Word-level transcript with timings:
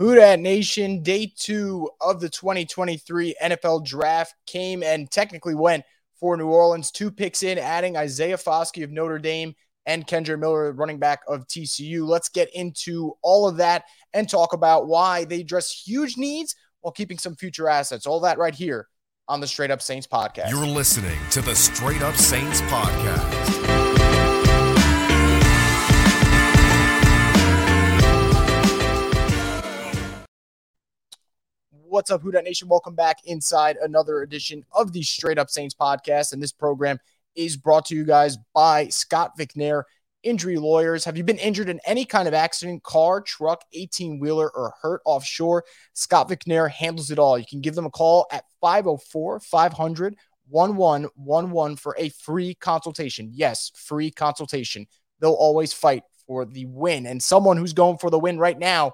Who 0.00 0.14
Dat 0.14 0.40
Nation, 0.40 1.02
day 1.02 1.30
two 1.36 1.90
of 2.00 2.22
the 2.22 2.30
2023 2.30 3.34
NFL 3.42 3.84
draft 3.84 4.34
came 4.46 4.82
and 4.82 5.10
technically 5.10 5.54
went 5.54 5.84
for 6.18 6.38
New 6.38 6.46
Orleans. 6.46 6.90
Two 6.90 7.10
picks 7.10 7.42
in, 7.42 7.58
adding 7.58 7.98
Isaiah 7.98 8.38
Foskey 8.38 8.82
of 8.82 8.90
Notre 8.90 9.18
Dame 9.18 9.54
and 9.84 10.06
Kendre 10.06 10.38
Miller, 10.38 10.72
running 10.72 10.98
back 10.98 11.20
of 11.28 11.46
TCU. 11.48 12.06
Let's 12.06 12.30
get 12.30 12.48
into 12.54 13.12
all 13.20 13.46
of 13.46 13.58
that 13.58 13.84
and 14.14 14.26
talk 14.26 14.54
about 14.54 14.88
why 14.88 15.26
they 15.26 15.42
address 15.42 15.70
huge 15.70 16.16
needs 16.16 16.56
while 16.80 16.92
keeping 16.92 17.18
some 17.18 17.36
future 17.36 17.68
assets. 17.68 18.06
All 18.06 18.20
that 18.20 18.38
right 18.38 18.54
here 18.54 18.88
on 19.28 19.40
the 19.40 19.46
Straight 19.46 19.70
Up 19.70 19.82
Saints 19.82 20.06
podcast. 20.06 20.48
You're 20.48 20.66
listening 20.66 21.18
to 21.32 21.42
the 21.42 21.54
Straight 21.54 22.00
Up 22.00 22.14
Saints 22.14 22.62
podcast. 22.62 23.49
What's 31.90 32.12
up, 32.12 32.22
Who 32.22 32.30
Dat 32.30 32.44
Nation? 32.44 32.68
Welcome 32.68 32.94
back 32.94 33.18
inside 33.24 33.76
another 33.82 34.22
edition 34.22 34.64
of 34.70 34.92
the 34.92 35.02
Straight 35.02 35.38
Up 35.40 35.50
Saints 35.50 35.74
podcast. 35.74 36.32
And 36.32 36.40
this 36.40 36.52
program 36.52 37.00
is 37.34 37.56
brought 37.56 37.86
to 37.86 37.96
you 37.96 38.04
guys 38.04 38.38
by 38.54 38.86
Scott 38.90 39.36
Vicknair 39.36 39.82
Injury 40.22 40.56
Lawyers. 40.56 41.04
Have 41.04 41.16
you 41.16 41.24
been 41.24 41.38
injured 41.38 41.68
in 41.68 41.80
any 41.84 42.04
kind 42.04 42.28
of 42.28 42.32
accident, 42.32 42.84
car, 42.84 43.20
truck, 43.20 43.64
18 43.72 44.20
wheeler, 44.20 44.48
or 44.54 44.72
hurt 44.80 45.02
offshore? 45.04 45.64
Scott 45.92 46.28
Vicknair 46.28 46.70
handles 46.70 47.10
it 47.10 47.18
all. 47.18 47.36
You 47.36 47.44
can 47.44 47.60
give 47.60 47.74
them 47.74 47.86
a 47.86 47.90
call 47.90 48.28
at 48.30 48.44
504 48.60 49.40
500 49.40 50.16
1111 50.48 51.76
for 51.76 51.96
a 51.98 52.10
free 52.10 52.54
consultation. 52.54 53.30
Yes, 53.32 53.72
free 53.74 54.12
consultation. 54.12 54.86
They'll 55.18 55.32
always 55.32 55.72
fight 55.72 56.04
for 56.28 56.44
the 56.44 56.66
win. 56.66 57.06
And 57.06 57.20
someone 57.20 57.56
who's 57.56 57.72
going 57.72 57.98
for 57.98 58.10
the 58.10 58.18
win 58.20 58.38
right 58.38 58.58
now 58.58 58.92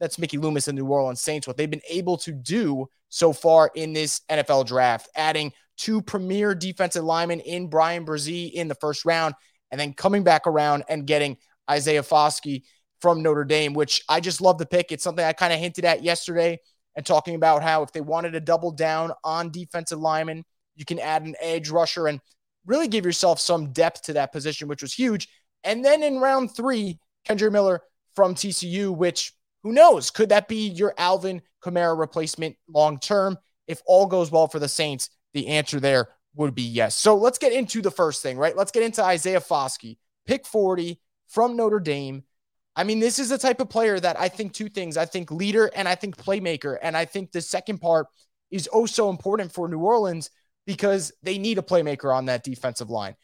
that's 0.00 0.18
Mickey 0.18 0.38
Loomis 0.38 0.68
and 0.68 0.76
New 0.76 0.86
Orleans 0.86 1.20
Saints, 1.20 1.46
what 1.46 1.56
they've 1.56 1.70
been 1.70 1.80
able 1.88 2.16
to 2.18 2.32
do 2.32 2.86
so 3.08 3.32
far 3.32 3.70
in 3.74 3.92
this 3.92 4.22
NFL 4.30 4.66
draft, 4.66 5.08
adding 5.16 5.52
two 5.76 6.02
premier 6.02 6.54
defensive 6.54 7.04
linemen 7.04 7.40
in 7.40 7.68
Bryan 7.68 8.04
Bresee 8.04 8.52
in 8.52 8.68
the 8.68 8.74
first 8.76 9.04
round, 9.04 9.34
and 9.70 9.80
then 9.80 9.92
coming 9.92 10.24
back 10.24 10.46
around 10.46 10.84
and 10.88 11.06
getting 11.06 11.36
Isaiah 11.70 12.02
Foskey 12.02 12.62
from 13.00 13.22
Notre 13.22 13.44
Dame, 13.44 13.74
which 13.74 14.02
I 14.08 14.20
just 14.20 14.40
love 14.40 14.58
the 14.58 14.66
pick. 14.66 14.90
It's 14.90 15.04
something 15.04 15.24
I 15.24 15.32
kind 15.32 15.52
of 15.52 15.58
hinted 15.58 15.84
at 15.84 16.02
yesterday 16.02 16.58
and 16.96 17.04
talking 17.04 17.34
about 17.34 17.62
how 17.62 17.82
if 17.82 17.92
they 17.92 18.00
wanted 18.00 18.32
to 18.32 18.40
double 18.40 18.70
down 18.70 19.12
on 19.24 19.50
defensive 19.50 19.98
linemen, 19.98 20.44
you 20.76 20.84
can 20.84 20.98
add 20.98 21.22
an 21.22 21.34
edge 21.40 21.70
rusher 21.70 22.06
and 22.06 22.20
really 22.66 22.88
give 22.88 23.04
yourself 23.04 23.40
some 23.40 23.72
depth 23.72 24.02
to 24.02 24.14
that 24.14 24.32
position, 24.32 24.68
which 24.68 24.82
was 24.82 24.92
huge. 24.92 25.28
And 25.64 25.84
then 25.84 26.02
in 26.02 26.18
round 26.18 26.54
three, 26.54 26.98
Kendre 27.28 27.50
Miller 27.50 27.80
from 28.14 28.34
TCU, 28.34 28.96
which 28.96 29.32
who 29.64 29.72
knows? 29.72 30.10
Could 30.10 30.28
that 30.28 30.46
be 30.46 30.68
your 30.68 30.94
Alvin 30.98 31.42
Kamara 31.62 31.98
replacement 31.98 32.56
long 32.68 32.98
term? 32.98 33.38
If 33.66 33.82
all 33.86 34.06
goes 34.06 34.30
well 34.30 34.46
for 34.46 34.58
the 34.58 34.68
Saints, 34.68 35.08
the 35.32 35.48
answer 35.48 35.80
there 35.80 36.08
would 36.36 36.54
be 36.54 36.62
yes. 36.62 36.94
So 36.94 37.16
let's 37.16 37.38
get 37.38 37.52
into 37.52 37.80
the 37.80 37.90
first 37.90 38.22
thing, 38.22 38.36
right? 38.36 38.56
Let's 38.56 38.70
get 38.70 38.82
into 38.82 39.02
Isaiah 39.02 39.40
Foskey, 39.40 39.96
pick 40.26 40.46
40 40.46 41.00
from 41.28 41.56
Notre 41.56 41.80
Dame. 41.80 42.24
I 42.76 42.84
mean, 42.84 43.00
this 43.00 43.18
is 43.18 43.30
the 43.30 43.38
type 43.38 43.60
of 43.60 43.70
player 43.70 43.98
that 43.98 44.20
I 44.20 44.28
think 44.28 44.52
two 44.52 44.68
things 44.68 44.96
I 44.96 45.06
think 45.06 45.30
leader 45.30 45.70
and 45.74 45.88
I 45.88 45.94
think 45.94 46.16
playmaker. 46.16 46.76
And 46.82 46.96
I 46.96 47.06
think 47.06 47.32
the 47.32 47.40
second 47.40 47.78
part 47.78 48.06
is 48.50 48.68
oh 48.72 48.86
so 48.86 49.08
important 49.10 49.52
for 49.52 49.68
New 49.68 49.78
Orleans 49.78 50.30
because 50.66 51.12
they 51.22 51.38
need 51.38 51.58
a 51.58 51.62
playmaker 51.62 52.14
on 52.14 52.26
that 52.26 52.44
defensive 52.44 52.90
line. 52.90 53.14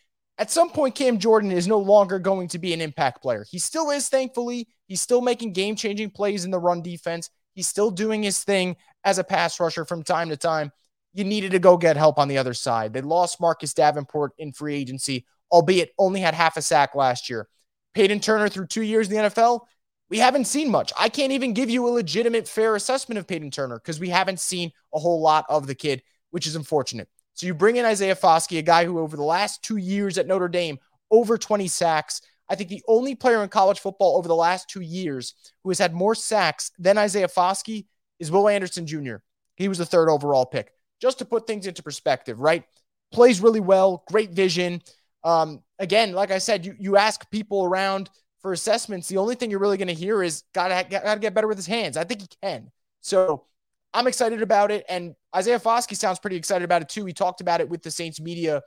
At 0.41 0.51
some 0.51 0.71
point, 0.71 0.95
Cam 0.95 1.19
Jordan 1.19 1.53
is 1.53 1.69
no 1.69 1.79
longer 1.79 2.19
going 2.19 2.49
to 2.49 2.59
be 2.59 2.73
an 2.73 2.81
impact 2.81 3.21
player. 3.21 3.45
He 3.49 3.59
still 3.59 3.91
is, 3.91 4.09
thankfully. 4.09 4.69
He's 4.87 5.03
still 5.03 5.21
making 5.21 5.53
game 5.53 5.77
changing 5.77 6.13
plays 6.13 6.47
in 6.47 6.51
the 6.51 6.59
run 6.59 6.81
defense. 6.81 7.29
He's 7.53 7.69
still 7.69 7.91
doing 7.91 8.23
his 8.23 8.43
thing 8.43 8.77
as 9.05 9.19
a 9.19 9.25
pass 9.25 9.61
rusher 9.61 9.85
from 9.85 10.03
time 10.03 10.31
to 10.31 10.39
time. 10.39 10.73
You 11.13 11.25
needed 11.25 11.53
to 11.53 11.59
go 11.59 11.77
get 11.77 11.99
help 11.99 12.19
on 12.19 12.27
the 12.27 12.39
other 12.39 12.55
side. 12.55 12.95
They 12.95 13.03
lost 13.03 13.39
Marcus 13.39 13.75
Davenport 13.75 14.33
in 14.39 14.53
free 14.53 14.77
agency, 14.77 15.27
albeit 15.53 15.93
only 15.99 16.21
had 16.21 16.33
half 16.33 16.57
a 16.57 16.63
sack 16.63 16.95
last 16.95 17.29
year. 17.29 17.47
Payton 17.93 18.21
Turner 18.21 18.49
through 18.49 18.69
two 18.69 18.83
years 18.83 19.11
in 19.11 19.17
the 19.17 19.29
NFL, 19.29 19.61
we 20.09 20.21
haven't 20.21 20.47
seen 20.47 20.71
much. 20.71 20.91
I 20.99 21.11
can't 21.11 21.33
even 21.33 21.53
give 21.53 21.69
you 21.69 21.87
a 21.87 21.91
legitimate, 21.91 22.49
fair 22.49 22.77
assessment 22.77 23.19
of 23.19 23.27
Payton 23.27 23.51
Turner 23.51 23.79
because 23.79 24.01
we 24.01 24.09
haven't 24.09 24.41
seen 24.41 24.73
a 24.95 24.99
whole 24.99 25.21
lot 25.21 25.45
of 25.51 25.67
the 25.67 25.75
kid, 25.75 26.03
which 26.31 26.47
is 26.47 26.57
unfortunate. 26.57 27.11
So 27.35 27.47
you 27.47 27.55
bring 27.55 27.77
in 27.77 27.85
Isaiah 27.85 28.17
Foskey, 28.17 28.59
a 28.59 28.63
guy 28.63 28.85
who 28.85 28.99
over 28.99 29.17
the 29.17 29.23
last 29.23 29.63
two 29.63 29.77
years 29.77 30.19
at 30.19 30.27
Notre 30.27 30.49
Dame, 30.49 30.79
over 31.11 31.39
20 31.39 31.69
sacks. 31.69 32.21
I 32.49 32.55
think 32.55 32.69
the 32.69 32.83
only 32.89 33.15
player 33.15 33.43
in 33.43 33.49
college 33.49 33.81
football 33.81 34.17
over 34.17 34.29
the 34.29 34.35
last 34.35 34.69
two 34.69 34.81
years 34.81 35.35
who 35.63 35.71
has 35.71 35.79
had 35.79 35.95
more 35.95 36.15
sacks 36.15 36.73
than 36.79 36.99
Isaiah 36.99 37.29
Foskey 37.29 37.87
is 38.19 38.31
Will 38.31 38.49
Anderson 38.49 38.87
Jr. 38.87 39.17
He 39.57 39.69
was 39.69 39.79
the 39.79 39.87
third 39.87 40.11
overall 40.11 40.47
pick. 40.47 40.73
Just 41.01 41.19
to 41.19 41.25
put 41.25 41.47
things 41.47 41.67
into 41.67 41.83
perspective, 41.83 42.41
right? 42.41 42.65
Plays 43.13 43.41
really 43.41 43.61
well, 43.61 44.05
great 44.09 44.31
vision. 44.31 44.83
Um, 45.25 45.63
again, 45.79 46.13
like 46.13 46.31
I 46.31 46.39
said, 46.39 46.67
you, 46.67 46.75
you 46.79 46.97
ask 46.97 47.31
people 47.31 47.65
around 47.65 48.11
for 48.43 48.53
assessments. 48.53 49.09
The 49.09 49.19
only 49.19 49.35
thing 49.35 49.51
you're 49.51 49.61
really 49.61 49.77
going 49.77 49.89
to 49.89 49.95
hear 49.95 50.23
is 50.23 50.45
gotta, 50.53 50.87
gotta 50.89 51.21
get 51.21 51.35
better 51.35 51.49
with 51.49 51.59
his 51.59 51.67
hands. 51.67 51.97
I 51.97 52.05
think 52.05 52.23
he 52.23 52.29
can. 52.43 52.71
So 53.01 53.45
I'm 53.93 54.07
excited 54.07 54.43
about 54.43 54.71
it. 54.71 54.85
And 54.89 55.15
Isaiah 55.35 55.59
Foskey 55.59 55.97
sounds 55.97 56.19
pretty 56.19 56.37
excited 56.37 56.65
about 56.65 56.83
it 56.83 56.89
too. 56.89 57.05
He 57.05 57.13
talked 57.13 57.41
about 57.41 57.61
it 57.61 57.69
with 57.69 57.83
the 57.83 57.91
Saints 57.91 58.21
media, 58.21 58.63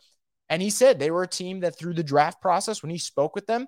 and 0.49 0.61
he 0.61 0.69
said 0.69 0.99
they 0.99 1.11
were 1.11 1.23
a 1.23 1.27
team 1.27 1.61
that 1.61 1.77
through 1.77 1.93
the 1.93 2.03
draft 2.03 2.41
process, 2.41 2.81
when 2.81 2.91
he 2.91 2.97
spoke 2.97 3.35
with 3.35 3.47
them, 3.47 3.67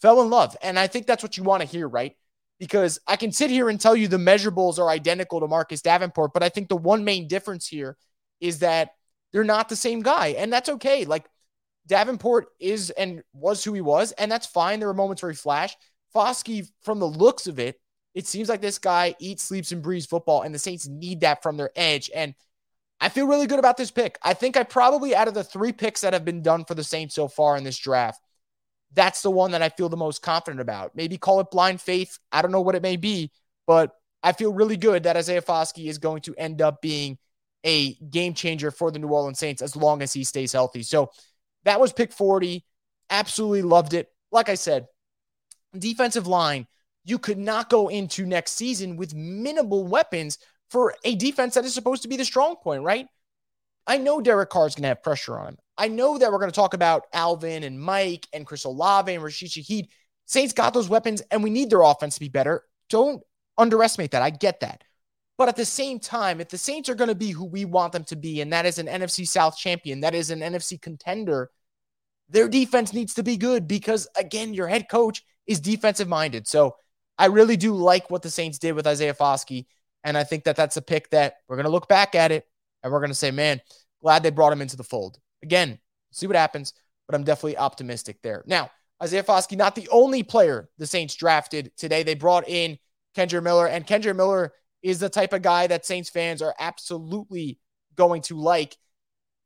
fell 0.00 0.20
in 0.22 0.30
love. 0.30 0.56
And 0.62 0.78
I 0.78 0.86
think 0.86 1.06
that's 1.06 1.22
what 1.22 1.36
you 1.36 1.44
want 1.44 1.62
to 1.62 1.68
hear, 1.68 1.88
right? 1.88 2.16
Because 2.58 2.98
I 3.06 3.16
can 3.16 3.32
sit 3.32 3.50
here 3.50 3.68
and 3.68 3.80
tell 3.80 3.94
you 3.94 4.08
the 4.08 4.16
measurables 4.16 4.78
are 4.78 4.88
identical 4.88 5.40
to 5.40 5.48
Marcus 5.48 5.82
Davenport, 5.82 6.32
but 6.32 6.42
I 6.42 6.48
think 6.48 6.68
the 6.68 6.76
one 6.76 7.04
main 7.04 7.28
difference 7.28 7.66
here 7.66 7.96
is 8.40 8.60
that 8.60 8.90
they're 9.32 9.44
not 9.44 9.68
the 9.68 9.76
same 9.76 10.00
guy. 10.00 10.28
And 10.28 10.52
that's 10.52 10.68
okay. 10.68 11.04
Like 11.04 11.26
Davenport 11.86 12.48
is 12.58 12.90
and 12.90 13.22
was 13.32 13.62
who 13.62 13.72
he 13.72 13.80
was, 13.80 14.12
and 14.12 14.30
that's 14.30 14.46
fine. 14.46 14.78
There 14.80 14.88
were 14.88 14.94
moments 14.94 15.22
where 15.22 15.30
he 15.30 15.36
flashed. 15.36 15.78
Foskey, 16.14 16.66
from 16.82 16.98
the 16.98 17.06
looks 17.06 17.46
of 17.46 17.58
it, 17.58 17.78
it 18.16 18.26
seems 18.26 18.48
like 18.48 18.62
this 18.62 18.78
guy 18.78 19.14
eats, 19.18 19.44
sleeps, 19.44 19.72
and 19.72 19.82
breathes 19.82 20.06
football, 20.06 20.40
and 20.40 20.54
the 20.54 20.58
Saints 20.58 20.88
need 20.88 21.20
that 21.20 21.42
from 21.42 21.58
their 21.58 21.70
edge. 21.76 22.10
And 22.14 22.34
I 22.98 23.10
feel 23.10 23.26
really 23.26 23.46
good 23.46 23.58
about 23.58 23.76
this 23.76 23.90
pick. 23.90 24.18
I 24.22 24.32
think 24.32 24.56
I 24.56 24.62
probably, 24.62 25.14
out 25.14 25.28
of 25.28 25.34
the 25.34 25.44
three 25.44 25.70
picks 25.70 26.00
that 26.00 26.14
have 26.14 26.24
been 26.24 26.40
done 26.40 26.64
for 26.64 26.74
the 26.74 26.82
Saints 26.82 27.14
so 27.14 27.28
far 27.28 27.58
in 27.58 27.62
this 27.62 27.76
draft, 27.76 28.18
that's 28.94 29.20
the 29.20 29.30
one 29.30 29.50
that 29.50 29.60
I 29.60 29.68
feel 29.68 29.90
the 29.90 29.98
most 29.98 30.22
confident 30.22 30.62
about. 30.62 30.96
Maybe 30.96 31.18
call 31.18 31.40
it 31.40 31.50
blind 31.50 31.82
faith. 31.82 32.18
I 32.32 32.40
don't 32.40 32.52
know 32.52 32.62
what 32.62 32.74
it 32.74 32.80
may 32.80 32.96
be, 32.96 33.32
but 33.66 33.94
I 34.22 34.32
feel 34.32 34.50
really 34.50 34.78
good 34.78 35.02
that 35.02 35.18
Isaiah 35.18 35.42
Foskey 35.42 35.86
is 35.90 35.98
going 35.98 36.22
to 36.22 36.34
end 36.38 36.62
up 36.62 36.80
being 36.80 37.18
a 37.64 37.96
game 37.96 38.32
changer 38.32 38.70
for 38.70 38.90
the 38.90 38.98
New 38.98 39.08
Orleans 39.08 39.38
Saints 39.38 39.60
as 39.60 39.76
long 39.76 40.00
as 40.00 40.14
he 40.14 40.24
stays 40.24 40.52
healthy. 40.52 40.82
So 40.82 41.10
that 41.66 41.80
was 41.80 41.92
pick 41.92 42.14
40. 42.14 42.64
Absolutely 43.10 43.60
loved 43.60 43.92
it. 43.92 44.08
Like 44.32 44.48
I 44.48 44.54
said, 44.54 44.86
defensive 45.78 46.26
line 46.26 46.66
you 47.06 47.18
could 47.18 47.38
not 47.38 47.70
go 47.70 47.88
into 47.88 48.26
next 48.26 48.52
season 48.52 48.96
with 48.96 49.14
minimal 49.14 49.86
weapons 49.86 50.38
for 50.70 50.94
a 51.04 51.14
defense 51.14 51.54
that 51.54 51.64
is 51.64 51.72
supposed 51.72 52.02
to 52.02 52.08
be 52.08 52.16
the 52.16 52.24
strong 52.24 52.56
point, 52.56 52.82
right? 52.82 53.06
I 53.86 53.98
know 53.98 54.20
Derek 54.20 54.50
Carr 54.50 54.66
is 54.66 54.74
going 54.74 54.82
to 54.82 54.88
have 54.88 55.04
pressure 55.04 55.38
on 55.38 55.50
him. 55.50 55.58
I 55.78 55.86
know 55.86 56.18
that 56.18 56.32
we're 56.32 56.40
going 56.40 56.50
to 56.50 56.54
talk 56.54 56.74
about 56.74 57.04
Alvin 57.12 57.62
and 57.62 57.80
Mike 57.80 58.26
and 58.32 58.44
Chris 58.44 58.64
Olave 58.64 59.14
and 59.14 59.22
Rashid 59.22 59.50
Shaheed. 59.50 59.86
Saints 60.24 60.52
got 60.52 60.74
those 60.74 60.88
weapons, 60.88 61.22
and 61.30 61.44
we 61.44 61.50
need 61.50 61.70
their 61.70 61.82
offense 61.82 62.14
to 62.14 62.20
be 62.20 62.28
better. 62.28 62.64
Don't 62.90 63.22
underestimate 63.56 64.10
that. 64.10 64.22
I 64.22 64.30
get 64.30 64.60
that. 64.60 64.82
But 65.38 65.48
at 65.48 65.54
the 65.54 65.64
same 65.64 66.00
time, 66.00 66.40
if 66.40 66.48
the 66.48 66.58
Saints 66.58 66.88
are 66.88 66.96
going 66.96 67.08
to 67.08 67.14
be 67.14 67.30
who 67.30 67.44
we 67.44 67.64
want 67.64 67.92
them 67.92 68.04
to 68.04 68.16
be, 68.16 68.40
and 68.40 68.52
that 68.52 68.66
is 68.66 68.78
an 68.78 68.86
NFC 68.86 69.28
South 69.28 69.56
champion, 69.56 70.00
that 70.00 70.14
is 70.14 70.30
an 70.30 70.40
NFC 70.40 70.80
contender, 70.82 71.50
their 72.28 72.48
defense 72.48 72.92
needs 72.92 73.14
to 73.14 73.22
be 73.22 73.36
good 73.36 73.68
because, 73.68 74.08
again, 74.16 74.54
your 74.54 74.66
head 74.66 74.88
coach 74.88 75.22
is 75.46 75.60
defensive 75.60 76.08
minded. 76.08 76.48
So 76.48 76.74
I 77.18 77.26
really 77.26 77.56
do 77.56 77.74
like 77.74 78.10
what 78.10 78.22
the 78.22 78.30
Saints 78.30 78.58
did 78.58 78.72
with 78.72 78.86
Isaiah 78.86 79.14
Foskey. 79.14 79.66
And 80.04 80.16
I 80.16 80.24
think 80.24 80.44
that 80.44 80.56
that's 80.56 80.76
a 80.76 80.82
pick 80.82 81.10
that 81.10 81.36
we're 81.48 81.56
going 81.56 81.64
to 81.64 81.70
look 81.70 81.88
back 81.88 82.14
at 82.14 82.30
it 82.30 82.46
and 82.82 82.92
we're 82.92 83.00
going 83.00 83.10
to 83.10 83.14
say, 83.14 83.30
man, 83.30 83.60
glad 84.02 84.22
they 84.22 84.30
brought 84.30 84.52
him 84.52 84.62
into 84.62 84.76
the 84.76 84.84
fold. 84.84 85.18
Again, 85.42 85.78
see 86.12 86.26
what 86.26 86.36
happens, 86.36 86.72
but 87.08 87.14
I'm 87.14 87.24
definitely 87.24 87.58
optimistic 87.58 88.18
there. 88.22 88.44
Now, 88.46 88.70
Isaiah 89.02 89.22
Foskey, 89.22 89.56
not 89.56 89.74
the 89.74 89.88
only 89.90 90.22
player 90.22 90.68
the 90.78 90.86
Saints 90.86 91.14
drafted 91.14 91.72
today. 91.76 92.02
They 92.02 92.14
brought 92.14 92.48
in 92.48 92.78
Kendre 93.16 93.42
Miller, 93.42 93.66
and 93.66 93.86
Kendre 93.86 94.14
Miller 94.14 94.52
is 94.82 95.00
the 95.00 95.08
type 95.08 95.32
of 95.32 95.42
guy 95.42 95.66
that 95.66 95.84
Saints 95.84 96.08
fans 96.08 96.40
are 96.40 96.54
absolutely 96.58 97.58
going 97.94 98.22
to 98.22 98.36
like. 98.36 98.76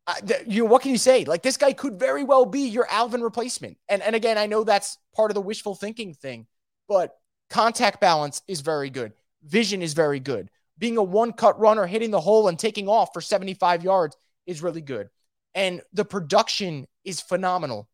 Uh, 0.07 0.15
th- 0.27 0.43
you 0.47 0.63
know, 0.63 0.71
what 0.71 0.83
can 0.83 0.91
you 0.91 0.99
say? 0.99 1.25
Like 1.25 1.43
this 1.43 1.57
guy 1.57 1.73
could 1.73 1.99
very 1.99 2.25
well 2.25 2.45
be 2.45 2.69
your 2.69 2.87
Alvin 2.91 3.23
replacement. 3.23 3.79
And 3.89 4.03
and 4.03 4.15
again, 4.15 4.39
I 4.39 4.47
know 4.47 4.65
that's 4.65 4.99
part 5.15 5.31
of 5.31 5.35
the 5.35 5.41
wishful 5.41 5.75
thinking 5.75 6.15
thing, 6.15 6.47
but 6.89 7.17
Contact 7.51 8.01
balance 8.01 8.43
is 8.49 8.61
very 8.61 8.91
good. 8.91 9.13
Vision 9.43 9.83
is 9.83 9.93
very 9.93 10.21
good. 10.21 10.51
Being 10.79 10.97
a 10.97 11.03
one 11.03 11.33
cut 11.33 11.59
runner, 11.61 11.87
hitting 11.87 12.11
the 12.11 12.21
hole 12.21 12.49
and 12.49 12.59
taking 12.59 12.89
off 12.89 13.11
for 13.13 13.21
75 13.21 13.85
yards 13.85 14.17
is 14.47 14.63
really 14.63 14.81
good. 14.81 15.11
And 15.55 15.83
the 15.93 16.05
production 16.05 16.87
is 17.05 17.21
phenomenal. 17.21 17.89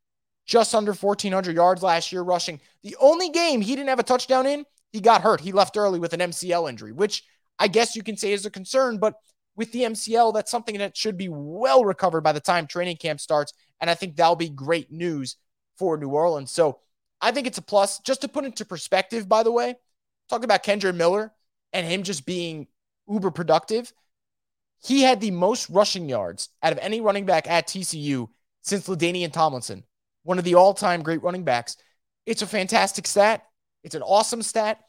Just 0.44 0.74
under 0.74 0.92
1,400 0.92 1.56
yards 1.56 1.82
last 1.82 2.12
year 2.12 2.22
rushing. 2.22 2.60
The 2.84 2.96
only 3.00 3.30
game 3.30 3.60
he 3.60 3.74
didn't 3.74 3.88
have 3.88 3.98
a 3.98 4.04
touchdown 4.04 4.46
in 4.46 4.64
he 4.92 5.00
got 5.00 5.22
hurt. 5.22 5.40
He 5.40 5.52
left 5.52 5.76
early 5.76 5.98
with 5.98 6.12
an 6.12 6.20
MCL 6.20 6.68
injury, 6.68 6.92
which 6.92 7.24
I 7.58 7.68
guess 7.68 7.96
you 7.96 8.02
can 8.02 8.16
say 8.16 8.32
is 8.32 8.46
a 8.46 8.50
concern, 8.50 8.98
but 8.98 9.14
with 9.56 9.72
the 9.72 9.82
MCL, 9.82 10.34
that's 10.34 10.50
something 10.50 10.78
that 10.78 10.96
should 10.96 11.16
be 11.16 11.28
well 11.28 11.84
recovered 11.84 12.20
by 12.20 12.32
the 12.32 12.40
time 12.40 12.66
training 12.66 12.96
camp 12.96 13.20
starts. 13.20 13.52
And 13.80 13.90
I 13.90 13.94
think 13.94 14.16
that'll 14.16 14.36
be 14.36 14.50
great 14.50 14.92
news 14.92 15.36
for 15.76 15.96
New 15.96 16.10
Orleans. 16.10 16.52
So 16.52 16.78
I 17.20 17.32
think 17.32 17.46
it's 17.46 17.58
a 17.58 17.62
plus. 17.62 17.98
Just 18.00 18.22
to 18.22 18.28
put 18.28 18.44
into 18.44 18.64
perspective, 18.64 19.28
by 19.28 19.42
the 19.42 19.52
way, 19.52 19.76
talk 20.28 20.44
about 20.44 20.64
Kendre 20.64 20.94
Miller 20.94 21.32
and 21.72 21.86
him 21.86 22.02
just 22.02 22.26
being 22.26 22.66
uber 23.08 23.30
productive. 23.30 23.92
He 24.82 25.02
had 25.02 25.20
the 25.20 25.30
most 25.30 25.70
rushing 25.70 26.08
yards 26.08 26.50
out 26.62 26.72
of 26.72 26.78
any 26.78 27.00
running 27.00 27.24
back 27.24 27.48
at 27.48 27.66
TCU 27.66 28.28
since 28.62 28.88
LaDainian 28.88 29.32
Tomlinson, 29.32 29.84
one 30.24 30.38
of 30.38 30.44
the 30.44 30.54
all 30.54 30.74
time 30.74 31.02
great 31.02 31.22
running 31.22 31.44
backs. 31.44 31.76
It's 32.26 32.42
a 32.42 32.46
fantastic 32.46 33.06
stat. 33.06 33.44
It's 33.84 33.94
an 33.94 34.02
awesome 34.02 34.42
stat. 34.42 34.80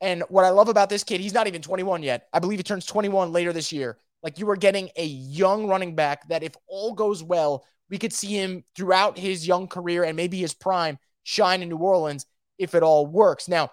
And 0.00 0.22
what 0.28 0.44
I 0.44 0.50
love 0.50 0.68
about 0.68 0.88
this 0.88 1.04
kid, 1.04 1.20
he's 1.20 1.34
not 1.34 1.46
even 1.46 1.62
21 1.62 2.02
yet. 2.02 2.28
I 2.32 2.38
believe 2.38 2.58
he 2.58 2.62
turns 2.62 2.86
21 2.86 3.32
later 3.32 3.52
this 3.52 3.72
year. 3.72 3.98
Like 4.22 4.38
you 4.38 4.48
are 4.50 4.56
getting 4.56 4.90
a 4.96 5.04
young 5.04 5.66
running 5.66 5.94
back 5.94 6.28
that, 6.28 6.42
if 6.42 6.54
all 6.66 6.94
goes 6.94 7.22
well, 7.22 7.64
we 7.90 7.98
could 7.98 8.12
see 8.12 8.28
him 8.28 8.64
throughout 8.74 9.18
his 9.18 9.46
young 9.46 9.66
career 9.68 10.04
and 10.04 10.16
maybe 10.16 10.38
his 10.38 10.54
prime 10.54 10.98
shine 11.24 11.62
in 11.62 11.68
New 11.68 11.78
Orleans 11.78 12.26
if 12.58 12.74
it 12.74 12.82
all 12.84 13.06
works. 13.06 13.48
Now, 13.48 13.70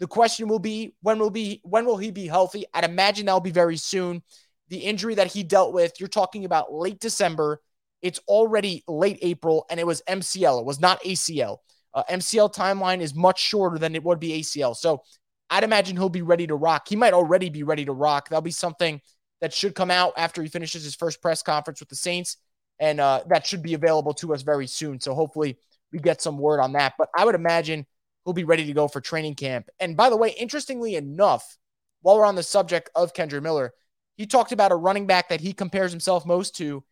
the 0.00 0.06
question 0.08 0.48
will 0.48 0.58
be 0.58 0.94
when 1.02 1.18
will 1.18 1.30
be 1.30 1.60
when 1.62 1.86
will 1.86 1.96
he 1.96 2.10
be 2.10 2.26
healthy? 2.26 2.64
I'd 2.74 2.84
imagine 2.84 3.26
that'll 3.26 3.40
be 3.40 3.52
very 3.52 3.76
soon. 3.76 4.22
The 4.68 4.78
injury 4.78 5.14
that 5.14 5.28
he 5.28 5.44
dealt 5.44 5.72
with, 5.72 5.92
you're 6.00 6.08
talking 6.08 6.44
about 6.44 6.72
late 6.72 6.98
December. 6.98 7.60
It's 8.02 8.18
already 8.26 8.82
late 8.88 9.18
April, 9.22 9.66
and 9.70 9.78
it 9.78 9.86
was 9.86 10.02
MCL. 10.08 10.60
It 10.60 10.66
was 10.66 10.80
not 10.80 11.02
ACL. 11.04 11.58
Uh, 11.94 12.02
MCL 12.10 12.52
timeline 12.52 13.00
is 13.00 13.14
much 13.14 13.40
shorter 13.40 13.78
than 13.78 13.94
it 13.94 14.02
would 14.02 14.18
be 14.18 14.40
ACL. 14.40 14.74
So 14.74 15.02
I'd 15.48 15.64
imagine 15.64 15.96
he'll 15.96 16.08
be 16.08 16.22
ready 16.22 16.46
to 16.48 16.56
rock. 16.56 16.88
He 16.88 16.96
might 16.96 17.12
already 17.12 17.50
be 17.50 17.62
ready 17.62 17.84
to 17.84 17.92
rock. 17.92 18.28
That'll 18.28 18.42
be 18.42 18.50
something 18.50 19.00
that 19.40 19.52
should 19.52 19.74
come 19.74 19.90
out 19.90 20.14
after 20.16 20.42
he 20.42 20.48
finishes 20.48 20.82
his 20.82 20.94
first 20.94 21.22
press 21.22 21.42
conference 21.42 21.78
with 21.78 21.88
the 21.88 21.96
Saints, 21.96 22.36
and 22.78 22.98
uh, 22.98 23.22
that 23.28 23.46
should 23.46 23.62
be 23.62 23.74
available 23.74 24.14
to 24.14 24.34
us 24.34 24.42
very 24.42 24.66
soon. 24.66 25.00
So 25.00 25.14
hopefully 25.14 25.56
we 25.94 26.00
get 26.00 26.20
some 26.20 26.36
word 26.36 26.60
on 26.60 26.72
that. 26.72 26.94
But 26.98 27.08
I 27.16 27.24
would 27.24 27.36
imagine 27.36 27.86
he'll 28.24 28.34
be 28.34 28.44
ready 28.44 28.66
to 28.66 28.72
go 28.72 28.88
for 28.88 29.00
training 29.00 29.36
camp. 29.36 29.70
And 29.78 29.96
by 29.96 30.10
the 30.10 30.16
way, 30.16 30.30
interestingly 30.30 30.96
enough, 30.96 31.56
while 32.02 32.18
we're 32.18 32.26
on 32.26 32.34
the 32.34 32.42
subject 32.42 32.90
of 32.94 33.14
Kendre 33.14 33.40
Miller, 33.40 33.72
he 34.16 34.26
talked 34.26 34.52
about 34.52 34.72
a 34.72 34.76
running 34.76 35.06
back 35.06 35.28
that 35.28 35.40
he 35.40 35.52
compares 35.52 35.92
himself 35.92 36.26
most 36.26 36.56
to. 36.56 36.84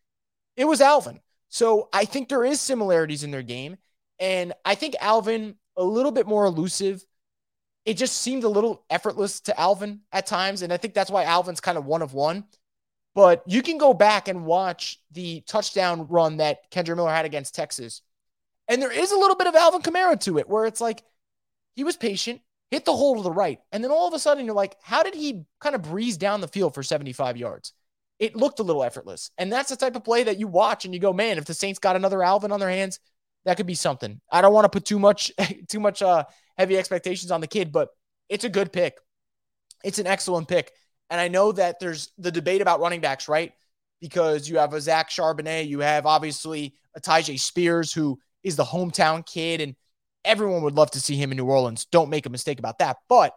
It 0.55 0.65
was 0.65 0.81
Alvin. 0.81 1.19
So 1.49 1.89
I 1.93 2.05
think 2.05 2.29
there 2.29 2.45
is 2.45 2.59
similarities 2.61 3.23
in 3.23 3.31
their 3.31 3.43
game. 3.43 3.77
And 4.19 4.53
I 4.65 4.75
think 4.75 4.95
Alvin 4.99 5.55
a 5.75 5.83
little 5.83 6.11
bit 6.11 6.27
more 6.27 6.45
elusive. 6.45 7.03
It 7.85 7.95
just 7.95 8.19
seemed 8.19 8.45
a 8.45 8.49
little 8.49 8.85
effortless 8.89 9.41
to 9.41 9.59
Alvin 9.59 10.01
at 10.11 10.25
times. 10.25 10.61
And 10.61 10.71
I 10.71 10.77
think 10.77 10.93
that's 10.93 11.11
why 11.11 11.25
Alvin's 11.25 11.59
kind 11.59 11.77
of 11.77 11.85
one 11.85 12.01
of 12.01 12.13
one. 12.13 12.45
But 13.15 13.43
you 13.45 13.61
can 13.61 13.77
go 13.77 13.93
back 13.93 14.27
and 14.27 14.45
watch 14.45 14.99
the 15.11 15.41
touchdown 15.41 16.07
run 16.07 16.37
that 16.37 16.71
Kendre 16.71 16.95
Miller 16.95 17.11
had 17.11 17.25
against 17.25 17.53
Texas. 17.53 18.01
And 18.67 18.81
there 18.81 18.91
is 18.91 19.11
a 19.11 19.17
little 19.17 19.35
bit 19.35 19.47
of 19.47 19.55
Alvin 19.55 19.81
Kamara 19.81 20.19
to 20.21 20.37
it, 20.37 20.47
where 20.47 20.65
it's 20.65 20.81
like 20.81 21.03
he 21.75 21.83
was 21.83 21.97
patient, 21.97 22.41
hit 22.71 22.85
the 22.85 22.95
hole 22.95 23.15
to 23.15 23.21
the 23.21 23.31
right. 23.31 23.59
And 23.71 23.83
then 23.83 23.91
all 23.91 24.07
of 24.07 24.13
a 24.13 24.19
sudden, 24.19 24.45
you're 24.45 24.55
like, 24.55 24.75
how 24.81 25.03
did 25.03 25.15
he 25.15 25.43
kind 25.59 25.75
of 25.75 25.81
breeze 25.81 26.17
down 26.17 26.41
the 26.41 26.47
field 26.47 26.73
for 26.73 26.83
75 26.83 27.37
yards? 27.37 27.73
It 28.19 28.35
looked 28.35 28.59
a 28.59 28.63
little 28.63 28.83
effortless. 28.83 29.31
And 29.37 29.51
that's 29.51 29.69
the 29.69 29.75
type 29.75 29.95
of 29.95 30.03
play 30.03 30.23
that 30.23 30.39
you 30.39 30.47
watch 30.47 30.85
and 30.85 30.93
you 30.93 30.99
go, 30.99 31.13
man, 31.13 31.37
if 31.37 31.45
the 31.45 31.53
Saints 31.53 31.79
got 31.79 31.95
another 31.95 32.23
Alvin 32.23 32.51
on 32.51 32.59
their 32.59 32.69
hands, 32.69 32.99
that 33.45 33.57
could 33.57 33.67
be 33.67 33.75
something. 33.75 34.21
I 34.31 34.41
don't 34.41 34.53
want 34.53 34.65
to 34.65 34.69
put 34.69 34.85
too 34.85 34.99
much, 34.99 35.31
too 35.67 35.79
much 35.79 36.01
uh, 36.01 36.23
heavy 36.57 36.77
expectations 36.77 37.31
on 37.31 37.41
the 37.41 37.47
kid, 37.47 37.71
but 37.71 37.89
it's 38.29 38.45
a 38.45 38.49
good 38.49 38.71
pick. 38.71 38.97
It's 39.83 39.99
an 39.99 40.07
excellent 40.07 40.47
pick. 40.47 40.71
And 41.09 41.19
I 41.19 41.27
know 41.27 41.51
that 41.51 41.79
there's 41.79 42.11
the 42.17 42.31
debate 42.31 42.61
about 42.61 42.79
running 42.79 43.01
backs, 43.01 43.27
right? 43.27 43.51
Because 43.99 44.49
you 44.49 44.57
have 44.57 44.73
a 44.73 44.81
Zach 44.81 45.09
Charbonnet, 45.09 45.67
you 45.67 45.81
have 45.81 46.05
obviously 46.05 46.75
a 46.95 47.01
Tyjae 47.01 47.39
Spears, 47.39 47.93
who 47.93 48.19
is 48.43 48.55
the 48.55 48.63
hometown 48.63 49.25
kid, 49.25 49.61
and 49.61 49.75
everyone 50.25 50.63
would 50.63 50.75
love 50.75 50.91
to 50.91 50.99
see 50.99 51.15
him 51.15 51.31
in 51.31 51.37
New 51.37 51.45
Orleans. 51.45 51.85
Don't 51.85 52.09
make 52.09 52.25
a 52.25 52.29
mistake 52.29 52.59
about 52.59 52.79
that. 52.79 52.97
But 53.09 53.35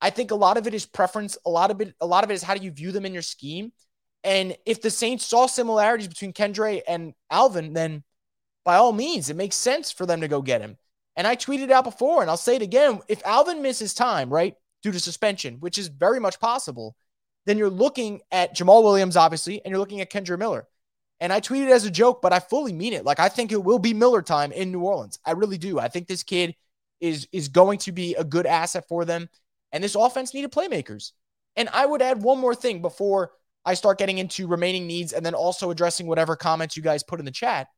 I 0.00 0.10
think 0.10 0.30
a 0.30 0.36
lot 0.36 0.56
of 0.56 0.66
it 0.66 0.74
is 0.74 0.86
preference. 0.86 1.38
A 1.46 1.50
lot 1.50 1.70
of 1.70 1.80
it, 1.80 1.94
a 2.00 2.06
lot 2.06 2.24
of 2.24 2.30
it 2.30 2.34
is 2.34 2.42
how 2.42 2.54
do 2.54 2.64
you 2.64 2.70
view 2.70 2.92
them 2.92 3.06
in 3.06 3.12
your 3.12 3.22
scheme. 3.22 3.72
And 4.22 4.56
if 4.64 4.80
the 4.80 4.90
Saints 4.90 5.26
saw 5.26 5.46
similarities 5.46 6.08
between 6.08 6.32
Kendre 6.32 6.80
and 6.88 7.14
Alvin, 7.30 7.74
then 7.74 8.02
by 8.64 8.76
all 8.76 8.92
means, 8.92 9.28
it 9.28 9.36
makes 9.36 9.56
sense 9.56 9.92
for 9.92 10.06
them 10.06 10.22
to 10.22 10.28
go 10.28 10.40
get 10.40 10.62
him. 10.62 10.78
And 11.16 11.26
I 11.26 11.36
tweeted 11.36 11.70
out 11.70 11.84
before, 11.84 12.22
and 12.22 12.30
I'll 12.30 12.36
say 12.36 12.56
it 12.56 12.62
again: 12.62 13.00
if 13.08 13.24
Alvin 13.24 13.62
misses 13.62 13.94
time, 13.94 14.30
right, 14.30 14.54
due 14.82 14.92
to 14.92 15.00
suspension, 15.00 15.56
which 15.60 15.78
is 15.78 15.88
very 15.88 16.20
much 16.20 16.40
possible, 16.40 16.96
then 17.46 17.58
you're 17.58 17.70
looking 17.70 18.20
at 18.32 18.56
Jamaal 18.56 18.82
Williams, 18.82 19.16
obviously, 19.16 19.62
and 19.64 19.70
you're 19.70 19.78
looking 19.78 20.00
at 20.00 20.10
Kendre 20.10 20.38
Miller. 20.38 20.66
And 21.20 21.32
I 21.32 21.40
tweeted 21.40 21.70
as 21.70 21.84
a 21.84 21.90
joke, 21.90 22.20
but 22.20 22.32
I 22.32 22.40
fully 22.40 22.72
mean 22.72 22.92
it. 22.92 23.04
Like 23.04 23.20
I 23.20 23.28
think 23.28 23.52
it 23.52 23.62
will 23.62 23.78
be 23.78 23.94
Miller 23.94 24.22
time 24.22 24.52
in 24.52 24.72
New 24.72 24.80
Orleans. 24.80 25.18
I 25.24 25.32
really 25.32 25.58
do. 25.58 25.78
I 25.78 25.88
think 25.88 26.06
this 26.06 26.22
kid 26.22 26.54
is 27.00 27.28
is 27.32 27.48
going 27.48 27.78
to 27.78 27.92
be 27.92 28.14
a 28.14 28.24
good 28.24 28.46
asset 28.46 28.86
for 28.88 29.04
them. 29.04 29.28
And 29.72 29.82
this 29.82 29.94
offense 29.94 30.34
needed 30.34 30.52
playmakers. 30.52 31.12
And 31.56 31.68
I 31.72 31.86
would 31.86 32.02
add 32.02 32.22
one 32.22 32.38
more 32.38 32.54
thing 32.54 32.82
before 32.82 33.32
I 33.64 33.74
start 33.74 33.98
getting 33.98 34.18
into 34.18 34.46
remaining 34.46 34.86
needs 34.86 35.12
and 35.12 35.24
then 35.24 35.34
also 35.34 35.70
addressing 35.70 36.06
whatever 36.06 36.36
comments 36.36 36.76
you 36.76 36.82
guys 36.82 37.02
put 37.02 37.18
in 37.18 37.24
the 37.24 37.30
chat. 37.30 37.68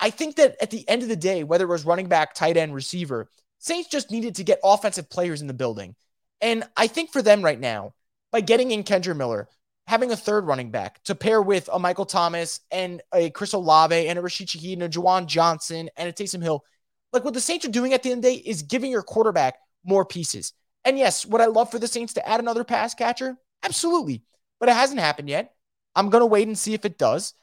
I 0.00 0.10
think 0.10 0.36
that 0.36 0.56
at 0.60 0.70
the 0.70 0.88
end 0.88 1.02
of 1.02 1.08
the 1.08 1.16
day, 1.16 1.44
whether 1.44 1.64
it 1.64 1.68
was 1.68 1.84
running 1.84 2.08
back, 2.08 2.34
tight 2.34 2.56
end, 2.56 2.74
receiver, 2.74 3.28
Saints 3.58 3.88
just 3.88 4.10
needed 4.10 4.36
to 4.36 4.44
get 4.44 4.58
offensive 4.64 5.08
players 5.08 5.40
in 5.40 5.46
the 5.46 5.54
building. 5.54 5.94
And 6.40 6.64
I 6.76 6.88
think 6.88 7.12
for 7.12 7.22
them 7.22 7.42
right 7.42 7.60
now, 7.60 7.94
by 8.32 8.40
getting 8.40 8.72
in 8.72 8.82
Kendre 8.82 9.16
Miller, 9.16 9.48
having 9.86 10.10
a 10.10 10.16
third 10.16 10.46
running 10.46 10.70
back 10.70 11.02
to 11.04 11.14
pair 11.14 11.42
with 11.42 11.68
a 11.72 11.78
Michael 11.78 12.06
Thomas 12.06 12.60
and 12.70 13.02
a 13.12 13.30
Chris 13.30 13.52
Olave 13.52 14.06
and 14.06 14.18
a 14.18 14.22
Rashid 14.22 14.48
Shaheed 14.48 14.74
and 14.74 14.82
a 14.84 14.88
Juwan 14.88 15.26
Johnson 15.26 15.90
and 15.96 16.08
a 16.08 16.12
Taysom 16.12 16.42
Hill. 16.42 16.64
Like 17.12 17.24
what 17.24 17.34
the 17.34 17.40
Saints 17.40 17.66
are 17.66 17.70
doing 17.70 17.92
at 17.92 18.02
the 18.02 18.10
end 18.10 18.18
of 18.18 18.30
the 18.30 18.36
day 18.36 18.42
is 18.42 18.62
giving 18.62 18.90
your 18.90 19.02
quarterback 19.02 19.56
more 19.84 20.04
pieces. 20.04 20.52
And 20.84 20.98
yes, 20.98 21.26
would 21.26 21.40
I 21.40 21.46
love 21.46 21.70
for 21.70 21.78
the 21.78 21.88
Saints 21.88 22.14
to 22.14 22.28
add 22.28 22.40
another 22.40 22.64
pass 22.64 22.94
catcher? 22.94 23.36
Absolutely. 23.62 24.22
But 24.60 24.68
it 24.68 24.74
hasn't 24.74 25.00
happened 25.00 25.28
yet. 25.28 25.52
I'm 25.94 26.10
going 26.10 26.22
to 26.22 26.26
wait 26.26 26.48
and 26.48 26.58
see 26.58 26.74
if 26.74 26.84
it 26.84 26.98
does. 26.98 27.34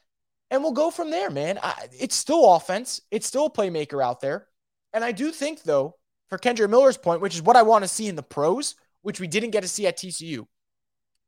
And 0.51 0.63
we'll 0.63 0.71
go 0.71 0.89
from 0.89 1.11
there, 1.11 1.29
man. 1.29 1.59
I, 1.61 1.87
it's 1.99 2.15
still 2.15 2.55
offense. 2.55 3.01
It's 3.11 3.27
still 3.27 3.45
a 3.45 3.51
playmaker 3.51 4.03
out 4.03 4.19
there. 4.19 4.47
And 4.93 5.03
I 5.03 5.11
do 5.11 5.31
think, 5.31 5.61
though, 5.61 5.95
for 6.29 6.37
Kendre 6.37 6.69
Miller's 6.69 6.97
point, 6.97 7.21
which 7.21 7.35
is 7.35 7.41
what 7.41 7.55
I 7.55 7.61
want 7.61 7.83
to 7.83 7.87
see 7.87 8.07
in 8.07 8.15
the 8.15 8.23
pros, 8.23 8.75
which 9.01 9.19
we 9.19 9.27
didn't 9.27 9.51
get 9.51 9.61
to 9.61 9.67
see 9.67 9.85
at 9.85 9.97
TCU, 9.97 10.47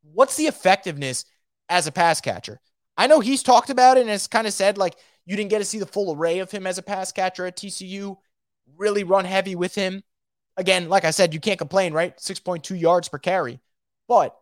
what's 0.01 0.35
the 0.35 0.47
effectiveness 0.47 1.25
as 1.69 1.87
a 1.87 1.91
pass 1.91 2.21
catcher? 2.21 2.59
I 2.97 3.07
know 3.07 3.19
he's 3.19 3.43
talked 3.43 3.69
about 3.69 3.97
it 3.97 4.01
and 4.01 4.09
has 4.09 4.27
kind 4.27 4.47
of 4.47 4.53
said 4.53 4.77
like 4.77 4.95
you 5.25 5.35
didn't 5.35 5.49
get 5.49 5.59
to 5.59 5.65
see 5.65 5.79
the 5.79 5.85
full 5.85 6.15
array 6.15 6.39
of 6.39 6.51
him 6.51 6.67
as 6.67 6.77
a 6.77 6.83
pass 6.83 7.11
catcher 7.11 7.45
at 7.45 7.57
TCU. 7.57 8.17
Really 8.77 9.03
run 9.03 9.25
heavy 9.25 9.55
with 9.55 9.75
him. 9.75 10.03
Again, 10.57 10.89
like 10.89 11.05
I 11.05 11.11
said, 11.11 11.33
you 11.33 11.39
can't 11.39 11.57
complain, 11.57 11.93
right? 11.93 12.17
6.2 12.17 12.79
yards 12.79 13.07
per 13.07 13.17
carry. 13.17 13.59
But 14.07 14.35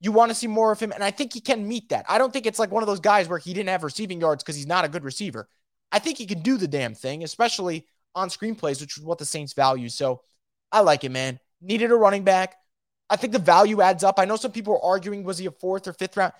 you 0.00 0.12
want 0.12 0.30
to 0.30 0.34
see 0.34 0.46
more 0.46 0.72
of 0.72 0.80
him. 0.80 0.92
And 0.92 1.04
I 1.04 1.10
think 1.10 1.32
he 1.32 1.40
can 1.40 1.68
meet 1.68 1.90
that. 1.90 2.06
I 2.08 2.18
don't 2.18 2.32
think 2.32 2.46
it's 2.46 2.58
like 2.58 2.70
one 2.70 2.82
of 2.82 2.86
those 2.86 3.00
guys 3.00 3.28
where 3.28 3.38
he 3.38 3.52
didn't 3.52 3.68
have 3.68 3.84
receiving 3.84 4.20
yards 4.20 4.42
because 4.42 4.56
he's 4.56 4.66
not 4.66 4.84
a 4.84 4.88
good 4.88 5.04
receiver. 5.04 5.48
I 5.92 5.98
think 5.98 6.18
he 6.18 6.26
can 6.26 6.40
do 6.40 6.56
the 6.56 6.68
damn 6.68 6.94
thing, 6.94 7.22
especially 7.22 7.86
on 8.14 8.28
screenplays, 8.28 8.80
which 8.80 8.96
is 8.96 9.02
what 9.02 9.18
the 9.18 9.24
Saints 9.24 9.52
value. 9.52 9.88
So 9.88 10.22
I 10.72 10.80
like 10.80 11.04
it, 11.04 11.10
man. 11.10 11.38
Needed 11.60 11.90
a 11.90 11.96
running 11.96 12.24
back. 12.24 12.56
I 13.10 13.16
think 13.16 13.32
the 13.32 13.38
value 13.38 13.82
adds 13.82 14.04
up. 14.04 14.18
I 14.18 14.24
know 14.24 14.36
some 14.36 14.52
people 14.52 14.74
are 14.74 14.92
arguing 14.92 15.24
was 15.24 15.38
he 15.38 15.46
a 15.46 15.50
fourth 15.50 15.88
or 15.88 15.92
fifth 15.92 16.16
round? 16.16 16.32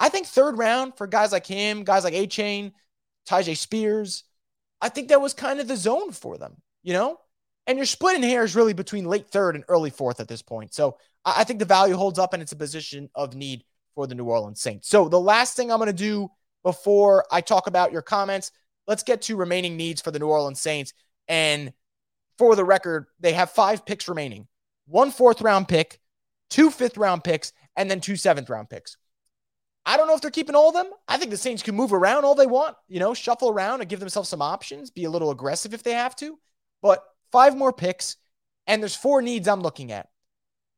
I 0.00 0.08
think 0.08 0.26
third 0.26 0.58
round 0.58 0.96
for 0.96 1.06
guys 1.06 1.30
like 1.30 1.46
him, 1.46 1.84
guys 1.84 2.02
like 2.02 2.14
Achane, 2.14 2.72
Tyjae 3.28 3.56
Spears. 3.56 4.24
I 4.80 4.88
think 4.88 5.08
that 5.08 5.20
was 5.20 5.34
kind 5.34 5.60
of 5.60 5.68
the 5.68 5.76
zone 5.76 6.12
for 6.12 6.36
them, 6.38 6.56
you 6.82 6.92
know? 6.92 7.18
And 7.66 7.78
you're 7.78 7.86
splitting 7.86 8.22
hairs 8.22 8.56
really 8.56 8.72
between 8.72 9.04
late 9.04 9.28
third 9.28 9.54
and 9.54 9.64
early 9.68 9.90
fourth 9.90 10.20
at 10.20 10.28
this 10.28 10.42
point. 10.42 10.74
So 10.74 10.98
I 11.24 11.44
think 11.44 11.58
the 11.58 11.64
value 11.64 11.96
holds 11.96 12.18
up 12.18 12.34
and 12.34 12.42
it's 12.42 12.52
a 12.52 12.56
position 12.56 13.08
of 13.14 13.34
need 13.34 13.64
for 13.94 14.06
the 14.06 14.14
New 14.14 14.24
Orleans 14.24 14.60
Saints. 14.60 14.88
So 14.88 15.08
the 15.08 15.20
last 15.20 15.56
thing 15.56 15.70
I'm 15.70 15.78
going 15.78 15.86
to 15.86 15.92
do 15.92 16.28
before 16.62 17.24
I 17.30 17.40
talk 17.40 17.66
about 17.66 17.92
your 17.92 18.02
comments, 18.02 18.50
let's 18.86 19.02
get 19.02 19.22
to 19.22 19.36
remaining 19.36 19.76
needs 19.76 20.02
for 20.02 20.10
the 20.10 20.18
New 20.18 20.26
Orleans 20.28 20.60
Saints. 20.60 20.92
And 21.28 21.72
for 22.36 22.56
the 22.56 22.64
record, 22.64 23.06
they 23.20 23.32
have 23.32 23.50
five 23.50 23.86
picks 23.86 24.08
remaining 24.08 24.48
one 24.86 25.10
fourth 25.10 25.40
round 25.40 25.68
pick, 25.68 25.98
two 26.50 26.70
fifth 26.70 26.96
round 26.96 27.24
picks, 27.24 27.52
and 27.76 27.90
then 27.90 28.00
two 28.00 28.16
seventh 28.16 28.50
round 28.50 28.70
picks. 28.70 28.96
I 29.86 29.96
don't 29.96 30.06
know 30.06 30.14
if 30.14 30.22
they're 30.22 30.30
keeping 30.30 30.54
all 30.54 30.68
of 30.68 30.74
them. 30.74 30.90
I 31.06 31.18
think 31.18 31.30
the 31.30 31.36
Saints 31.36 31.62
can 31.62 31.74
move 31.74 31.92
around 31.92 32.24
all 32.24 32.34
they 32.34 32.46
want, 32.46 32.76
you 32.88 33.00
know, 33.00 33.12
shuffle 33.12 33.50
around 33.50 33.80
and 33.80 33.90
give 33.90 34.00
themselves 34.00 34.30
some 34.30 34.40
options, 34.40 34.90
be 34.90 35.04
a 35.04 35.10
little 35.10 35.30
aggressive 35.30 35.74
if 35.74 35.82
they 35.82 35.92
have 35.92 36.16
to. 36.16 36.38
But 36.80 37.04
five 37.32 37.56
more 37.56 37.72
picks, 37.72 38.16
and 38.66 38.82
there's 38.82 38.96
four 38.96 39.20
needs 39.20 39.46
I'm 39.46 39.60
looking 39.60 39.92
at. 39.92 40.08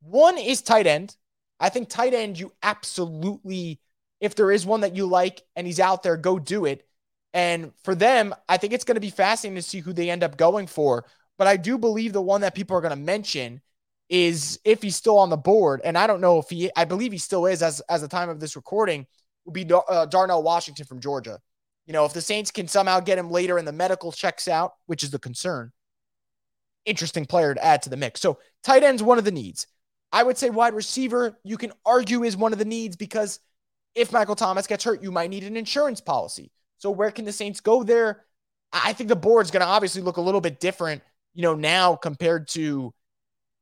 One 0.01 0.39
is 0.39 0.61
tight 0.61 0.87
end. 0.87 1.17
I 1.61 1.69
think 1.69 1.89
tight 1.89 2.15
end, 2.15 2.39
you 2.39 2.53
absolutely, 2.63 3.81
if 4.21 4.35
there 4.35 4.51
is 4.51 4.67
one 4.67 4.81
that 4.81 4.97
you 4.97 5.07
like 5.07 5.43
and 5.55 5.67
he's 5.67 5.81
out 5.81 6.03
there, 6.03 6.17
go 6.17 6.39
do 6.39 6.65
it. 6.65 6.87
And 7.33 7.73
for 7.85 7.95
them, 7.95 8.35
I 8.49 8.57
think 8.57 8.73
it's 8.73 8.85
going 8.85 8.97
to 8.97 9.01
be 9.01 9.11
fascinating 9.11 9.57
to 9.57 9.63
see 9.63 9.81
who 9.81 9.93
they 9.93 10.11
end 10.11 10.25
up 10.25 10.37
going 10.37 10.67
for. 10.67 11.05
But 11.39 11.47
I 11.47 11.57
do 11.57 11.79
believe 11.79 12.13
the 12.13 12.23
one 12.23 12.41
that 12.41 12.55
people 12.55 12.77
are 12.77 12.81
going 12.81 12.91
to 12.91 12.97
mention 12.97 13.61
is 14.09 14.61
if 14.65 14.83
he's 14.83 14.97
still 14.97 15.19
on 15.19 15.31
the 15.31 15.37
board, 15.37 15.81
and 15.85 15.99
I 15.99 16.07
don't 16.07 16.21
know 16.21 16.39
if 16.39 16.49
he, 16.49 16.71
I 16.77 16.85
believe 16.85 17.13
he 17.13 17.19
still 17.19 17.47
is 17.47 17.63
as 17.63 17.81
as 17.89 18.01
the 18.01 18.09
time 18.09 18.29
of 18.29 18.41
this 18.41 18.57
recording, 18.57 19.07
would 19.45 19.55
be 19.55 19.69
uh, 19.73 20.07
Darnell 20.07 20.43
Washington 20.43 20.87
from 20.87 21.01
Georgia. 21.01 21.39
You 21.87 21.93
know, 21.93 22.05
if 22.05 22.13
the 22.13 22.21
Saints 22.21 22.51
can 22.51 22.69
somehow 22.69 23.01
get 23.01 23.19
him 23.19 23.31
later 23.31 23.59
and 23.59 23.67
the 23.67 23.73
medical 23.73 24.13
checks 24.13 24.49
out, 24.49 24.73
which 24.87 25.03
is 25.03 25.11
the 25.11 25.19
concern, 25.19 25.73
interesting 26.85 27.27
player 27.27 27.55
to 27.55 27.65
add 27.65 27.83
to 27.83 27.91
the 27.91 27.97
mix. 27.97 28.21
So 28.21 28.39
tight 28.63 28.83
end's 28.83 29.03
one 29.03 29.19
of 29.19 29.25
the 29.25 29.31
needs. 29.31 29.67
I 30.13 30.23
would 30.23 30.39
say 30.39 30.51
wide 30.51 30.75
receiver, 30.75 31.39
you 31.45 31.57
can 31.57 31.73
argue 31.85 32.25
is 32.25 32.37
one 32.37 32.53
of 32.53 32.59
the 32.59 32.65
needs 32.65 32.97
because 32.97 33.41
if 33.95 34.13
Michael 34.13 34.37
Thomas 34.37 34.67
gets 34.67 34.85
hurt, 34.85 35.03
you 35.03 35.11
might 35.11 35.31
need 35.31 35.45
an 35.45 35.57
insurance 35.57 36.01
policy. 36.01 36.51
So 36.79 36.91
where 36.91 37.11
can 37.11 37.25
the 37.25 37.33
Saints 37.33 37.61
go 37.61 37.83
there? 37.83 38.25
I 38.73 38.93
think 38.93 39.09
the 39.09 39.17
board's 39.17 39.51
going 39.51 39.63
to 39.63 39.67
obviously 39.67 40.03
look 40.03 40.17
a 40.17 40.23
little 40.23 40.41
bit 40.41 40.61
different, 40.61 41.03
you 41.35 41.43
know, 41.43 41.55
now 41.55 41.97
compared 41.97 42.49
to 42.49 42.93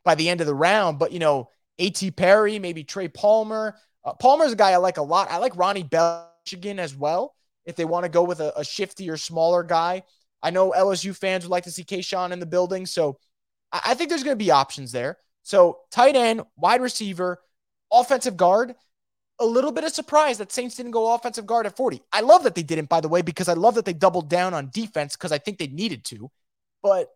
by 0.04 0.14
the 0.14 0.28
end 0.28 0.40
of 0.40 0.46
the 0.46 0.54
round. 0.54 0.98
But, 0.98 1.12
you 1.12 1.18
know, 1.18 1.50
A.T. 1.78 2.10
Perry, 2.12 2.58
maybe 2.58 2.84
Trey 2.84 3.08
Palmer. 3.08 3.76
Uh, 4.04 4.12
Palmer's 4.14 4.52
a 4.52 4.56
guy 4.56 4.72
I 4.72 4.76
like 4.76 4.98
a 4.98 5.02
lot. 5.02 5.30
I 5.30 5.38
like 5.38 5.56
Ronnie 5.56 5.82
Bell, 5.82 6.30
Michigan 6.44 6.78
as 6.78 6.94
well. 6.94 7.34
If 7.64 7.76
they 7.76 7.84
want 7.84 8.04
to 8.04 8.10
go 8.10 8.22
with 8.22 8.40
a, 8.40 8.56
a 8.58 8.62
shiftier, 8.62 9.18
smaller 9.18 9.62
guy, 9.62 10.02
I 10.42 10.50
know 10.50 10.72
LSU 10.76 11.16
fans 11.16 11.44
would 11.44 11.50
like 11.50 11.64
to 11.64 11.70
see 11.70 11.84
Kayshon 11.84 12.30
in 12.32 12.38
the 12.38 12.46
building. 12.46 12.84
So 12.84 13.18
I, 13.72 13.80
I 13.86 13.94
think 13.94 14.10
there's 14.10 14.22
going 14.22 14.38
to 14.38 14.44
be 14.44 14.50
options 14.50 14.92
there. 14.92 15.16
So 15.42 15.78
tight 15.90 16.16
end, 16.16 16.42
wide 16.56 16.82
receiver, 16.82 17.40
offensive 17.92 18.36
guard. 18.36 18.74
A 19.40 19.46
little 19.46 19.72
bit 19.72 19.84
of 19.84 19.92
surprise 19.92 20.38
that 20.38 20.52
Saints 20.52 20.76
didn't 20.76 20.92
go 20.92 21.12
offensive 21.12 21.46
guard 21.46 21.66
at 21.66 21.76
40. 21.76 22.00
I 22.12 22.20
love 22.20 22.44
that 22.44 22.54
they 22.54 22.62
didn't, 22.62 22.88
by 22.88 23.00
the 23.00 23.08
way, 23.08 23.20
because 23.20 23.48
I 23.48 23.54
love 23.54 23.74
that 23.74 23.84
they 23.84 23.92
doubled 23.92 24.28
down 24.28 24.54
on 24.54 24.70
defense 24.72 25.16
because 25.16 25.32
I 25.32 25.38
think 25.38 25.58
they 25.58 25.66
needed 25.66 26.04
to. 26.06 26.30
But 26.82 27.08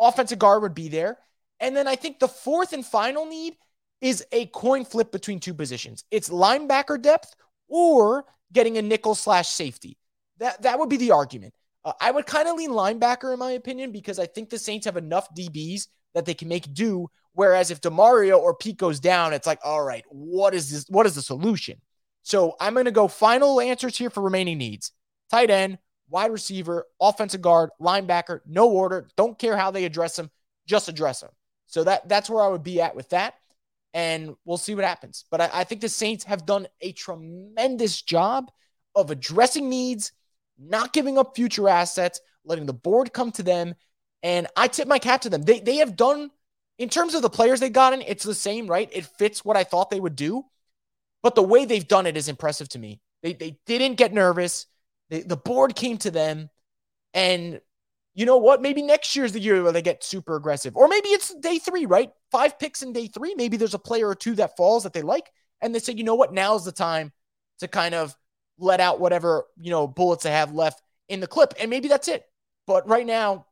offensive 0.00 0.38
guard 0.38 0.62
would 0.62 0.74
be 0.74 0.88
there. 0.88 1.18
And 1.60 1.76
then 1.76 1.86
I 1.86 1.96
think 1.96 2.18
the 2.18 2.28
fourth 2.28 2.72
and 2.72 2.84
final 2.84 3.26
need 3.26 3.56
is 4.00 4.24
a 4.32 4.46
coin 4.46 4.84
flip 4.84 5.12
between 5.12 5.40
two 5.40 5.54
positions. 5.54 6.04
It's 6.10 6.30
linebacker 6.30 7.00
depth 7.00 7.34
or 7.68 8.24
getting 8.52 8.78
a 8.78 8.82
nickel 8.82 9.14
slash 9.14 9.48
safety. 9.48 9.98
That 10.38 10.62
that 10.62 10.78
would 10.78 10.88
be 10.88 10.96
the 10.96 11.12
argument. 11.12 11.54
Uh, 11.84 11.92
I 12.00 12.10
would 12.10 12.26
kind 12.26 12.48
of 12.48 12.56
lean 12.56 12.70
linebacker 12.70 13.32
in 13.32 13.38
my 13.38 13.52
opinion 13.52 13.92
because 13.92 14.18
I 14.18 14.26
think 14.26 14.50
the 14.50 14.58
Saints 14.58 14.86
have 14.86 14.96
enough 14.96 15.28
DBs 15.34 15.88
that 16.14 16.24
they 16.24 16.34
can 16.34 16.48
make 16.48 16.72
do. 16.74 17.08
Whereas 17.32 17.70
if 17.70 17.80
Demario 17.80 18.38
or 18.38 18.54
Pete 18.54 18.76
goes 18.76 19.00
down, 19.00 19.32
it's 19.32 19.46
like, 19.46 19.60
all 19.64 19.82
right, 19.82 20.04
what 20.08 20.54
is 20.54 20.70
this? 20.70 20.86
What 20.88 21.06
is 21.06 21.14
the 21.14 21.22
solution? 21.22 21.80
So 22.22 22.56
I'm 22.60 22.74
going 22.74 22.86
to 22.86 22.90
go 22.90 23.08
final 23.08 23.60
answers 23.60 23.96
here 23.96 24.10
for 24.10 24.22
remaining 24.22 24.58
needs: 24.58 24.92
tight 25.30 25.50
end, 25.50 25.78
wide 26.08 26.32
receiver, 26.32 26.86
offensive 27.00 27.42
guard, 27.42 27.70
linebacker. 27.80 28.40
No 28.46 28.68
order. 28.68 29.08
Don't 29.16 29.38
care 29.38 29.56
how 29.56 29.70
they 29.70 29.84
address 29.84 30.16
them. 30.16 30.30
Just 30.66 30.88
address 30.88 31.20
them. 31.20 31.30
So 31.70 31.84
that 31.84 32.08
that's 32.08 32.28
where 32.28 32.42
I 32.42 32.48
would 32.48 32.62
be 32.64 32.80
at 32.80 32.94
with 32.94 33.08
that. 33.10 33.34
And 33.94 34.34
we'll 34.44 34.58
see 34.58 34.74
what 34.74 34.84
happens. 34.84 35.24
But 35.30 35.40
I, 35.40 35.50
I 35.52 35.64
think 35.64 35.80
the 35.80 35.88
Saints 35.88 36.24
have 36.24 36.46
done 36.46 36.66
a 36.80 36.92
tremendous 36.92 38.02
job 38.02 38.50
of 38.94 39.10
addressing 39.10 39.68
needs, 39.68 40.12
not 40.58 40.92
giving 40.92 41.16
up 41.16 41.34
future 41.34 41.68
assets, 41.68 42.20
letting 42.44 42.66
the 42.66 42.72
board 42.72 43.12
come 43.12 43.32
to 43.32 43.42
them. 43.42 43.74
And 44.22 44.46
I 44.56 44.68
tip 44.68 44.86
my 44.86 44.98
cap 44.98 45.22
to 45.22 45.30
them. 45.30 45.42
They 45.42 45.60
they 45.60 45.76
have 45.76 45.96
done 45.96 46.30
in 46.78 46.88
terms 46.88 47.14
of 47.14 47.22
the 47.22 47.30
players 47.30 47.60
they 47.60 47.70
got 47.70 47.92
in, 47.92 48.02
it's 48.02 48.24
the 48.24 48.34
same, 48.34 48.66
right? 48.66 48.88
It 48.92 49.06
fits 49.18 49.44
what 49.44 49.56
I 49.56 49.64
thought 49.64 49.90
they 49.90 50.00
would 50.00 50.16
do. 50.16 50.44
But 51.22 51.34
the 51.34 51.42
way 51.42 51.66
they've 51.66 51.86
done 51.86 52.06
it 52.06 52.16
is 52.16 52.28
impressive 52.28 52.68
to 52.70 52.78
me. 52.78 53.00
They 53.22 53.34
they 53.34 53.58
didn't 53.66 53.96
get 53.96 54.12
nervous. 54.12 54.66
They, 55.08 55.20
the 55.22 55.36
board 55.36 55.76
came 55.76 55.98
to 55.98 56.10
them 56.10 56.50
and 57.14 57.60
you 58.20 58.26
know 58.26 58.36
what? 58.36 58.60
Maybe 58.60 58.82
next 58.82 59.16
year's 59.16 59.32
the 59.32 59.40
year 59.40 59.62
where 59.62 59.72
they 59.72 59.80
get 59.80 60.04
super 60.04 60.36
aggressive. 60.36 60.76
Or 60.76 60.88
maybe 60.88 61.08
it's 61.08 61.34
day 61.36 61.58
three, 61.58 61.86
right? 61.86 62.10
Five 62.30 62.58
picks 62.58 62.82
in 62.82 62.92
day 62.92 63.06
three. 63.06 63.34
Maybe 63.34 63.56
there's 63.56 63.72
a 63.72 63.78
player 63.78 64.06
or 64.08 64.14
two 64.14 64.34
that 64.34 64.58
falls 64.58 64.82
that 64.82 64.92
they 64.92 65.00
like. 65.00 65.32
And 65.62 65.74
they 65.74 65.78
say, 65.78 65.94
you 65.94 66.04
know 66.04 66.16
what? 66.16 66.30
Now's 66.30 66.66
the 66.66 66.70
time 66.70 67.12
to 67.60 67.66
kind 67.66 67.94
of 67.94 68.14
let 68.58 68.78
out 68.78 69.00
whatever, 69.00 69.46
you 69.58 69.70
know, 69.70 69.86
bullets 69.86 70.24
they 70.24 70.32
have 70.32 70.52
left 70.52 70.82
in 71.08 71.20
the 71.20 71.26
clip. 71.26 71.54
And 71.58 71.70
maybe 71.70 71.88
that's 71.88 72.08
it. 72.08 72.22
But 72.66 72.86
right 72.86 73.06
now, 73.06 73.46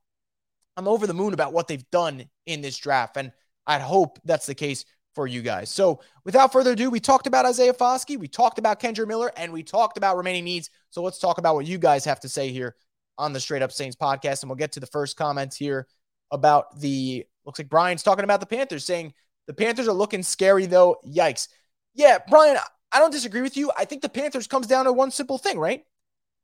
I'm 0.76 0.86
over 0.86 1.06
the 1.06 1.14
moon 1.14 1.32
about 1.32 1.54
what 1.54 1.66
they've 1.66 1.90
done 1.90 2.28
in 2.44 2.60
this 2.60 2.76
draft. 2.76 3.16
And 3.16 3.32
I 3.66 3.78
hope 3.78 4.18
that's 4.26 4.44
the 4.44 4.54
case 4.54 4.84
for 5.14 5.26
you 5.26 5.40
guys. 5.40 5.70
So 5.70 6.00
without 6.26 6.52
further 6.52 6.72
ado, 6.72 6.90
we 6.90 7.00
talked 7.00 7.26
about 7.26 7.46
Isaiah 7.46 7.72
Foskey, 7.72 8.18
we 8.18 8.28
talked 8.28 8.58
about 8.58 8.80
Kendre 8.80 9.08
Miller, 9.08 9.32
and 9.34 9.50
we 9.50 9.62
talked 9.62 9.96
about 9.96 10.18
remaining 10.18 10.44
needs. 10.44 10.68
So 10.90 11.02
let's 11.02 11.18
talk 11.18 11.38
about 11.38 11.54
what 11.54 11.64
you 11.64 11.78
guys 11.78 12.04
have 12.04 12.20
to 12.20 12.28
say 12.28 12.52
here 12.52 12.76
on 13.18 13.32
the 13.32 13.40
Straight 13.40 13.62
Up 13.62 13.72
Saints 13.72 13.96
podcast. 13.96 14.42
And 14.42 14.50
we'll 14.50 14.56
get 14.56 14.72
to 14.72 14.80
the 14.80 14.86
first 14.86 15.16
comments 15.16 15.56
here 15.56 15.86
about 16.30 16.80
the 16.80 17.26
looks 17.44 17.58
like 17.58 17.68
Brian's 17.68 18.02
talking 18.02 18.24
about 18.24 18.40
the 18.40 18.46
Panthers, 18.46 18.84
saying 18.84 19.14
the 19.46 19.54
Panthers 19.54 19.88
are 19.88 19.92
looking 19.92 20.22
scary 20.22 20.66
though. 20.66 20.96
Yikes. 21.06 21.48
Yeah, 21.94 22.18
Brian, 22.28 22.56
I 22.92 22.98
don't 22.98 23.10
disagree 23.10 23.42
with 23.42 23.56
you. 23.56 23.72
I 23.76 23.84
think 23.84 24.02
the 24.02 24.08
Panthers 24.08 24.46
comes 24.46 24.66
down 24.66 24.84
to 24.84 24.92
one 24.92 25.10
simple 25.10 25.38
thing, 25.38 25.58
right? 25.58 25.84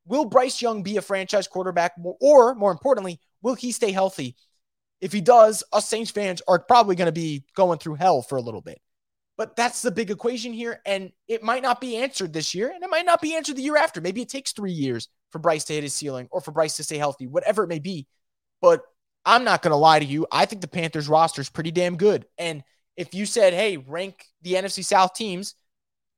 Will 0.07 0.25
Bryce 0.25 0.61
Young 0.61 0.83
be 0.83 0.97
a 0.97 1.02
franchise 1.02 1.47
quarterback, 1.47 1.93
or 2.21 2.54
more 2.54 2.73
importantly, 2.73 3.21
will 3.40 3.54
he 3.54 3.73
stay 3.73 3.93
healthy? 3.93 4.37
If 5.00 5.12
he 5.12 5.21
does, 5.21 5.64
us 5.73 5.88
Saints 5.88 6.11
fans 6.11 6.43
are 6.49 6.59
probably 6.59 6.97
going 6.97 7.07
to 7.07 7.12
be 7.12 7.45
going 7.54 7.78
through 7.78 7.95
hell 7.95 8.23
for 8.23 8.37
a 8.37 8.43
little 8.43 8.61
bit. 8.61 8.81
But 9.37 9.57
that's 9.57 9.83
the 9.83 9.90
big 9.90 10.11
equation 10.11 10.52
here. 10.52 10.81
And 10.87 11.12
it 11.26 11.43
might 11.43 11.62
not 11.62 11.81
be 11.81 11.97
answered 11.97 12.33
this 12.33 12.54
year, 12.54 12.71
and 12.71 12.83
it 12.85 12.90
might 12.90 13.07
not 13.07 13.21
be 13.21 13.35
answered 13.35 13.57
the 13.57 13.62
year 13.62 13.76
after. 13.76 14.00
Maybe 14.00 14.23
it 14.23 14.28
takes 14.28 14.52
three 14.52 14.73
years 14.73 15.09
for 15.35 15.41
Bryce 15.41 15.64
to 15.64 15.73
hit 15.73 15.83
his 15.83 15.93
ceiling 15.93 16.29
or 16.31 16.41
for 16.41 16.53
Bryce 16.53 16.76
to 16.76 16.85
stay 16.85 16.97
healthy, 16.97 17.26
whatever 17.26 17.64
it 17.64 17.69
may 17.69 17.81
be. 17.81 18.07
But 18.62 18.83
I'm 19.25 19.43
not 19.43 19.62
going 19.62 19.73
to 19.73 19.76
lie 19.76 19.99
to 19.99 20.05
you. 20.05 20.29
I 20.31 20.47
think 20.47 20.62
the 20.62 20.69
Panthers 20.69 21.09
roster 21.09 21.41
is 21.41 21.50
pretty 21.50 21.73
damn 21.73 21.97
good. 21.97 22.25
And 22.38 22.62
if 22.97 23.14
you 23.14 23.26
said, 23.26 23.53
hey, 23.53 23.79
rank 23.79 24.26
the 24.43 24.53
NFC 24.53 24.85
South 24.85 25.12
teams, 25.14 25.57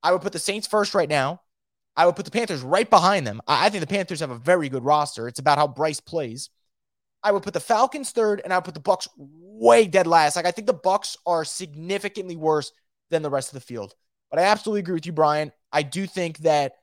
I 0.02 0.12
would 0.12 0.20
put 0.20 0.34
the 0.34 0.38
Saints 0.38 0.66
first 0.66 0.94
right 0.94 1.08
now. 1.08 1.40
I 1.96 2.04
would 2.04 2.14
put 2.14 2.26
the 2.26 2.30
Panthers 2.30 2.60
right 2.60 2.88
behind 2.88 3.26
them. 3.26 3.40
I 3.48 3.70
think 3.70 3.80
the 3.80 3.86
Panthers 3.86 4.20
have 4.20 4.30
a 4.30 4.36
very 4.36 4.68
good 4.68 4.84
roster. 4.84 5.28
It's 5.28 5.38
about 5.38 5.56
how 5.56 5.66
Bryce 5.66 6.00
plays. 6.00 6.50
I 7.22 7.32
would 7.32 7.42
put 7.42 7.54
the 7.54 7.60
Falcons 7.60 8.10
third, 8.10 8.42
and 8.44 8.52
I 8.52 8.58
would 8.58 8.66
put 8.66 8.74
the 8.74 8.80
Bucs 8.80 9.08
way 9.16 9.86
dead 9.86 10.06
last. 10.06 10.36
Like 10.36 10.44
I 10.44 10.50
think 10.50 10.66
the 10.66 10.74
Bucs 10.74 11.16
are 11.24 11.42
significantly 11.42 12.36
worse 12.36 12.70
than 13.08 13.22
the 13.22 13.30
rest 13.30 13.48
of 13.48 13.54
the 13.54 13.66
field. 13.66 13.94
But 14.30 14.40
I 14.40 14.42
absolutely 14.42 14.80
agree 14.80 14.94
with 14.94 15.06
you, 15.06 15.12
Brian. 15.12 15.52
I 15.72 15.82
do 15.82 16.06
think 16.06 16.36
that 16.40 16.74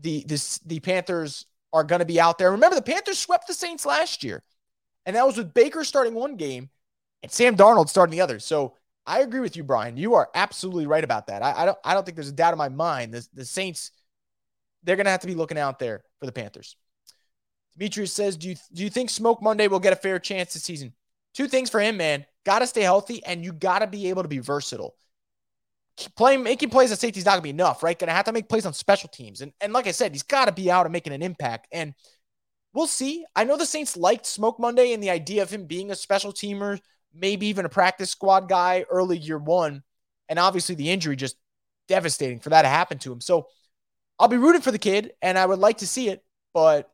the 0.00 0.24
this 0.26 0.58
the 0.58 0.80
Panthers 0.80 1.46
are 1.72 1.84
going 1.84 2.00
to 2.00 2.06
be 2.06 2.20
out 2.20 2.38
there. 2.38 2.50
Remember, 2.50 2.76
the 2.76 2.82
Panthers 2.82 3.18
swept 3.18 3.46
the 3.46 3.54
Saints 3.54 3.84
last 3.84 4.24
year, 4.24 4.42
and 5.06 5.16
that 5.16 5.26
was 5.26 5.36
with 5.36 5.54
Baker 5.54 5.84
starting 5.84 6.14
one 6.14 6.36
game 6.36 6.70
and 7.22 7.30
Sam 7.30 7.56
Darnold 7.56 7.88
starting 7.88 8.12
the 8.12 8.20
other. 8.20 8.38
So 8.38 8.74
I 9.06 9.20
agree 9.20 9.40
with 9.40 9.56
you, 9.56 9.64
Brian. 9.64 9.96
You 9.96 10.14
are 10.14 10.28
absolutely 10.34 10.86
right 10.86 11.04
about 11.04 11.26
that. 11.28 11.42
I, 11.42 11.62
I 11.62 11.64
don't 11.66 11.78
I 11.84 11.94
don't 11.94 12.04
think 12.04 12.16
there's 12.16 12.28
a 12.28 12.32
doubt 12.32 12.52
in 12.52 12.58
my 12.58 12.68
mind. 12.68 13.12
The, 13.12 13.26
the 13.34 13.44
Saints, 13.44 13.90
they're 14.82 14.96
going 14.96 15.06
to 15.06 15.10
have 15.10 15.20
to 15.20 15.26
be 15.26 15.34
looking 15.34 15.58
out 15.58 15.78
there 15.78 16.04
for 16.20 16.26
the 16.26 16.32
Panthers. 16.32 16.76
Demetrius 17.76 18.12
says, 18.12 18.36
do 18.36 18.48
you, 18.48 18.56
do 18.72 18.82
you 18.82 18.90
think 18.90 19.08
Smoke 19.08 19.40
Monday 19.40 19.68
will 19.68 19.78
get 19.78 19.92
a 19.92 19.96
fair 19.96 20.18
chance 20.18 20.52
this 20.52 20.64
season? 20.64 20.92
Two 21.32 21.46
things 21.46 21.70
for 21.70 21.80
him, 21.80 21.96
man. 21.96 22.26
Got 22.44 22.58
to 22.60 22.66
stay 22.66 22.82
healthy, 22.82 23.24
and 23.24 23.44
you 23.44 23.52
got 23.52 23.80
to 23.80 23.86
be 23.86 24.08
able 24.08 24.22
to 24.22 24.28
be 24.28 24.38
versatile 24.38 24.96
playing 26.16 26.42
making 26.42 26.70
plays 26.70 26.92
at 26.92 26.98
safety 26.98 27.18
is 27.18 27.26
not 27.26 27.32
gonna 27.32 27.42
be 27.42 27.50
enough, 27.50 27.82
right? 27.82 27.98
Gonna 27.98 28.12
have 28.12 28.24
to 28.26 28.32
make 28.32 28.48
plays 28.48 28.66
on 28.66 28.72
special 28.72 29.08
teams. 29.08 29.40
And 29.40 29.52
and 29.60 29.72
like 29.72 29.86
I 29.86 29.92
said, 29.92 30.12
he's 30.12 30.22
got 30.22 30.46
to 30.46 30.52
be 30.52 30.70
out 30.70 30.86
and 30.86 30.92
making 30.92 31.12
an 31.12 31.22
impact. 31.22 31.68
And 31.72 31.94
we'll 32.72 32.86
see. 32.86 33.24
I 33.34 33.44
know 33.44 33.56
the 33.56 33.66
Saints 33.66 33.96
liked 33.96 34.26
Smoke 34.26 34.58
Monday 34.58 34.92
and 34.92 35.02
the 35.02 35.10
idea 35.10 35.42
of 35.42 35.50
him 35.50 35.66
being 35.66 35.90
a 35.90 35.96
special 35.96 36.32
teamer, 36.32 36.80
maybe 37.12 37.46
even 37.46 37.64
a 37.64 37.70
practice 37.70 38.10
squad 38.10 38.48
guy 38.48 38.84
early 38.90 39.18
year 39.18 39.38
one. 39.38 39.82
And 40.28 40.38
obviously 40.38 40.74
the 40.74 40.90
injury 40.90 41.16
just 41.16 41.36
devastating 41.88 42.40
for 42.40 42.50
that 42.50 42.62
to 42.62 42.68
happen 42.68 42.98
to 42.98 43.12
him. 43.12 43.20
So 43.20 43.48
I'll 44.18 44.28
be 44.28 44.36
rooting 44.36 44.60
for 44.60 44.70
the 44.70 44.78
kid 44.78 45.12
and 45.22 45.38
I 45.38 45.46
would 45.46 45.58
like 45.58 45.78
to 45.78 45.86
see 45.86 46.08
it, 46.08 46.22
but 46.52 46.90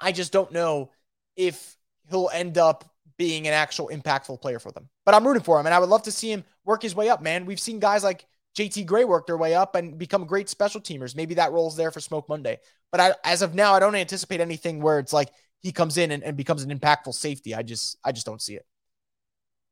I 0.00 0.12
just 0.12 0.32
don't 0.32 0.52
know 0.52 0.90
if 1.36 1.76
he'll 2.10 2.30
end 2.32 2.58
up 2.58 2.84
being 3.16 3.46
an 3.46 3.54
actual 3.54 3.88
impactful 3.88 4.40
player 4.40 4.58
for 4.58 4.72
them. 4.72 4.88
But 5.04 5.14
I'm 5.14 5.26
rooting 5.26 5.42
for 5.42 5.58
him, 5.58 5.66
and 5.66 5.74
I 5.74 5.78
would 5.78 5.88
love 5.88 6.02
to 6.04 6.12
see 6.12 6.30
him 6.30 6.44
work 6.66 6.82
his 6.82 6.94
way 6.94 7.08
up, 7.08 7.22
man. 7.22 7.46
We've 7.46 7.60
seen 7.60 7.78
guys 7.78 8.04
like 8.04 8.26
JT 8.56 8.84
Gray 8.84 9.04
work 9.04 9.26
their 9.26 9.36
way 9.36 9.54
up 9.54 9.74
and 9.74 9.96
become 9.96 10.26
great 10.26 10.48
special 10.48 10.80
teamers. 10.80 11.16
Maybe 11.16 11.34
that 11.34 11.52
role's 11.52 11.76
there 11.76 11.90
for 11.90 12.00
Smoke 12.00 12.28
Monday. 12.28 12.58
But 12.90 13.00
I, 13.00 13.14
as 13.24 13.42
of 13.42 13.54
now, 13.54 13.72
I 13.72 13.80
don't 13.80 13.94
anticipate 13.94 14.40
anything 14.40 14.82
where 14.82 14.98
it's 14.98 15.12
like 15.12 15.30
he 15.60 15.72
comes 15.72 15.96
in 15.96 16.10
and, 16.10 16.22
and 16.22 16.36
becomes 16.36 16.62
an 16.62 16.76
impactful 16.76 17.14
safety. 17.14 17.54
I 17.54 17.62
just 17.62 17.96
I 18.04 18.12
just 18.12 18.26
don't 18.26 18.42
see 18.42 18.56
it. 18.56 18.66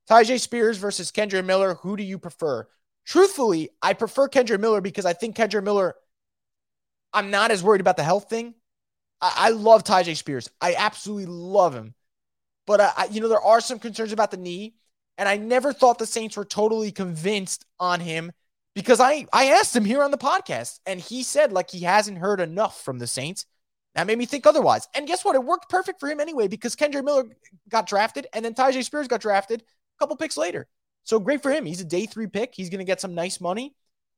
Tyjae 0.09 0.41
Spears 0.41 0.79
versus 0.79 1.11
Kendre 1.11 1.45
Miller. 1.45 1.75
Who 1.77 1.97
do 1.97 2.03
you 2.03 2.19
prefer? 2.19 2.67
Truthfully, 3.07 3.71
I 3.83 3.93
prefer 3.95 4.29
Kendre 4.29 4.61
Miller 4.61 4.81
because 4.81 5.07
I 5.07 5.13
think 5.13 5.37
Kendre 5.37 5.63
Miller, 5.63 5.95
I'm 7.13 7.31
not 7.31 7.51
as 7.51 7.63
worried 7.63 7.81
about 7.81 7.97
the 7.97 8.03
health 8.03 8.29
thing. 8.29 8.55
I, 9.21 9.33
I 9.37 9.49
love 9.51 9.85
Tyjae 9.85 10.17
Spears. 10.17 10.51
I 10.61 10.75
absolutely 10.75 11.27
love 11.27 11.75
him. 11.75 11.95
But 12.67 12.81
I, 12.81 13.09
you 13.11 13.21
know, 13.21 13.29
there 13.29 13.41
are 13.41 13.61
some 13.61 13.79
concerns 13.79 14.13
about 14.13 14.31
the 14.31 14.37
knee, 14.39 14.75
and 15.19 15.29
I 15.29 15.37
never 15.37 15.73
thought 15.73 15.99
the 15.99 16.07
Saints 16.07 16.37
were 16.37 16.45
totally 16.45 16.93
convinced 16.93 17.65
on 17.79 18.01
him 18.01 18.33
because 18.75 19.01
I 19.01 19.27
I 19.33 19.47
asked 19.47 19.75
him 19.75 19.85
here 19.85 20.03
on 20.03 20.11
the 20.11 20.19
podcast, 20.19 20.81
and 20.87 21.01
he 21.01 21.23
said 21.23 21.53
like 21.53 21.71
he 21.71 21.81
hasn't 21.81 22.19
heard 22.19 22.41
enough 22.41 22.83
from 22.83 22.99
the 22.99 23.07
Saints. 23.07 23.47
That 23.95 24.09
made 24.09 24.19
me 24.19 24.27
think 24.27 24.45
otherwise. 24.45 24.89
And 24.95 25.07
guess 25.07 25.25
what? 25.25 25.37
It 25.37 25.45
worked 25.45 25.69
perfect 25.69 26.01
for 26.01 26.09
him 26.09 26.19
anyway 26.19 26.49
because 26.49 26.75
Kendre 26.75 27.05
Miller 27.05 27.25
got 27.69 27.87
drafted, 27.87 28.27
and 28.33 28.45
then 28.45 28.55
Tyjae 28.55 28.85
Spears 28.85 29.09
got 29.09 29.21
drafted 29.21 29.63
a 29.63 29.99
couple 30.01 30.17
picks 30.17 30.37
later. 30.37 30.67
So 31.05 31.21
great 31.21 31.43
for 31.43 31.53
him. 31.53 31.65
He's 31.65 31.81
a 31.81 31.85
day 31.85 32.07
three 32.07 32.27
pick. 32.27 32.55
He's 32.55 32.71
going 32.71 32.79
to 32.79 32.85
get 32.85 33.01
some 33.01 33.15
nice 33.15 33.41
money. 33.41 33.75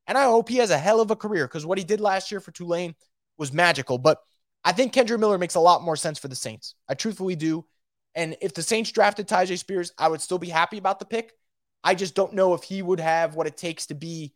And 0.06 0.16
I 0.16 0.24
hope 0.24 0.48
he 0.48 0.58
has 0.58 0.70
a 0.70 0.78
hell 0.78 1.00
of 1.00 1.10
a 1.10 1.16
career 1.16 1.46
because 1.46 1.66
what 1.66 1.78
he 1.78 1.84
did 1.84 2.00
last 2.00 2.30
year 2.30 2.40
for 2.40 2.52
Tulane 2.52 2.94
was 3.38 3.52
magical. 3.52 3.98
But 3.98 4.18
I 4.64 4.72
think 4.72 4.94
Kendre 4.94 5.18
Miller 5.18 5.36
makes 5.36 5.56
a 5.56 5.60
lot 5.60 5.82
more 5.82 5.96
sense 5.96 6.18
for 6.18 6.28
the 6.28 6.36
Saints. 6.36 6.74
I 6.88 6.94
truthfully 6.94 7.36
do. 7.36 7.66
And 8.16 8.36
if 8.40 8.54
the 8.54 8.62
Saints 8.62 8.90
drafted 8.90 9.28
Tyjae 9.28 9.58
Spears, 9.58 9.92
I 9.98 10.08
would 10.08 10.22
still 10.22 10.38
be 10.38 10.48
happy 10.48 10.78
about 10.78 10.98
the 10.98 11.04
pick. 11.04 11.32
I 11.84 11.94
just 11.94 12.14
don't 12.14 12.32
know 12.32 12.54
if 12.54 12.64
he 12.64 12.82
would 12.82 12.98
have 12.98 13.36
what 13.36 13.46
it 13.46 13.56
takes 13.56 13.86
to 13.86 13.94
be 13.94 14.32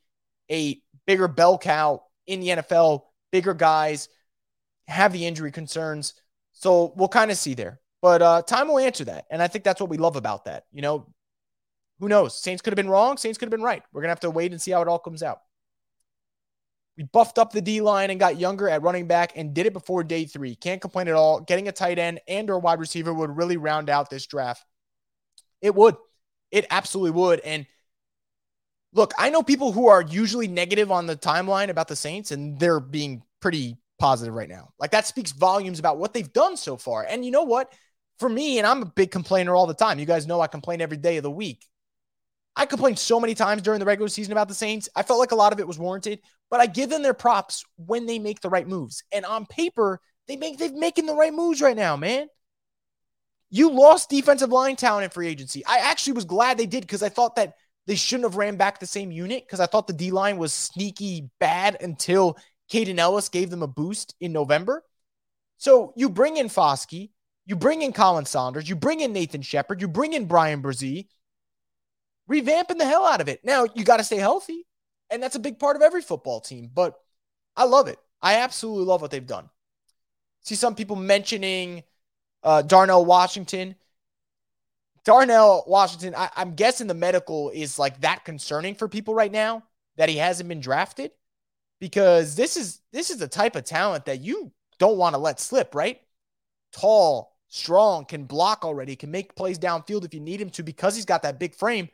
a 0.52 0.80
bigger 1.06 1.26
bell 1.26 1.58
cow 1.58 2.02
in 2.26 2.40
the 2.40 2.48
NFL, 2.48 3.04
bigger 3.32 3.54
guys, 3.54 4.08
have 4.86 5.12
the 5.12 5.26
injury 5.26 5.50
concerns. 5.50 6.14
So 6.52 6.92
we'll 6.94 7.08
kind 7.08 7.30
of 7.30 7.38
see 7.38 7.54
there. 7.54 7.80
But 8.02 8.22
uh, 8.22 8.42
time 8.42 8.68
will 8.68 8.78
answer 8.78 9.04
that. 9.06 9.24
And 9.30 9.42
I 9.42 9.48
think 9.48 9.64
that's 9.64 9.80
what 9.80 9.90
we 9.90 9.96
love 9.96 10.16
about 10.16 10.44
that. 10.44 10.64
You 10.72 10.82
know, 10.82 11.06
who 12.00 12.08
knows? 12.08 12.38
Saints 12.38 12.62
could 12.62 12.72
have 12.72 12.76
been 12.76 12.88
wrong. 12.88 13.16
Saints 13.16 13.38
could 13.38 13.46
have 13.46 13.50
been 13.50 13.62
right. 13.62 13.82
We're 13.92 14.02
going 14.02 14.08
to 14.08 14.12
have 14.12 14.20
to 14.20 14.30
wait 14.30 14.52
and 14.52 14.60
see 14.60 14.70
how 14.70 14.82
it 14.82 14.88
all 14.88 14.98
comes 14.98 15.22
out. 15.22 15.40
We 17.00 17.04
buffed 17.04 17.38
up 17.38 17.50
the 17.50 17.62
D 17.62 17.80
line 17.80 18.10
and 18.10 18.20
got 18.20 18.38
younger 18.38 18.68
at 18.68 18.82
running 18.82 19.06
back 19.06 19.32
and 19.34 19.54
did 19.54 19.64
it 19.64 19.72
before 19.72 20.04
day 20.04 20.26
three. 20.26 20.54
Can't 20.54 20.82
complain 20.82 21.08
at 21.08 21.14
all. 21.14 21.40
Getting 21.40 21.66
a 21.66 21.72
tight 21.72 21.98
end 21.98 22.20
and 22.28 22.50
or 22.50 22.58
wide 22.58 22.78
receiver 22.78 23.14
would 23.14 23.34
really 23.34 23.56
round 23.56 23.88
out 23.88 24.10
this 24.10 24.26
draft. 24.26 24.62
It 25.62 25.74
would. 25.74 25.96
It 26.50 26.66
absolutely 26.68 27.12
would. 27.12 27.40
And 27.40 27.64
look, 28.92 29.14
I 29.16 29.30
know 29.30 29.42
people 29.42 29.72
who 29.72 29.88
are 29.88 30.02
usually 30.02 30.46
negative 30.46 30.92
on 30.92 31.06
the 31.06 31.16
timeline 31.16 31.70
about 31.70 31.88
the 31.88 31.96
Saints, 31.96 32.32
and 32.32 32.60
they're 32.60 32.80
being 32.80 33.22
pretty 33.40 33.78
positive 33.98 34.34
right 34.34 34.50
now. 34.50 34.68
Like 34.78 34.90
that 34.90 35.06
speaks 35.06 35.32
volumes 35.32 35.78
about 35.78 35.96
what 35.96 36.12
they've 36.12 36.30
done 36.30 36.58
so 36.58 36.76
far. 36.76 37.06
And 37.08 37.24
you 37.24 37.30
know 37.30 37.44
what? 37.44 37.72
For 38.18 38.28
me, 38.28 38.58
and 38.58 38.66
I'm 38.66 38.82
a 38.82 38.86
big 38.86 39.10
complainer 39.10 39.56
all 39.56 39.66
the 39.66 39.72
time. 39.72 39.98
You 39.98 40.04
guys 40.04 40.26
know 40.26 40.42
I 40.42 40.48
complain 40.48 40.82
every 40.82 40.98
day 40.98 41.16
of 41.16 41.22
the 41.22 41.30
week. 41.30 41.64
I 42.56 42.66
complained 42.66 42.98
so 42.98 43.20
many 43.20 43.34
times 43.34 43.62
during 43.62 43.80
the 43.80 43.86
regular 43.86 44.08
season 44.08 44.32
about 44.32 44.48
the 44.48 44.54
Saints. 44.54 44.88
I 44.94 45.02
felt 45.02 45.20
like 45.20 45.32
a 45.32 45.36
lot 45.36 45.52
of 45.52 45.60
it 45.60 45.66
was 45.66 45.78
warranted, 45.78 46.20
but 46.50 46.60
I 46.60 46.66
give 46.66 46.90
them 46.90 47.02
their 47.02 47.14
props 47.14 47.64
when 47.76 48.06
they 48.06 48.18
make 48.18 48.40
the 48.40 48.50
right 48.50 48.66
moves. 48.66 49.02
And 49.12 49.24
on 49.24 49.46
paper, 49.46 50.00
they 50.26 50.36
make 50.36 50.58
they're 50.58 50.72
making 50.72 51.06
the 51.06 51.14
right 51.14 51.32
moves 51.32 51.60
right 51.60 51.76
now, 51.76 51.96
man. 51.96 52.28
You 53.50 53.70
lost 53.70 54.10
defensive 54.10 54.50
line 54.50 54.76
talent 54.76 55.04
in 55.04 55.10
free 55.10 55.28
agency. 55.28 55.64
I 55.66 55.78
actually 55.78 56.14
was 56.14 56.24
glad 56.24 56.56
they 56.56 56.66
did 56.66 56.82
because 56.82 57.02
I 57.02 57.08
thought 57.08 57.36
that 57.36 57.54
they 57.86 57.96
shouldn't 57.96 58.26
have 58.26 58.36
ran 58.36 58.56
back 58.56 58.78
the 58.78 58.86
same 58.86 59.10
unit 59.10 59.44
because 59.44 59.60
I 59.60 59.66
thought 59.66 59.86
the 59.86 59.92
D 59.92 60.10
line 60.10 60.36
was 60.38 60.52
sneaky 60.52 61.30
bad 61.40 61.76
until 61.80 62.36
Kaden 62.72 62.98
Elliss 62.98 63.28
gave 63.28 63.50
them 63.50 63.62
a 63.62 63.66
boost 63.66 64.14
in 64.20 64.32
November. 64.32 64.84
So 65.58 65.92
you 65.96 66.08
bring 66.08 66.36
in 66.36 66.48
Foskey, 66.48 67.10
you 67.46 67.56
bring 67.56 67.82
in 67.82 67.92
Colin 67.92 68.24
Saunders, 68.24 68.68
you 68.68 68.76
bring 68.76 69.00
in 69.00 69.12
Nathan 69.12 69.42
Shepherd, 69.42 69.80
you 69.80 69.88
bring 69.88 70.12
in 70.12 70.26
Bryan 70.26 70.62
Bresee, 70.62 71.06
revamping 72.30 72.78
the 72.78 72.84
hell 72.84 73.04
out 73.04 73.20
of 73.20 73.28
it. 73.28 73.44
Now 73.44 73.66
you 73.74 73.84
got 73.84 73.98
to 73.98 74.04
stay 74.04 74.16
healthy, 74.16 74.66
and 75.10 75.22
that's 75.22 75.36
a 75.36 75.40
big 75.40 75.58
part 75.58 75.76
of 75.76 75.82
every 75.82 76.02
football 76.02 76.40
team. 76.40 76.70
But 76.72 76.98
I 77.56 77.64
love 77.64 77.88
it. 77.88 77.98
I 78.22 78.36
absolutely 78.36 78.84
love 78.84 79.02
what 79.02 79.10
they've 79.10 79.26
done. 79.26 79.48
See 80.42 80.54
some 80.54 80.74
people 80.74 80.96
mentioning 80.96 81.82
uh, 82.42 82.62
Darnell 82.62 83.04
Washington. 83.04 83.74
Darnell 85.04 85.64
Washington, 85.66 86.14
I, 86.14 86.28
I'm 86.36 86.54
guessing 86.54 86.86
the 86.86 86.94
medical 86.94 87.50
is 87.50 87.78
like 87.78 88.02
that 88.02 88.24
concerning 88.24 88.74
for 88.74 88.86
people 88.88 89.14
right 89.14 89.32
now 89.32 89.62
that 89.96 90.08
he 90.08 90.16
hasn't 90.16 90.48
been 90.48 90.60
drafted 90.60 91.10
because 91.80 92.36
this 92.36 92.56
is 92.56 92.80
this 92.92 93.10
is 93.10 93.16
the 93.18 93.28
type 93.28 93.56
of 93.56 93.64
talent 93.64 94.04
that 94.04 94.20
you 94.20 94.52
don't 94.78 94.98
want 94.98 95.14
to 95.14 95.18
let 95.18 95.40
slip, 95.40 95.74
right? 95.74 96.00
Tall, 96.72 97.36
strong, 97.48 98.04
can 98.04 98.24
block 98.24 98.64
already, 98.64 98.94
can 98.94 99.10
make 99.10 99.34
plays 99.34 99.58
downfield 99.58 100.04
if 100.04 100.14
you 100.14 100.20
need 100.20 100.40
him 100.40 100.50
to 100.50 100.62
because 100.62 100.94
he's 100.94 101.06
got 101.06 101.22
that 101.22 101.38
big 101.38 101.54
frame. 101.54 101.88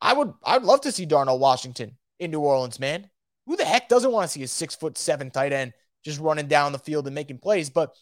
I 0.00 0.12
would 0.12 0.32
I'd 0.44 0.62
love 0.62 0.82
to 0.82 0.92
see 0.92 1.06
Darnell 1.06 1.38
Washington 1.38 1.96
in 2.18 2.30
New 2.30 2.40
Orleans, 2.40 2.80
man. 2.80 3.08
Who 3.46 3.56
the 3.56 3.64
heck 3.64 3.88
doesn't 3.88 4.12
want 4.12 4.28
to 4.28 4.32
see 4.32 4.42
a 4.42 4.48
six 4.48 4.74
foot 4.74 4.98
seven 4.98 5.30
tight 5.30 5.52
end 5.52 5.72
just 6.04 6.20
running 6.20 6.48
down 6.48 6.72
the 6.72 6.78
field 6.78 7.06
and 7.06 7.14
making 7.14 7.38
plays? 7.38 7.70
But 7.70 7.94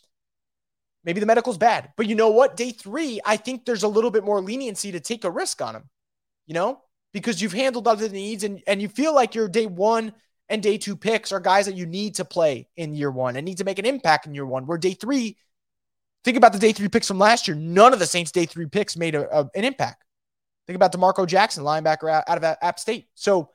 maybe 1.05 1.21
the 1.21 1.27
medical's 1.27 1.59
bad. 1.59 1.93
But 1.97 2.07
you 2.07 2.15
know 2.15 2.31
what? 2.31 2.57
Day 2.57 2.71
three, 2.71 3.21
I 3.25 3.37
think 3.37 3.65
there's 3.65 3.83
a 3.83 3.89
little 3.89 4.11
bit 4.11 4.25
more 4.25 4.41
leniency 4.41 4.93
to 4.93 5.01
take 5.01 5.25
a 5.25 5.31
risk 5.31 5.61
on 5.61 5.77
him, 5.77 5.89
you 6.47 6.55
know, 6.55 6.81
because 7.13 7.41
you've 7.41 7.53
handled 7.53 7.87
other 7.87 8.09
needs 8.09 8.43
and, 8.43 8.63
and 8.67 8.81
you 8.81 8.89
feel 8.89 9.15
like 9.15 9.35
your 9.35 9.49
day 9.49 9.67
one 9.67 10.15
and 10.49 10.63
day 10.63 10.79
two 10.79 10.97
picks 10.97 11.33
are 11.33 11.41
guys 11.41 11.67
that 11.67 11.77
you 11.77 11.87
need 11.87 12.17
to 12.17 12.25
play 12.25 12.69
in 12.77 12.95
year 12.95 13.11
one 13.11 13.37
and 13.37 13.45
need 13.45 13.59
to 13.59 13.65
make 13.65 13.79
an 13.79 13.87
impact 13.87 14.27
in 14.27 14.35
year 14.35 14.47
one. 14.47 14.67
Where 14.67 14.79
day 14.79 14.95
three, 14.95 15.37
think 16.25 16.37
about 16.37 16.53
the 16.53 16.59
day 16.59 16.73
three 16.73 16.89
picks 16.89 17.09
from 17.09 17.19
last 17.19 17.47
year. 17.47 17.57
None 17.57 17.93
of 17.93 17.99
the 17.99 18.07
Saints' 18.07 18.33
day 18.33 18.47
three 18.47 18.67
picks 18.67 18.97
made 18.97 19.15
a, 19.15 19.41
a, 19.41 19.51
an 19.55 19.65
impact. 19.65 20.05
Think 20.67 20.77
about 20.77 20.93
DeMarco 20.93 21.27
Jackson, 21.27 21.65
linebacker 21.65 22.11
out, 22.11 22.39
of 22.39 22.45
App 22.63 22.79
State. 22.79 23.09
So 23.15 23.51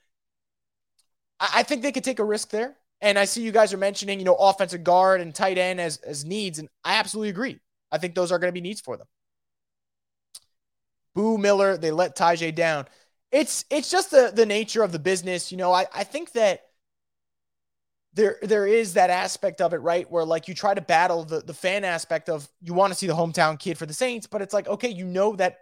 I, 1.39 1.49
I 1.55 1.63
think 1.63 1.81
they 1.81 1.91
could 1.91 2.03
take 2.03 2.19
a 2.19 2.23
risk 2.23 2.49
there. 2.49 2.75
And 3.01 3.17
I 3.17 3.25
see 3.25 3.41
you 3.41 3.51
guys 3.51 3.73
are 3.73 3.77
mentioning, 3.77 4.19
you 4.19 4.25
know, 4.25 4.35
offensive 4.35 4.83
guard 4.83 5.21
and 5.21 5.33
tight 5.33 5.57
end 5.57 5.79
as, 5.79 5.97
as 5.97 6.25
needs. 6.25 6.59
And 6.59 6.67
I 6.83 6.95
absolutely 6.95 7.29
agree. 7.29 7.59
I 7.91 7.97
think 7.97 8.13
those 8.13 8.31
are 8.31 8.39
going 8.39 8.49
to 8.49 8.53
be 8.53 8.61
needs 8.61 8.81
for 8.81 8.97
them. 8.97 9.07
Boo 11.15 11.37
Miller, 11.37 11.77
they 11.77 11.91
let 11.91 12.15
Tyjae 12.15 12.53
down. 12.53 12.85
It's 13.31 13.65
it's 13.69 13.91
just 13.91 14.11
the 14.11 14.31
the 14.33 14.45
nature 14.45 14.83
of 14.83 14.91
the 14.91 14.99
business. 14.99 15.51
You 15.51 15.57
know, 15.57 15.71
I, 15.71 15.85
I 15.93 16.03
think 16.03 16.31
that 16.33 16.61
there 18.13 18.37
there 18.41 18.65
is 18.65 18.93
that 18.93 19.09
aspect 19.09 19.61
of 19.61 19.73
it, 19.73 19.77
right? 19.77 20.09
Where 20.09 20.25
like 20.25 20.47
you 20.47 20.55
try 20.55 20.73
to 20.73 20.81
battle 20.81 21.23
the, 21.23 21.41
the 21.41 21.53
fan 21.53 21.83
aspect 21.83 22.29
of 22.29 22.47
you 22.61 22.73
want 22.73 22.91
to 22.91 22.97
see 22.97 23.07
the 23.07 23.15
hometown 23.15 23.59
kid 23.59 23.77
for 23.77 23.85
the 23.85 23.93
Saints, 23.93 24.27
but 24.27 24.41
it's 24.41 24.53
like, 24.53 24.67
okay, 24.67 24.89
you 24.89 25.05
know 25.05 25.35
that 25.35 25.59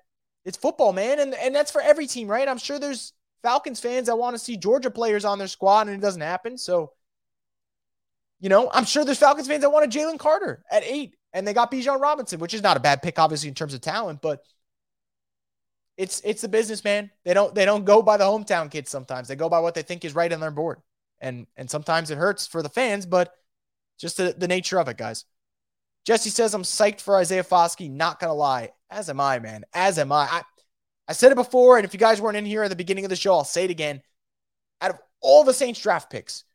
it's 0.47 0.57
football, 0.57 0.93
man. 0.93 1.19
And 1.19 1.33
and 1.36 1.53
that's 1.53 1.71
for 1.71 1.81
every 1.81 2.07
team, 2.07 2.29
right? 2.29 2.47
I'm 2.47 2.57
sure 2.57 2.79
there's 2.79 3.12
Falcons 3.43 3.81
fans 3.81 4.07
that 4.07 4.17
want 4.17 4.33
to 4.33 4.39
see 4.39 4.55
Georgia 4.55 4.89
players 4.89 5.25
on 5.25 5.38
their 5.38 5.49
squad 5.49 5.88
and 5.88 5.97
it 5.97 6.01
doesn't 6.01 6.21
happen. 6.21 6.57
So, 6.57 6.93
you 8.39 8.47
know, 8.47 8.71
I'm 8.73 8.86
sure 8.86 9.03
there's 9.03 9.19
Falcons 9.19 9.47
fans 9.47 9.62
that 9.62 9.71
wanted 9.71 9.91
Jalen 9.91 10.17
Carter 10.17 10.63
at 10.71 10.83
eight 10.86 11.17
and 11.33 11.45
they 11.45 11.53
got 11.53 11.69
Bijan 11.69 11.99
Robinson, 11.99 12.39
which 12.39 12.53
is 12.53 12.63
not 12.63 12.77
a 12.77 12.79
bad 12.79 13.01
pick, 13.01 13.19
obviously, 13.19 13.49
in 13.49 13.55
terms 13.55 13.73
of 13.73 13.81
talent, 13.81 14.21
but 14.21 14.41
it's 15.97 16.21
it's 16.23 16.41
the 16.41 16.47
business, 16.47 16.81
man. 16.83 17.12
They 17.25 17.33
don't 17.33 17.53
they 17.53 17.65
don't 17.65 17.83
go 17.83 18.01
by 18.01 18.15
the 18.15 18.23
hometown 18.23 18.71
kids 18.71 18.89
sometimes. 18.89 19.27
They 19.27 19.36
go 19.36 19.49
by 19.49 19.60
what 19.60 19.75
they 19.75 19.81
think 19.81 20.05
is 20.05 20.15
right 20.15 20.31
on 20.31 20.39
their 20.39 20.51
board 20.51 20.81
and 21.19 21.45
and 21.57 21.69
sometimes 21.69 22.10
it 22.10 22.17
hurts 22.17 22.47
for 22.47 22.63
the 22.63 22.69
fans, 22.69 23.05
but 23.05 23.33
just 23.97 24.15
the, 24.15 24.33
the 24.38 24.47
nature 24.47 24.79
of 24.79 24.88
it, 24.88 24.97
guys. 24.97 25.25
Jesse 26.08 26.30
says, 26.30 26.54
I'm 26.54 26.63
psyched 26.63 27.02
for 27.02 27.17
Isaiah 27.17 27.43
Foskey. 27.43 27.91
Not 27.91 28.22
going 28.22 28.30
to 28.30 28.34
lie. 28.34 28.70
As 28.89 29.10
am 29.10 29.20
I, 29.20 29.39
man. 29.39 29.65
As 29.74 30.00
am 30.00 30.13
I. 30.13 30.26
I. 30.32 30.41
I 31.10 31.12
said 31.12 31.34
it 31.34 31.36
before, 31.36 31.76
and 31.76 31.84
if 31.84 31.93
you 31.93 32.00
guys 32.00 32.22
weren't 32.22 32.38
in 32.38 32.46
here 32.46 32.63
at 32.63 32.70
the 32.70 32.78
beginning 32.78 33.04
of 33.04 33.10
the 33.10 33.17
show, 33.17 33.34
I'll 33.34 33.43
say 33.43 33.65
it 33.65 33.72
again. 33.72 34.02
Out 34.82 34.91
of 34.91 35.00
all 35.20 35.43
the 35.43 35.54
Saints 35.54 35.82
draft 35.82 36.10
picks, 36.10 36.46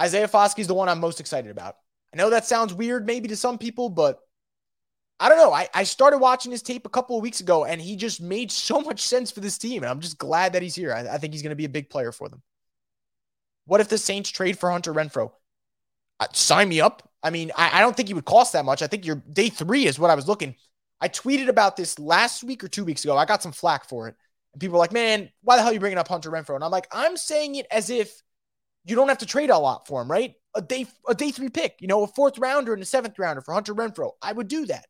Isaiah 0.00 0.26
Foskey 0.26 0.60
is 0.60 0.68
the 0.68 0.74
one 0.74 0.88
I'm 0.88 1.00
most 1.00 1.20
excited 1.20 1.50
about. 1.50 1.76
I 2.14 2.16
know 2.16 2.30
that 2.30 2.46
sounds 2.46 2.72
weird 2.72 3.04
maybe 3.04 3.28
to 3.28 3.36
some 3.36 3.58
people, 3.58 3.90
but 3.90 4.20
I 5.20 5.28
don't 5.28 5.36
know. 5.38 5.52
I, 5.52 5.68
I 5.74 5.84
started 5.84 6.18
watching 6.18 6.52
his 6.52 6.62
tape 6.62 6.86
a 6.86 6.90
couple 6.90 7.16
of 7.16 7.22
weeks 7.22 7.40
ago, 7.40 7.66
and 7.66 7.82
he 7.82 7.96
just 7.96 8.22
made 8.22 8.50
so 8.52 8.80
much 8.80 9.02
sense 9.02 9.30
for 9.30 9.40
this 9.40 9.58
team. 9.58 9.82
And 9.82 9.90
I'm 9.90 10.00
just 10.00 10.16
glad 10.16 10.54
that 10.54 10.62
he's 10.62 10.74
here. 10.74 10.94
I, 10.94 11.00
I 11.00 11.18
think 11.18 11.34
he's 11.34 11.42
going 11.42 11.50
to 11.50 11.56
be 11.56 11.66
a 11.66 11.68
big 11.68 11.90
player 11.90 12.10
for 12.10 12.30
them. 12.30 12.42
What 13.66 13.82
if 13.82 13.88
the 13.90 13.98
Saints 13.98 14.30
trade 14.30 14.58
for 14.58 14.70
Hunter 14.70 14.94
Renfrow? 14.94 15.30
Uh, 16.20 16.26
sign 16.32 16.68
me 16.68 16.80
up. 16.80 17.08
I 17.22 17.30
mean, 17.30 17.50
I, 17.56 17.78
I 17.78 17.80
don't 17.80 17.96
think 17.96 18.08
he 18.08 18.14
would 18.14 18.24
cost 18.24 18.52
that 18.52 18.64
much. 18.64 18.82
I 18.82 18.86
think 18.86 19.06
your 19.06 19.22
day 19.32 19.48
three 19.48 19.86
is 19.86 19.98
what 19.98 20.10
I 20.10 20.14
was 20.14 20.28
looking. 20.28 20.54
I 21.00 21.08
tweeted 21.08 21.48
about 21.48 21.76
this 21.76 21.98
last 21.98 22.44
week 22.44 22.62
or 22.62 22.68
two 22.68 22.84
weeks 22.84 23.04
ago. 23.04 23.16
I 23.16 23.24
got 23.24 23.42
some 23.42 23.52
flack 23.52 23.88
for 23.88 24.08
it. 24.08 24.14
And 24.52 24.60
people 24.60 24.74
were 24.74 24.78
like, 24.78 24.92
man, 24.92 25.30
why 25.42 25.56
the 25.56 25.62
hell 25.62 25.70
are 25.70 25.74
you 25.74 25.80
bringing 25.80 25.98
up 25.98 26.08
Hunter 26.08 26.30
Renfrow? 26.30 26.54
And 26.54 26.64
I'm 26.64 26.70
like, 26.70 26.86
I'm 26.92 27.16
saying 27.16 27.56
it 27.56 27.66
as 27.70 27.90
if 27.90 28.22
you 28.84 28.94
don't 28.94 29.08
have 29.08 29.18
to 29.18 29.26
trade 29.26 29.50
a 29.50 29.58
lot 29.58 29.86
for 29.86 30.00
him, 30.00 30.10
right? 30.10 30.34
A 30.54 30.62
day, 30.62 30.86
a 31.08 31.14
day 31.14 31.30
three 31.30 31.48
pick, 31.48 31.76
you 31.80 31.88
know, 31.88 32.04
a 32.04 32.06
fourth 32.06 32.38
rounder 32.38 32.72
and 32.72 32.82
a 32.82 32.86
seventh 32.86 33.18
rounder 33.18 33.40
for 33.40 33.52
Hunter 33.52 33.74
Renfrow. 33.74 34.12
I 34.22 34.32
would 34.32 34.46
do 34.48 34.66
that. 34.66 34.86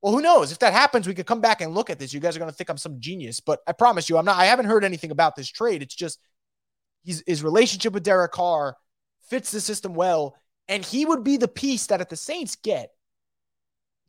Well, 0.00 0.12
who 0.12 0.22
knows? 0.22 0.52
If 0.52 0.58
that 0.60 0.72
happens, 0.72 1.06
we 1.06 1.14
could 1.14 1.26
come 1.26 1.40
back 1.40 1.60
and 1.60 1.74
look 1.74 1.90
at 1.90 1.98
this. 1.98 2.12
You 2.12 2.20
guys 2.20 2.36
are 2.36 2.38
going 2.38 2.50
to 2.50 2.56
think 2.56 2.70
I'm 2.70 2.76
some 2.76 3.00
genius, 3.00 3.40
but 3.40 3.60
I 3.66 3.72
promise 3.72 4.08
you, 4.08 4.16
I'm 4.16 4.24
not. 4.24 4.36
I 4.36 4.44
haven't 4.44 4.66
heard 4.66 4.84
anything 4.84 5.10
about 5.10 5.34
this 5.34 5.48
trade. 5.48 5.82
It's 5.82 5.94
just 5.94 6.18
his 7.04 7.42
relationship 7.42 7.92
with 7.92 8.02
Derek 8.02 8.32
Carr 8.32 8.76
fits 9.28 9.50
the 9.50 9.60
system 9.60 9.94
well. 9.94 10.36
And 10.68 10.84
he 10.84 11.04
would 11.04 11.24
be 11.24 11.36
the 11.36 11.48
piece 11.48 11.86
that 11.86 12.00
if 12.00 12.08
the 12.08 12.16
Saints 12.16 12.56
get, 12.56 12.90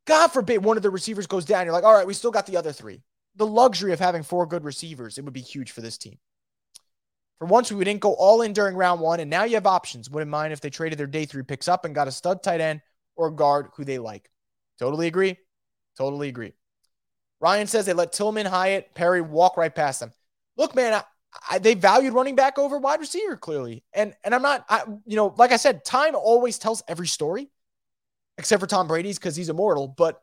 God 0.06 0.28
forbid 0.28 0.64
one 0.64 0.78
of 0.78 0.84
the 0.84 0.90
receivers 0.90 1.28
goes 1.28 1.46
down, 1.46 1.66
you're 1.66 1.74
like, 1.74 1.84
all 1.84 1.94
right, 1.94 2.08
we 2.08 2.14
still 2.14 2.32
got 2.32 2.46
the 2.46 2.58
other 2.58 2.72
three. 2.72 3.02
The 3.36 3.46
luxury 3.46 3.92
of 3.92 4.00
having 4.00 4.24
four 4.24 4.46
good 4.46 4.64
receivers, 4.64 5.18
it 5.18 5.26
would 5.26 5.34
be 5.34 5.42
huge 5.42 5.72
for 5.72 5.82
this 5.82 5.98
team. 5.98 6.18
For 7.40 7.46
once, 7.46 7.72
we 7.72 7.84
didn't 7.84 8.00
go 8.00 8.14
all 8.14 8.42
in 8.44 8.54
during 8.54 8.78
round 8.78 9.02
one, 9.02 9.20
and 9.20 9.30
now 9.30 9.44
you 9.44 9.56
have 9.56 9.68
options. 9.68 10.10
Wouldn't 10.10 10.32
mind 10.32 10.54
if 10.54 10.62
they 10.62 10.70
traded 10.70 10.98
their 10.98 11.08
day 11.08 11.26
three 11.26 11.44
picks 11.44 11.68
up 11.68 11.84
and 11.84 11.94
got 11.94 12.08
a 12.08 12.12
stud 12.12 12.42
tight 12.42 12.62
end 12.62 12.82
or 13.18 13.30
guard 13.30 13.68
who 13.76 13.84
they 13.84 13.98
like. 13.98 14.30
Totally 14.80 15.08
agree. 15.08 15.38
Totally 15.98 16.30
agree. 16.30 16.54
Ryan 17.42 17.68
says 17.68 17.86
they 17.86 17.94
let 17.94 18.14
Tillman, 18.14 18.46
Hyatt, 18.46 18.94
Perry 18.96 19.22
walk 19.22 19.58
right 19.58 19.74
past 19.74 20.00
them. 20.00 20.14
Look, 20.56 20.76
man, 20.76 21.02
I, 21.50 21.60
they 21.60 21.74
valued 21.74 22.14
running 22.14 22.36
back 22.36 22.58
over 22.58 22.78
wide 22.78 23.00
receiver 23.00 23.38
clearly. 23.38 23.84
And 23.94 24.14
and 24.24 24.34
I'm 24.34 24.42
not, 24.42 24.66
I, 24.70 24.84
you 25.06 25.16
know, 25.16 25.34
like 25.38 25.52
I 25.52 25.58
said, 25.58 25.84
time 25.84 26.16
always 26.16 26.58
tells 26.58 26.84
every 26.88 27.08
story, 27.08 27.50
except 28.38 28.60
for 28.60 28.68
Tom 28.68 28.88
Brady's 28.88 29.18
because 29.18 29.36
he's 29.36 29.50
immortal. 29.50 29.88
But 29.88 30.22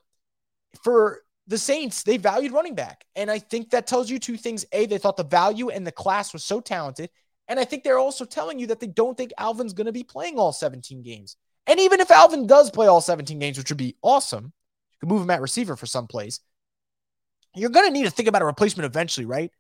for 0.83 1.23
the 1.47 1.59
Saints, 1.59 2.03
they 2.03 2.17
valued 2.17 2.53
running 2.53 2.75
back. 2.75 3.05
And 3.17 3.31
I 3.31 3.39
think 3.39 3.71
that 3.71 3.87
tells 3.87 4.11
you 4.11 4.19
two 4.19 4.37
things. 4.37 4.65
A, 4.73 4.87
they 4.87 4.99
thought 4.99 5.17
the 5.17 5.25
value 5.25 5.71
and 5.71 5.87
the 5.87 5.93
class 5.93 6.33
was 6.33 6.45
so 6.45 6.61
talented. 6.61 7.11
And 7.49 7.59
I 7.59 7.65
think 7.65 7.83
they're 7.83 7.99
also 7.99 8.25
telling 8.25 8.59
you 8.59 8.69
that 8.69 8.81
they 8.81 8.87
don't 8.87 9.17
think 9.17 9.33
Alvin's 9.37 9.73
going 9.73 9.87
to 9.87 9.93
be 9.93 10.05
playing 10.05 10.39
all 10.39 10.53
17 10.53 11.03
games. 11.03 11.37
And 11.67 11.79
even 11.81 12.01
if 12.01 12.11
Alvin 12.11 12.47
does 12.47 12.71
play 12.71 12.87
all 12.87 13.01
17 13.01 13.39
games, 13.39 13.59
which 13.59 13.71
would 13.71 13.79
be 13.79 13.97
awesome, 14.03 14.45
you 14.45 14.99
could 15.01 15.09
move 15.09 15.23
him 15.23 15.31
at 15.31 15.41
receiver 15.41 15.77
for 15.77 15.87
some 15.87 16.07
plays. 16.07 16.41
You're 17.55 17.71
going 17.71 17.87
to 17.87 17.93
need 17.93 18.05
to 18.05 18.11
think 18.11 18.29
about 18.29 18.43
a 18.43 18.47
replacement 18.47 18.87
eventually, 18.87 19.27
right? 19.27 19.51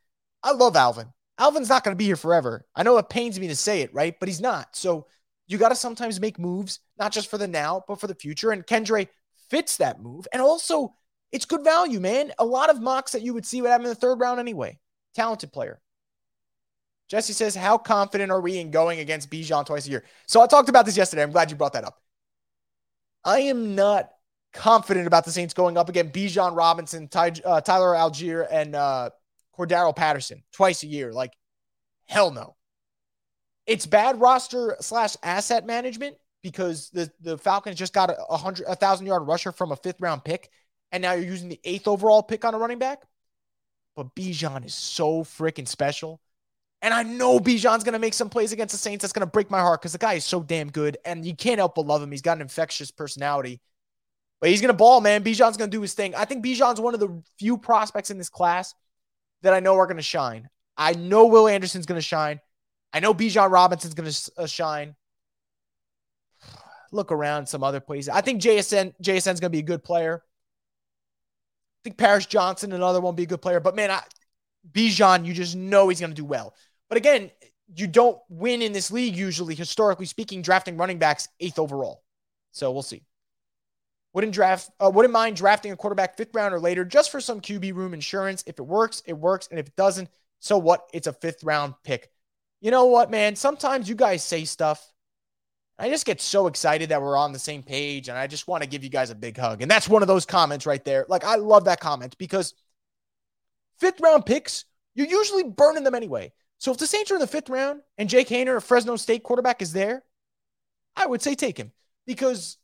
I 0.42 0.52
love 0.52 0.76
Alvin. 0.76 1.08
Alvin's 1.38 1.68
not 1.68 1.84
going 1.84 1.94
to 1.94 1.98
be 1.98 2.04
here 2.04 2.16
forever. 2.16 2.66
I 2.74 2.82
know 2.82 2.98
it 2.98 3.08
pains 3.08 3.40
me 3.40 3.48
to 3.48 3.56
say 3.56 3.82
it, 3.82 3.92
right? 3.94 4.14
But 4.18 4.28
he's 4.28 4.40
not. 4.40 4.76
So 4.76 5.06
you 5.46 5.58
got 5.58 5.70
to 5.70 5.74
sometimes 5.74 6.20
make 6.20 6.38
moves, 6.38 6.80
not 6.98 7.12
just 7.12 7.30
for 7.30 7.38
the 7.38 7.48
now, 7.48 7.84
but 7.88 8.00
for 8.00 8.06
the 8.06 8.14
future. 8.14 8.52
And 8.52 8.66
Kendre 8.66 9.08
fits 9.50 9.78
that 9.78 10.00
move. 10.00 10.26
And 10.32 10.42
also, 10.42 10.94
it's 11.32 11.46
good 11.46 11.64
value, 11.64 12.00
man. 12.00 12.32
A 12.38 12.44
lot 12.44 12.70
of 12.70 12.80
mocks 12.80 13.12
that 13.12 13.22
you 13.22 13.34
would 13.34 13.46
see 13.46 13.62
would 13.62 13.70
have 13.70 13.80
in 13.80 13.88
the 13.88 13.94
third 13.94 14.20
round 14.20 14.38
anyway. 14.38 14.78
Talented 15.14 15.52
player. 15.52 15.80
Jesse 17.08 17.32
says, 17.32 17.54
How 17.54 17.76
confident 17.76 18.30
are 18.30 18.40
we 18.40 18.58
in 18.58 18.70
going 18.70 19.00
against 19.00 19.30
Bijan 19.30 19.66
twice 19.66 19.86
a 19.86 19.90
year? 19.90 20.04
So 20.26 20.40
I 20.40 20.46
talked 20.46 20.68
about 20.68 20.86
this 20.86 20.96
yesterday. 20.96 21.22
I'm 21.22 21.30
glad 21.30 21.50
you 21.50 21.56
brought 21.56 21.74
that 21.74 21.84
up. 21.84 22.00
I 23.24 23.40
am 23.40 23.74
not 23.74 24.10
confident 24.52 25.06
about 25.06 25.24
the 25.24 25.30
Saints 25.30 25.54
going 25.54 25.76
up 25.76 25.88
against 25.88 26.12
Bijan 26.12 26.56
Robinson, 26.56 27.08
Ty, 27.08 27.32
uh, 27.44 27.60
Tyler 27.60 27.94
Allgeier, 27.94 28.46
and 28.50 28.74
uh, 28.74 29.10
Cordarrelle 29.56 29.96
Patterson 29.96 30.42
twice 30.52 30.82
a 30.82 30.86
year. 30.86 31.12
Like, 31.12 31.32
hell 32.06 32.30
no. 32.30 32.56
It's 33.66 33.86
bad 33.86 34.20
roster 34.20 34.76
slash 34.80 35.16
asset 35.22 35.66
management 35.66 36.16
because 36.42 36.90
the, 36.90 37.10
the 37.20 37.38
Falcons 37.38 37.78
just 37.78 37.92
got 37.92 38.10
a 38.28 38.36
hundred 38.36 38.66
a 38.66 38.74
thousand 38.74 39.06
yard 39.06 39.26
rusher 39.26 39.52
from 39.52 39.72
a 39.72 39.76
fifth 39.76 40.00
round 40.00 40.24
pick, 40.24 40.50
and 40.90 41.02
now 41.02 41.12
you're 41.12 41.24
using 41.24 41.48
the 41.48 41.60
eighth 41.64 41.86
overall 41.86 42.22
pick 42.22 42.44
on 42.44 42.54
a 42.54 42.58
running 42.58 42.78
back. 42.78 43.02
But 43.94 44.14
Bijan 44.14 44.64
is 44.64 44.74
so 44.74 45.22
freaking 45.22 45.68
special. 45.68 46.20
And 46.80 46.92
I 46.92 47.04
know 47.04 47.38
Bijan's 47.38 47.84
going 47.84 47.92
to 47.92 48.00
make 48.00 48.14
some 48.14 48.28
plays 48.28 48.52
against 48.52 48.72
the 48.72 48.78
Saints. 48.78 49.02
That's 49.02 49.12
going 49.12 49.24
to 49.24 49.30
break 49.30 49.50
my 49.50 49.60
heart 49.60 49.80
because 49.80 49.92
the 49.92 49.98
guy 49.98 50.14
is 50.14 50.24
so 50.24 50.42
damn 50.42 50.68
good. 50.68 50.98
And 51.04 51.24
you 51.24 51.36
can't 51.36 51.58
help 51.58 51.76
but 51.76 51.86
love 51.86 52.02
him. 52.02 52.10
He's 52.10 52.22
got 52.22 52.38
an 52.38 52.42
infectious 52.42 52.90
personality. 52.90 53.60
But 54.40 54.50
he's 54.50 54.60
going 54.60 54.72
to 54.72 54.76
ball, 54.76 55.00
man. 55.00 55.22
Bijan's 55.22 55.56
going 55.56 55.70
to 55.70 55.76
do 55.76 55.80
his 55.80 55.94
thing. 55.94 56.16
I 56.16 56.24
think 56.24 56.44
Bijan's 56.44 56.80
one 56.80 56.94
of 56.94 57.00
the 57.00 57.22
few 57.38 57.56
prospects 57.56 58.10
in 58.10 58.18
this 58.18 58.28
class 58.28 58.74
that 59.42 59.52
I 59.52 59.60
know 59.60 59.76
are 59.76 59.86
going 59.86 59.96
to 59.96 60.02
shine. 60.02 60.48
I 60.76 60.94
know 60.94 61.26
Will 61.26 61.48
Anderson's 61.48 61.86
going 61.86 62.00
to 62.00 62.06
shine. 62.06 62.40
I 62.92 63.00
know 63.00 63.14
Bijan 63.14 63.50
Robinson's 63.50 63.94
going 63.94 64.10
to 64.10 64.32
uh, 64.36 64.46
shine. 64.46 64.94
Look 66.90 67.10
around 67.10 67.46
some 67.46 67.62
other 67.62 67.80
places. 67.80 68.10
I 68.10 68.20
think 68.20 68.42
JSN 68.42 68.94
JSN's 69.02 69.40
going 69.40 69.50
to 69.50 69.50
be 69.50 69.60
a 69.60 69.62
good 69.62 69.82
player. 69.82 70.22
I 70.24 71.80
think 71.84 71.96
Paris 71.96 72.26
Johnson, 72.26 72.72
another 72.72 73.00
one, 73.00 73.14
be 73.14 73.22
a 73.22 73.26
good 73.26 73.42
player. 73.42 73.60
But 73.60 73.74
man, 73.74 73.90
I, 73.90 74.02
Bijan, 74.70 75.24
you 75.24 75.32
just 75.32 75.56
know 75.56 75.88
he's 75.88 76.00
going 76.00 76.10
to 76.10 76.16
do 76.16 76.24
well. 76.24 76.54
But 76.88 76.98
again, 76.98 77.30
you 77.74 77.86
don't 77.86 78.18
win 78.28 78.60
in 78.62 78.72
this 78.72 78.90
league 78.90 79.16
usually, 79.16 79.54
historically 79.54 80.06
speaking, 80.06 80.42
drafting 80.42 80.76
running 80.76 80.98
backs 80.98 81.28
eighth 81.40 81.58
overall. 81.58 82.02
So 82.50 82.70
we'll 82.70 82.82
see. 82.82 83.02
Wouldn't 84.14 84.34
draft, 84.34 84.70
uh, 84.78 84.90
wouldn't 84.92 85.12
mind 85.12 85.36
drafting 85.36 85.72
a 85.72 85.76
quarterback 85.76 86.16
fifth 86.16 86.34
round 86.34 86.52
or 86.52 86.60
later 86.60 86.84
just 86.84 87.10
for 87.10 87.20
some 87.20 87.40
QB 87.40 87.74
room 87.74 87.94
insurance. 87.94 88.44
If 88.46 88.58
it 88.58 88.62
works, 88.62 89.02
it 89.06 89.14
works, 89.14 89.48
and 89.50 89.58
if 89.58 89.68
it 89.68 89.76
doesn't, 89.76 90.10
so 90.40 90.58
what? 90.58 90.88
It's 90.92 91.06
a 91.06 91.12
fifth 91.12 91.44
round 91.44 91.74
pick. 91.82 92.10
You 92.60 92.70
know 92.70 92.86
what, 92.86 93.10
man? 93.10 93.36
Sometimes 93.36 93.88
you 93.88 93.94
guys 93.94 94.22
say 94.22 94.44
stuff. 94.44 94.92
I 95.78 95.88
just 95.88 96.06
get 96.06 96.20
so 96.20 96.46
excited 96.46 96.90
that 96.90 97.00
we're 97.00 97.16
on 97.16 97.32
the 97.32 97.38
same 97.38 97.62
page, 97.62 98.08
and 98.08 98.18
I 98.18 98.26
just 98.26 98.46
want 98.46 98.62
to 98.62 98.68
give 98.68 98.84
you 98.84 98.90
guys 98.90 99.10
a 99.10 99.14
big 99.14 99.36
hug. 99.36 99.62
And 99.62 99.70
that's 99.70 99.88
one 99.88 100.02
of 100.02 100.08
those 100.08 100.26
comments 100.26 100.66
right 100.66 100.84
there. 100.84 101.06
Like 101.08 101.24
I 101.24 101.36
love 101.36 101.64
that 101.64 101.80
comment 101.80 102.16
because 102.18 102.54
fifth 103.80 104.00
round 104.00 104.26
picks, 104.26 104.64
you're 104.94 105.08
usually 105.08 105.44
burning 105.44 105.84
them 105.84 105.94
anyway. 105.94 106.32
So 106.58 106.70
if 106.70 106.78
the 106.78 106.86
Saints 106.86 107.10
are 107.10 107.14
in 107.14 107.20
the 107.20 107.26
fifth 107.26 107.48
round 107.48 107.80
and 107.98 108.08
Jake 108.08 108.28
Haener, 108.28 108.56
a 108.56 108.60
Fresno 108.60 108.94
State 108.96 109.24
quarterback, 109.24 109.62
is 109.62 109.72
there, 109.72 110.04
I 110.94 111.06
would 111.06 111.22
say 111.22 111.34
take 111.34 111.58
him 111.58 111.72
because 112.06 112.58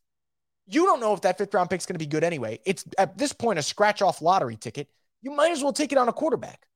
you 0.69 0.85
don't 0.85 1.01
know 1.01 1.15
if 1.15 1.23
that 1.23 1.39
fifth 1.39 1.55
round 1.55 1.71
pick 1.71 1.81
is 1.81 1.87
going 1.87 1.95
to 1.95 1.99
be 1.99 2.07
good 2.07 2.25
anyway. 2.25 2.61
It's 2.65 2.85
at 2.99 3.17
this 3.17 3.33
point 3.33 3.59
a 3.59 3.63
scratch 3.63 4.03
off 4.03 4.23
lottery 4.23 4.57
ticket. 4.57 4.89
You 5.23 5.31
might 5.33 5.51
as 5.51 5.63
well 5.63 5.73
take 5.73 5.93
it 5.93 5.99
on 5.99 6.09
a 6.09 6.13
quarterback. 6.13 6.67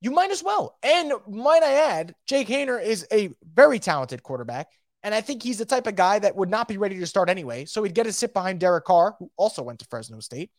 You 0.00 0.10
might 0.10 0.30
as 0.30 0.42
well. 0.42 0.78
And 0.82 1.12
might 1.28 1.62
I 1.62 1.72
add, 1.72 2.14
Jake 2.26 2.48
Haener 2.48 2.82
is 2.82 3.06
a 3.12 3.30
very 3.54 3.78
talented 3.78 4.22
quarterback. 4.22 4.68
And 5.02 5.14
I 5.14 5.20
think 5.20 5.42
he's 5.42 5.58
the 5.58 5.64
type 5.64 5.86
of 5.86 5.96
guy 5.96 6.20
that 6.20 6.36
would 6.36 6.48
not 6.48 6.68
be 6.68 6.78
ready 6.78 6.98
to 6.98 7.06
start 7.06 7.28
anyway. 7.28 7.64
So 7.64 7.82
he'd 7.82 7.94
get 7.94 8.04
to 8.04 8.12
sit 8.12 8.32
behind 8.32 8.60
Derek 8.60 8.84
Carr, 8.84 9.16
who 9.18 9.30
also 9.36 9.62
went 9.62 9.80
to 9.80 9.86
Fresno 9.86 10.20
State. 10.20 10.50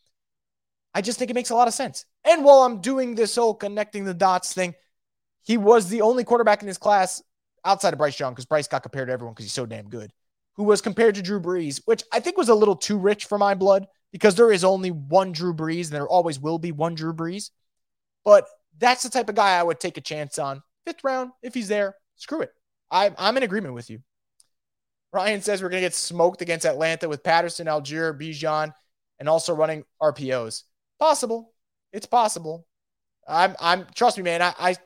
I 0.94 1.00
just 1.00 1.18
think 1.18 1.30
it 1.30 1.34
makes 1.34 1.50
a 1.50 1.54
lot 1.54 1.68
of 1.68 1.74
sense. 1.74 2.04
And 2.24 2.44
while 2.44 2.62
I'm 2.62 2.80
doing 2.80 3.14
this 3.14 3.34
whole 3.34 3.54
connecting 3.54 4.04
the 4.04 4.14
dots 4.14 4.52
thing, 4.52 4.74
he 5.42 5.56
was 5.56 5.88
the 5.88 6.02
only 6.02 6.24
quarterback 6.24 6.62
in 6.62 6.68
his 6.68 6.78
class 6.78 7.22
outside 7.64 7.94
of 7.94 7.98
Bryce 7.98 8.20
Young, 8.20 8.32
because 8.32 8.44
Bryce 8.44 8.68
got 8.68 8.82
compared 8.82 9.08
to 9.08 9.12
everyone 9.12 9.32
because 9.32 9.46
he's 9.46 9.52
so 9.52 9.66
damn 9.66 9.88
good 9.88 10.12
who 10.56 10.64
was 10.64 10.80
compared 10.80 11.16
to 11.16 11.22
Drew 11.22 11.40
Brees, 11.40 11.80
which 11.84 12.04
I 12.12 12.20
think 12.20 12.36
was 12.36 12.48
a 12.48 12.54
little 12.54 12.76
too 12.76 12.98
rich 12.98 13.24
for 13.24 13.38
my 13.38 13.54
blood 13.54 13.86
because 14.12 14.36
there 14.36 14.52
is 14.52 14.64
only 14.64 14.90
one 14.90 15.32
Drew 15.32 15.54
Brees 15.54 15.86
and 15.86 15.94
there 15.94 16.08
always 16.08 16.38
will 16.38 16.58
be 16.58 16.72
one 16.72 16.94
Drew 16.94 17.12
Brees. 17.12 17.50
But 18.24 18.46
that's 18.78 19.02
the 19.02 19.10
type 19.10 19.28
of 19.28 19.34
guy 19.34 19.58
I 19.58 19.62
would 19.62 19.80
take 19.80 19.96
a 19.96 20.00
chance 20.00 20.38
on. 20.38 20.62
Fifth 20.86 21.02
round, 21.04 21.32
if 21.42 21.54
he's 21.54 21.68
there, 21.68 21.96
screw 22.16 22.42
it. 22.42 22.52
I, 22.90 23.12
I'm 23.18 23.36
in 23.36 23.42
agreement 23.42 23.74
with 23.74 23.90
you. 23.90 24.00
Ryan 25.12 25.42
says 25.42 25.62
we're 25.62 25.68
going 25.68 25.82
to 25.82 25.86
get 25.86 25.94
smoked 25.94 26.42
against 26.42 26.66
Atlanta 26.66 27.08
with 27.08 27.22
Patterson, 27.22 27.66
Allgeier, 27.66 28.18
Bijan, 28.18 28.72
and 29.18 29.28
also 29.28 29.54
running 29.54 29.84
RPOs. 30.02 30.64
Possible. 30.98 31.52
It's 31.92 32.06
possible. 32.06 32.66
I'm, 33.26 33.54
I'm, 33.60 33.86
trust 33.94 34.16
me, 34.16 34.24
man. 34.24 34.42
I, 34.42 34.54
I 34.58 34.76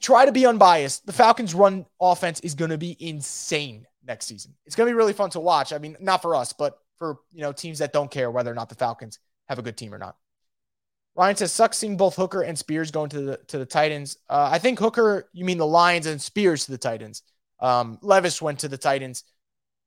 try 0.00 0.26
to 0.26 0.32
be 0.32 0.46
unbiased. 0.46 1.06
The 1.06 1.12
Falcons' 1.12 1.54
run 1.54 1.86
offense 2.00 2.40
is 2.40 2.54
going 2.54 2.70
to 2.70 2.78
be 2.78 2.96
insane 3.00 3.87
next 4.06 4.26
season. 4.26 4.54
It's 4.66 4.76
going 4.76 4.86
to 4.86 4.92
be 4.92 4.96
really 4.96 5.12
fun 5.12 5.30
to 5.30 5.40
watch. 5.40 5.72
I 5.72 5.78
mean, 5.78 5.96
not 6.00 6.22
for 6.22 6.34
us, 6.34 6.52
but 6.52 6.78
for 6.96 7.18
you 7.32 7.42
know 7.42 7.52
teams 7.52 7.78
that 7.78 7.92
don't 7.92 8.10
care 8.10 8.30
whether 8.30 8.50
or 8.50 8.54
not 8.54 8.68
the 8.68 8.74
Falcons 8.74 9.18
have 9.48 9.58
a 9.58 9.62
good 9.62 9.76
team 9.76 9.94
or 9.94 9.98
not. 9.98 10.16
Ryan 11.14 11.36
says 11.36 11.52
sucks 11.52 11.78
seeing 11.78 11.96
both 11.96 12.14
Hooker 12.14 12.42
and 12.42 12.58
Spears 12.58 12.90
going 12.90 13.10
to 13.10 13.20
the 13.20 13.40
to 13.48 13.58
the 13.58 13.66
Titans. 13.66 14.16
Uh, 14.28 14.48
I 14.52 14.58
think 14.58 14.78
Hooker, 14.78 15.28
you 15.32 15.44
mean 15.44 15.58
the 15.58 15.66
Lions 15.66 16.06
and 16.06 16.20
Spears 16.20 16.66
to 16.66 16.70
the 16.70 16.78
Titans. 16.78 17.22
Um, 17.60 17.98
Levis 18.02 18.40
went 18.40 18.60
to 18.60 18.68
the 18.68 18.78
Titans 18.78 19.24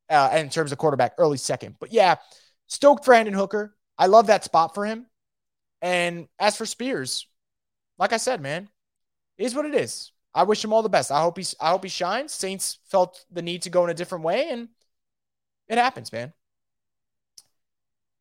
uh, 0.10 0.30
in 0.34 0.50
terms 0.50 0.72
of 0.72 0.78
quarterback, 0.78 1.14
early 1.18 1.38
second. 1.38 1.76
But 1.80 1.94
yeah, 1.94 2.16
stoked 2.68 3.06
for 3.06 3.14
Hendon 3.14 3.34
Hooker. 3.34 3.76
I 3.98 4.08
love 4.08 4.28
that 4.28 4.44
spot 4.44 4.74
for 4.76 4.86
him. 4.86 5.06
And 5.82 6.28
as 6.38 6.58
for 6.58 6.66
Spears, 6.66 7.28
like 7.98 8.14
I 8.14 8.18
said, 8.18 8.42
man, 8.42 8.70
is 9.38 9.56
what 9.56 9.66
it 9.66 9.74
is. 9.74 10.12
I 10.34 10.44
wish 10.44 10.64
him 10.64 10.74
all 10.74 10.82
the 10.82 10.90
best. 10.90 11.12
I 11.12 11.22
hope 11.22 11.38
he's 11.38 11.56
I 11.60 11.72
hope 11.72 11.84
he 11.84 11.90
shines. 11.90 12.34
Saints 12.34 12.80
felt 12.86 13.26
the 13.32 13.42
need 13.42 13.64
to 13.64 13.70
go 13.70 13.84
in 13.84 13.90
a 13.90 13.94
different 13.96 14.24
way, 14.24 14.50
and 14.50 14.70
it 15.68 15.78
happens, 15.78 16.12
man. 16.12 16.34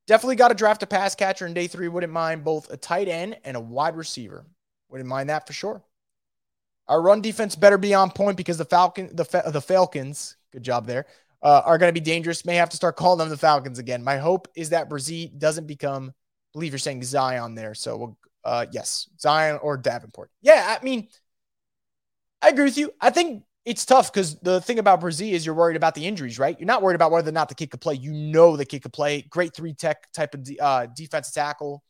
Definitely 0.06 0.36
got 0.36 0.48
to 0.48 0.54
draft 0.54 0.82
a 0.82 0.86
pass 0.86 1.14
catcher 1.14 1.46
in 1.46 1.54
day 1.54 1.68
three. 1.68 1.86
Wouldn't 1.86 2.12
mind 2.12 2.42
both 2.42 2.70
a 2.70 2.76
tight 2.76 3.06
end 3.06 3.38
and 3.44 3.56
a 3.56 3.60
wide 3.60 3.96
receiver. 3.96 4.44
Wouldn't 4.88 5.08
mind 5.08 5.28
that 5.30 5.46
for 5.46 5.52
sure. 5.52 5.84
Our 6.88 7.00
run 7.00 7.20
defense 7.20 7.54
better 7.54 7.78
be 7.78 7.94
on 7.94 8.10
point 8.10 8.36
because 8.36 8.58
the 8.58 8.64
Falcon, 8.64 9.14
the 9.14 9.24
the 9.52 9.60
Falcons, 9.60 10.36
good 10.52 10.64
job 10.64 10.86
there, 10.86 11.06
uh, 11.42 11.62
are 11.64 11.78
going 11.78 11.94
to 11.94 12.00
be 12.00 12.04
dangerous. 12.04 12.44
May 12.44 12.56
have 12.56 12.70
to 12.70 12.76
start 12.76 12.96
calling 12.96 13.20
them 13.20 13.28
the 13.28 13.36
Falcons 13.36 13.78
again. 13.78 14.02
My 14.02 14.18
hope 14.18 14.48
is 14.56 14.70
that 14.70 14.90
Bresee 14.90 15.38
doesn't 15.38 15.68
become. 15.68 16.08
I 16.08 16.52
believe 16.54 16.72
you're 16.72 16.80
saying 16.80 17.04
Zion 17.04 17.54
there, 17.54 17.74
so 17.74 17.96
we'll, 17.96 18.18
uh, 18.44 18.66
yes, 18.72 19.08
Zion 19.20 19.60
or 19.62 19.76
Davenport. 19.76 20.32
Yeah, 20.42 20.76
I 20.76 20.84
mean 20.84 21.06
I 22.42 22.48
agree 22.48 22.64
with 22.64 22.78
you. 22.78 22.92
I 23.00 23.10
think 23.10 23.44
it's 23.64 23.84
tough 23.84 24.12
because 24.12 24.36
the 24.40 24.60
thing 24.60 24.78
about 24.78 25.00
Bresee 25.00 25.32
is 25.32 25.44
you're 25.44 25.54
worried 25.54 25.76
about 25.76 25.94
the 25.94 26.06
injuries, 26.06 26.38
right? 26.38 26.58
You're 26.58 26.66
not 26.66 26.82
worried 26.82 26.94
about 26.94 27.10
whether 27.10 27.28
or 27.28 27.32
not 27.32 27.48
the 27.48 27.54
kid 27.54 27.70
could 27.70 27.80
play. 27.80 27.94
You 27.94 28.12
know 28.12 28.56
the 28.56 28.64
kid 28.64 28.82
could 28.82 28.92
play. 28.92 29.22
Great 29.22 29.54
three 29.54 29.74
tech 29.74 30.10
type 30.12 30.34
of 30.34 30.48
uh, 30.60 30.86
defensive 30.94 31.34
tackle. 31.34 31.82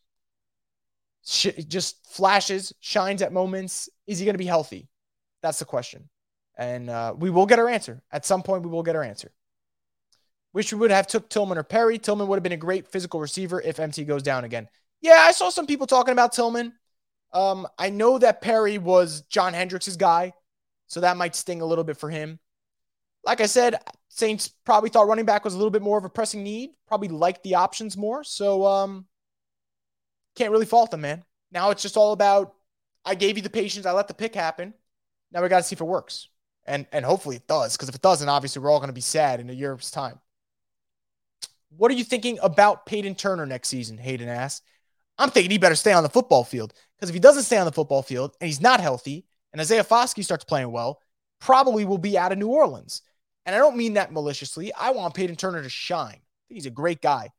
Sh- 1.25 1.65
just 1.69 2.05
flashes, 2.13 2.73
shines 2.81 3.23
at 3.23 3.33
moments. 3.33 3.89
Is 4.07 4.19
he 4.19 4.25
going 4.25 4.35
to 4.35 4.39
be 4.39 4.47
healthy? 4.47 4.89
That's 5.43 5.59
the 5.59 5.65
question. 5.65 6.09
And 6.59 6.91
uh, 6.91 7.15
we 7.17 7.31
will 7.31 7.47
get 7.47 7.59
our 7.59 7.69
answer. 7.69 8.03
At 8.11 8.27
some 8.27 8.43
point, 8.43 8.63
we 8.65 8.71
will 8.71 8.83
get 8.83 8.97
our 8.97 9.03
answer. 9.05 9.31
Wish 10.53 10.73
we 10.73 10.79
would 10.81 10.91
have 10.91 11.07
took 11.07 11.31
Tillman 11.31 11.59
or 11.59 11.63
Perry. 11.63 11.99
Tillman 11.99 12.27
would 12.27 12.37
have 12.37 12.43
been 12.43 12.53
a 12.53 12.57
great 12.57 12.89
physical 12.89 13.21
receiver 13.21 13.61
if 13.61 13.79
MT 13.79 14.05
goes 14.05 14.23
down 14.23 14.45
again. 14.45 14.69
Yeah, 15.01 15.25
I 15.27 15.33
saw 15.33 15.49
some 15.49 15.67
people 15.67 15.87
talking 15.87 16.13
about 16.13 16.33
Tillman. 16.33 16.73
Um, 17.33 17.69
I 17.79 17.91
know 17.91 18.19
that 18.19 18.41
Perry 18.43 18.77
was 18.77 19.23
John 19.23 19.55
Hendricks' 19.55 19.97
guy. 19.97 20.33
So 20.91 21.01
that 21.01 21.17
might 21.17 21.37
sting 21.37 21.61
a 21.61 21.67
little 21.67 21.85
bit 21.85 21.97
for 21.97 22.11
him. 22.11 22.41
Like 23.25 23.41
I 23.41 23.47
said, 23.47 23.77
Saints 24.09 24.49
probably 24.65 24.91
thought 24.91 25.07
running 25.07 25.25
back 25.25 25.45
was 25.45 25.55
a 25.55 25.57
little 25.57 25.71
bit 25.71 25.83
more 25.83 25.97
of 25.97 26.05
a 26.05 26.11
pressing 26.11 26.43
need, 26.43 26.71
probably 26.89 27.09
liked 27.09 27.45
the 27.45 27.55
options 27.55 27.97
more. 27.97 28.25
So 28.25 28.67
um 28.67 29.07
can't 30.35 30.51
really 30.51 30.67
fault 30.67 30.91
them, 30.91 31.03
man. 31.03 31.25
Now 31.53 31.71
it's 31.71 31.83
just 31.83 31.97
all 31.97 32.13
about 32.13 32.55
I 33.05 33.15
gave 33.15 33.37
you 33.37 33.43
the 33.43 33.51
patience, 33.51 33.87
I 33.87 33.93
let 33.93 34.09
the 34.09 34.15
pick 34.15 34.35
happen. 34.35 34.75
Now 35.31 35.43
we 35.43 35.49
got 35.49 35.59
to 35.59 35.63
see 35.63 35.75
if 35.75 35.81
it 35.81 35.85
works. 35.85 36.29
And 36.67 36.87
and 36.91 37.05
hopefully 37.05 37.37
it 37.37 37.47
does 37.47 37.77
because 37.77 37.89
if 37.89 37.95
it 37.95 38.03
doesn't, 38.03 38.29
obviously 38.29 38.61
we're 38.61 38.71
all 38.71 38.81
going 38.81 38.89
to 38.89 38.93
be 38.93 39.01
sad 39.01 39.39
in 39.39 39.49
a 39.49 39.55
year's 39.55 39.93
time. 39.93 40.19
What 41.77 41.93
are 41.93 41.95
you 41.95 42.05
thinking 42.05 42.41
about 42.43 42.85
Payton 42.85 43.15
Turner 43.15 43.47
next 43.47 43.69
season? 43.69 43.97
Hayden 43.97 44.29
asked. 44.29 44.65
I'm 45.19 45.31
thinking 45.31 45.53
he 45.53 45.59
better 45.59 45.77
stay 45.77 45.93
on 45.93 46.03
the 46.03 46.09
football 46.09 46.43
field 46.43 46.75
because 46.97 47.11
if 47.11 47.15
he 47.15 47.21
doesn't 47.21 47.45
stay 47.45 47.59
on 47.59 47.67
the 47.67 47.73
football 47.73 48.03
field 48.03 48.35
and 48.41 48.49
he's 48.49 48.61
not 48.61 48.81
healthy 48.81 49.27
and 49.53 49.61
Isaiah 49.61 49.85
Foskey 49.85 50.25
starts 50.25 50.45
playing 50.45 50.71
well, 50.71 51.01
probably 51.41 51.85
will 51.85 51.99
be 51.99 52.17
out 52.17 52.33
of 52.33 52.39
New 52.39 52.49
Orleans. 52.49 53.03
And 53.47 53.55
I 53.55 53.59
don't 53.59 53.77
mean 53.77 53.95
that 53.95 54.13
maliciously. 54.13 54.73
I 54.75 54.91
want 54.91 55.15
Payton 55.15 55.37
Turner 55.37 55.63
to 55.63 55.69
shine. 55.69 56.15
I 56.15 56.43
think 56.49 56.57
he's 56.57 56.67
a 56.67 56.71
great 56.71 57.01
guy, 57.01 57.31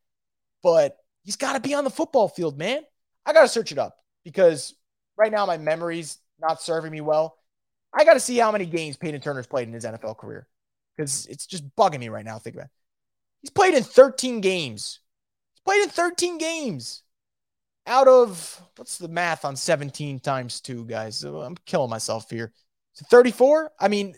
but 0.63 0.97
he's 1.23 1.35
got 1.35 1.53
to 1.53 1.59
be 1.59 1.73
on 1.73 1.83
the 1.83 1.89
football 1.89 2.27
field, 2.27 2.57
man. 2.57 2.81
I 3.25 3.33
got 3.33 3.41
to 3.41 3.47
search 3.47 3.71
it 3.71 3.77
up 3.77 3.95
because 4.23 4.73
right 5.15 5.31
now 5.31 5.45
my 5.45 5.57
memory's 5.57 6.17
not 6.39 6.61
serving 6.61 6.91
me 6.91 7.01
well. 7.01 7.37
I 7.93 8.03
got 8.03 8.13
to 8.13 8.19
see 8.19 8.37
how 8.37 8.51
many 8.51 8.65
games 8.65 8.97
Payton 8.97 9.21
Turner's 9.21 9.47
played 9.47 9.67
in 9.67 9.73
his 9.73 9.85
NFL 9.85 10.17
career 10.17 10.47
because 10.95 11.25
it's 11.27 11.45
just 11.45 11.63
bugging 11.75 11.99
me 11.99 12.09
right 12.09 12.25
now. 12.25 12.39
Think 12.39 12.55
about 12.55 12.65
it. 12.65 12.71
He's 13.41 13.49
played 13.49 13.73
in 13.73 13.83
13 13.83 14.41
games. 14.41 14.99
He's 15.53 15.61
played 15.61 15.83
in 15.83 15.89
13 15.89 16.37
games 16.37 17.03
out 17.87 18.07
of 18.07 18.61
what's 18.75 18.97
the 18.97 19.07
math 19.07 19.45
on 19.45 19.55
17 19.55 20.19
times 20.19 20.61
two, 20.61 20.85
guys? 20.85 21.23
I'm 21.23 21.55
killing 21.65 21.89
myself 21.89 22.29
here. 22.29 22.51
So 22.93 23.05
34? 23.09 23.71
I 23.79 23.87
mean, 23.87 24.15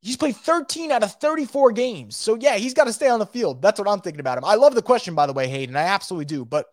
he's 0.00 0.16
played 0.16 0.36
13 0.36 0.92
out 0.92 1.02
of 1.02 1.14
34 1.14 1.72
games. 1.72 2.16
So 2.16 2.36
yeah, 2.40 2.56
he's 2.56 2.74
got 2.74 2.84
to 2.84 2.92
stay 2.92 3.08
on 3.08 3.18
the 3.18 3.26
field. 3.26 3.62
That's 3.62 3.78
what 3.78 3.88
I'm 3.88 4.00
thinking 4.00 4.20
about 4.20 4.38
him. 4.38 4.44
I 4.44 4.54
love 4.54 4.74
the 4.74 4.82
question, 4.82 5.14
by 5.14 5.26
the 5.26 5.32
way, 5.32 5.48
Hayden. 5.48 5.76
I 5.76 5.82
absolutely 5.82 6.26
do. 6.26 6.44
But 6.44 6.66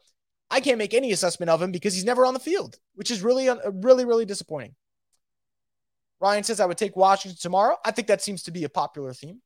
I 0.49 0.59
can't 0.59 0.77
make 0.77 0.93
any 0.93 1.11
assessment 1.11 1.49
of 1.49 1.61
him 1.61 1.71
because 1.71 1.93
he's 1.93 2.05
never 2.05 2.25
on 2.25 2.33
the 2.33 2.39
field, 2.39 2.77
which 2.93 3.11
is 3.11 3.23
really, 3.23 3.49
uh, 3.49 3.57
really, 3.71 4.05
really 4.05 4.25
disappointing. 4.25 4.75
Ryan 6.19 6.43
says, 6.43 6.59
I 6.59 6.65
would 6.65 6.77
take 6.77 6.95
Washington 6.95 7.38
tomorrow. 7.39 7.77
I 7.83 7.91
think 7.91 8.07
that 8.07 8.21
seems 8.21 8.43
to 8.43 8.51
be 8.51 8.63
a 8.63 8.69
popular 8.69 9.13
theme. 9.13 9.41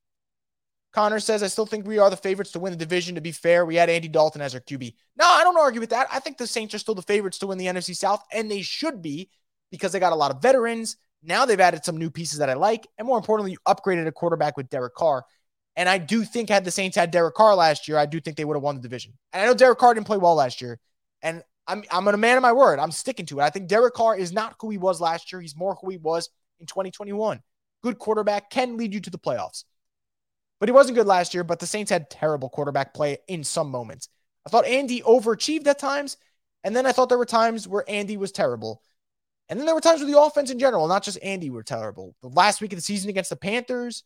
Connor 0.91 1.19
says, 1.19 1.43
I 1.43 1.47
still 1.47 1.65
think 1.65 1.85
we 1.85 1.99
are 1.99 2.09
the 2.09 2.17
favorites 2.17 2.51
to 2.51 2.59
win 2.59 2.71
the 2.71 2.77
division. 2.77 3.15
To 3.15 3.21
be 3.21 3.31
fair, 3.31 3.65
we 3.65 3.75
had 3.75 3.89
Andy 3.89 4.07
Dalton 4.07 4.41
as 4.41 4.55
our 4.55 4.61
QB. 4.61 4.95
No, 5.17 5.27
I 5.27 5.43
don't 5.43 5.59
argue 5.59 5.79
with 5.79 5.91
that. 5.91 6.07
I 6.11 6.19
think 6.19 6.37
the 6.37 6.47
Saints 6.47 6.73
are 6.73 6.79
still 6.79 6.95
the 6.95 7.01
favorites 7.03 7.37
to 7.39 7.47
win 7.47 7.57
the 7.57 7.67
NFC 7.67 7.95
South, 7.95 8.23
and 8.33 8.49
they 8.49 8.61
should 8.61 9.01
be 9.01 9.29
because 9.71 9.91
they 9.91 9.99
got 9.99 10.13
a 10.13 10.15
lot 10.15 10.31
of 10.31 10.41
veterans. 10.41 10.97
Now 11.21 11.45
they've 11.45 11.59
added 11.59 11.85
some 11.85 11.97
new 11.97 12.09
pieces 12.09 12.39
that 12.39 12.49
I 12.49 12.53
like. 12.53 12.87
And 12.97 13.05
more 13.05 13.17
importantly, 13.17 13.51
you 13.51 13.57
upgraded 13.67 14.07
a 14.07 14.11
quarterback 14.11 14.57
with 14.57 14.69
Derek 14.69 14.95
Carr. 14.95 15.25
And 15.75 15.87
I 15.87 15.97
do 15.97 16.23
think 16.23 16.49
had 16.49 16.65
the 16.65 16.71
Saints 16.71 16.97
had 16.97 17.11
Derek 17.11 17.35
Carr 17.35 17.55
last 17.55 17.87
year, 17.87 17.97
I 17.97 18.05
do 18.05 18.19
think 18.19 18.35
they 18.35 18.45
would 18.45 18.55
have 18.55 18.63
won 18.63 18.75
the 18.75 18.81
division. 18.81 19.13
And 19.31 19.43
I 19.43 19.45
know 19.45 19.53
Derek 19.53 19.77
Carr 19.77 19.93
didn't 19.93 20.07
play 20.07 20.17
well 20.17 20.35
last 20.35 20.61
year. 20.61 20.79
And 21.21 21.43
I'm 21.67 21.83
I'm 21.91 22.07
a 22.07 22.17
man 22.17 22.35
of 22.35 22.41
my 22.41 22.51
word. 22.51 22.79
I'm 22.79 22.91
sticking 22.91 23.27
to 23.27 23.39
it. 23.39 23.43
I 23.43 23.49
think 23.49 23.67
Derek 23.67 23.93
Carr 23.93 24.17
is 24.17 24.33
not 24.33 24.55
who 24.59 24.71
he 24.71 24.77
was 24.77 24.99
last 24.99 25.31
year. 25.31 25.39
He's 25.39 25.55
more 25.55 25.75
who 25.75 25.89
he 25.89 25.97
was 25.97 26.29
in 26.59 26.65
2021. 26.65 27.41
Good 27.83 27.99
quarterback 27.99 28.49
can 28.49 28.75
lead 28.75 28.93
you 28.93 28.99
to 29.01 29.09
the 29.09 29.19
playoffs. 29.19 29.63
But 30.59 30.69
he 30.69 30.73
wasn't 30.73 30.97
good 30.97 31.07
last 31.07 31.33
year, 31.33 31.43
but 31.43 31.59
the 31.59 31.65
Saints 31.65 31.91
had 31.91 32.09
terrible 32.09 32.49
quarterback 32.49 32.93
play 32.93 33.19
in 33.27 33.43
some 33.43 33.69
moments. 33.69 34.09
I 34.45 34.49
thought 34.49 34.65
Andy 34.65 35.01
overachieved 35.01 35.67
at 35.67 35.79
times, 35.79 36.17
and 36.63 36.75
then 36.75 36.85
I 36.85 36.91
thought 36.91 37.09
there 37.09 37.17
were 37.17 37.25
times 37.25 37.67
where 37.67 37.83
Andy 37.87 38.17
was 38.17 38.31
terrible. 38.31 38.81
And 39.47 39.57
then 39.57 39.65
there 39.65 39.75
were 39.75 39.81
times 39.81 40.01
where 40.01 40.11
the 40.11 40.19
offense 40.19 40.51
in 40.51 40.59
general, 40.59 40.87
not 40.87 41.03
just 41.03 41.17
Andy, 41.23 41.49
were 41.49 41.63
terrible. 41.63 42.15
The 42.21 42.29
last 42.29 42.61
week 42.61 42.73
of 42.73 42.77
the 42.77 42.83
season 42.83 43.09
against 43.09 43.29
the 43.29 43.35
Panthers, 43.35 44.03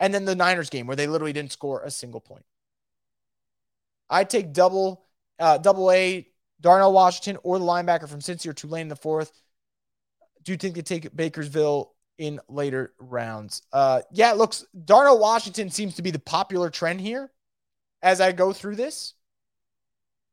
and 0.00 0.12
then 0.12 0.24
the 0.24 0.34
Niners 0.34 0.70
game 0.70 0.86
where 0.86 0.96
they 0.96 1.06
literally 1.06 1.32
didn't 1.32 1.52
score 1.52 1.82
a 1.82 1.90
single 1.90 2.20
point. 2.20 2.44
I 4.08 4.24
take 4.24 4.52
double, 4.52 5.04
uh, 5.38 5.58
double 5.58 5.90
A, 5.92 6.26
Darnell 6.60 6.92
Washington 6.92 7.40
or 7.42 7.58
the 7.58 7.64
linebacker 7.64 8.08
from 8.08 8.20
Cincy 8.20 8.48
or 8.48 8.52
Tulane 8.52 8.82
in 8.82 8.88
the 8.88 8.96
fourth. 8.96 9.30
Do 10.42 10.52
you 10.52 10.58
think 10.58 10.74
they 10.74 10.82
take 10.82 11.14
Bakersville 11.14 11.90
in 12.20 12.38
later 12.50 12.92
rounds. 12.98 13.62
Uh, 13.72 14.02
yeah, 14.12 14.30
it 14.30 14.36
looks 14.36 14.66
Darnell 14.84 15.18
Washington 15.18 15.70
seems 15.70 15.94
to 15.94 16.02
be 16.02 16.10
the 16.10 16.18
popular 16.18 16.68
trend 16.68 17.00
here 17.00 17.32
as 18.02 18.20
I 18.20 18.32
go 18.32 18.52
through 18.52 18.76
this, 18.76 19.14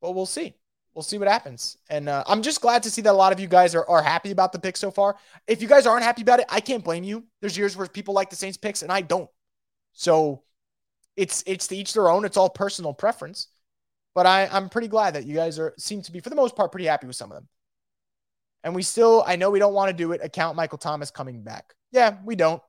but 0.02 0.12
we'll 0.12 0.26
see. 0.26 0.54
We'll 0.94 1.04
see 1.04 1.18
what 1.18 1.30
happens. 1.30 1.78
And 1.90 2.10
uh, 2.10 2.26
I'm 2.28 2.42
just 2.42 2.60
glad 2.60 2.84
to 2.84 2.92
see 2.92 3.02
that 3.04 3.12
a 3.12 3.14
lot 3.14 3.32
of 3.32 3.40
you 3.40 3.48
guys 3.48 3.74
are, 3.74 3.88
are 3.88 4.02
happy 4.02 4.32
about 4.32 4.52
the 4.52 4.60
pick 4.60 4.76
so 4.76 4.92
far. 4.92 5.16
If 5.48 5.62
you 5.62 5.68
guys 5.68 5.88
aren't 5.88 6.04
happy 6.04 6.24
about 6.24 6.42
it, 6.42 6.48
I 6.50 6.60
can't 6.60 6.84
blame 6.84 7.06
you. 7.06 7.24
There's 7.40 7.58
years 7.58 7.78
where 7.78 7.88
people 7.88 8.14
like 8.14 8.30
the 8.30 8.36
Saints 8.36 8.58
picks 8.58 8.82
and 8.82 8.92
I 8.92 9.00
don't. 9.00 9.30
So 9.94 10.44
it's 11.16 11.42
it's 11.48 11.68
to 11.68 11.78
each 11.78 11.94
their 11.94 12.10
own. 12.10 12.26
It's 12.26 12.36
all 12.36 12.50
personal 12.50 12.94
preference. 12.94 13.48
But 14.14 14.26
I, 14.26 14.50
I'm 14.52 14.68
pretty 14.68 14.90
glad 14.90 15.14
that 15.14 15.26
you 15.26 15.36
guys 15.36 15.58
are 15.58 15.74
seem 15.78 16.02
to 16.02 16.12
be, 16.12 16.20
for 16.20 16.30
the 16.30 16.36
most 16.36 16.56
part, 16.56 16.72
pretty 16.72 16.88
happy 16.88 17.08
with 17.08 17.16
some 17.16 17.32
of 17.32 17.36
them. 17.38 17.48
And 18.68 18.76
we 18.76 18.84
still, 18.84 19.24
I 19.26 19.38
know 19.38 19.50
we 19.50 19.60
don't 19.60 19.74
want 19.74 19.92
to 19.92 19.96
do 19.96 20.12
it, 20.12 20.20
account 20.22 20.58
Michael 20.58 20.78
Thomas 20.78 21.10
coming 21.10 21.42
back. 21.42 21.74
Yeah, 21.94 22.18
we 22.26 22.36
don't. 22.36 22.62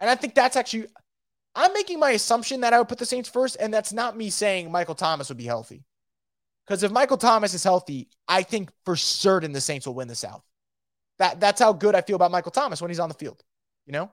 And 0.00 0.08
I 0.08 0.14
think 0.14 0.34
that's 0.34 0.56
actually, 0.56 0.86
I'm 1.54 1.74
making 1.74 2.00
my 2.00 2.12
assumption 2.12 2.62
that 2.62 2.72
I 2.72 2.78
would 2.78 2.88
put 2.88 2.96
the 2.96 3.04
Saints 3.04 3.28
first, 3.28 3.58
and 3.60 3.72
that's 3.72 3.92
not 3.92 4.16
me 4.16 4.30
saying 4.30 4.72
Michael 4.72 4.94
Thomas 4.94 5.28
would 5.28 5.36
be 5.36 5.44
healthy. 5.44 5.84
Because 6.66 6.84
if 6.84 6.90
Michael 6.90 7.18
Thomas 7.18 7.52
is 7.52 7.62
healthy, 7.62 8.08
I 8.28 8.42
think 8.42 8.70
for 8.86 8.96
certain 8.96 9.52
the 9.52 9.60
Saints 9.60 9.86
will 9.86 9.92
win 9.92 10.08
the 10.08 10.14
South. 10.14 10.42
That 11.18 11.38
that's 11.38 11.60
how 11.60 11.74
good 11.74 11.94
I 11.94 12.00
feel 12.00 12.16
about 12.16 12.30
Michael 12.30 12.50
Thomas 12.50 12.80
when 12.80 12.90
he's 12.90 12.98
on 12.98 13.10
the 13.10 13.14
field. 13.14 13.42
You 13.84 13.92
know. 13.92 14.10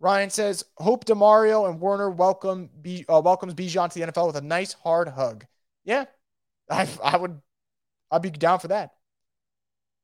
Ryan 0.00 0.30
says, 0.30 0.64
"Hope 0.78 1.04
Demario 1.04 1.70
and 1.70 1.80
Werner 1.80 2.10
welcome 2.10 2.70
B, 2.82 3.04
uh, 3.08 3.22
welcomes 3.24 3.54
Bijan 3.54 3.88
to 3.92 3.94
the 3.94 4.06
NFL 4.10 4.26
with 4.26 4.36
a 4.36 4.40
nice 4.40 4.72
hard 4.72 5.06
hug." 5.06 5.46
Yeah, 5.84 6.06
I 6.70 6.88
I 7.04 7.16
would, 7.16 7.40
I'd 8.10 8.22
be 8.22 8.30
down 8.30 8.58
for 8.58 8.68
that. 8.68 8.92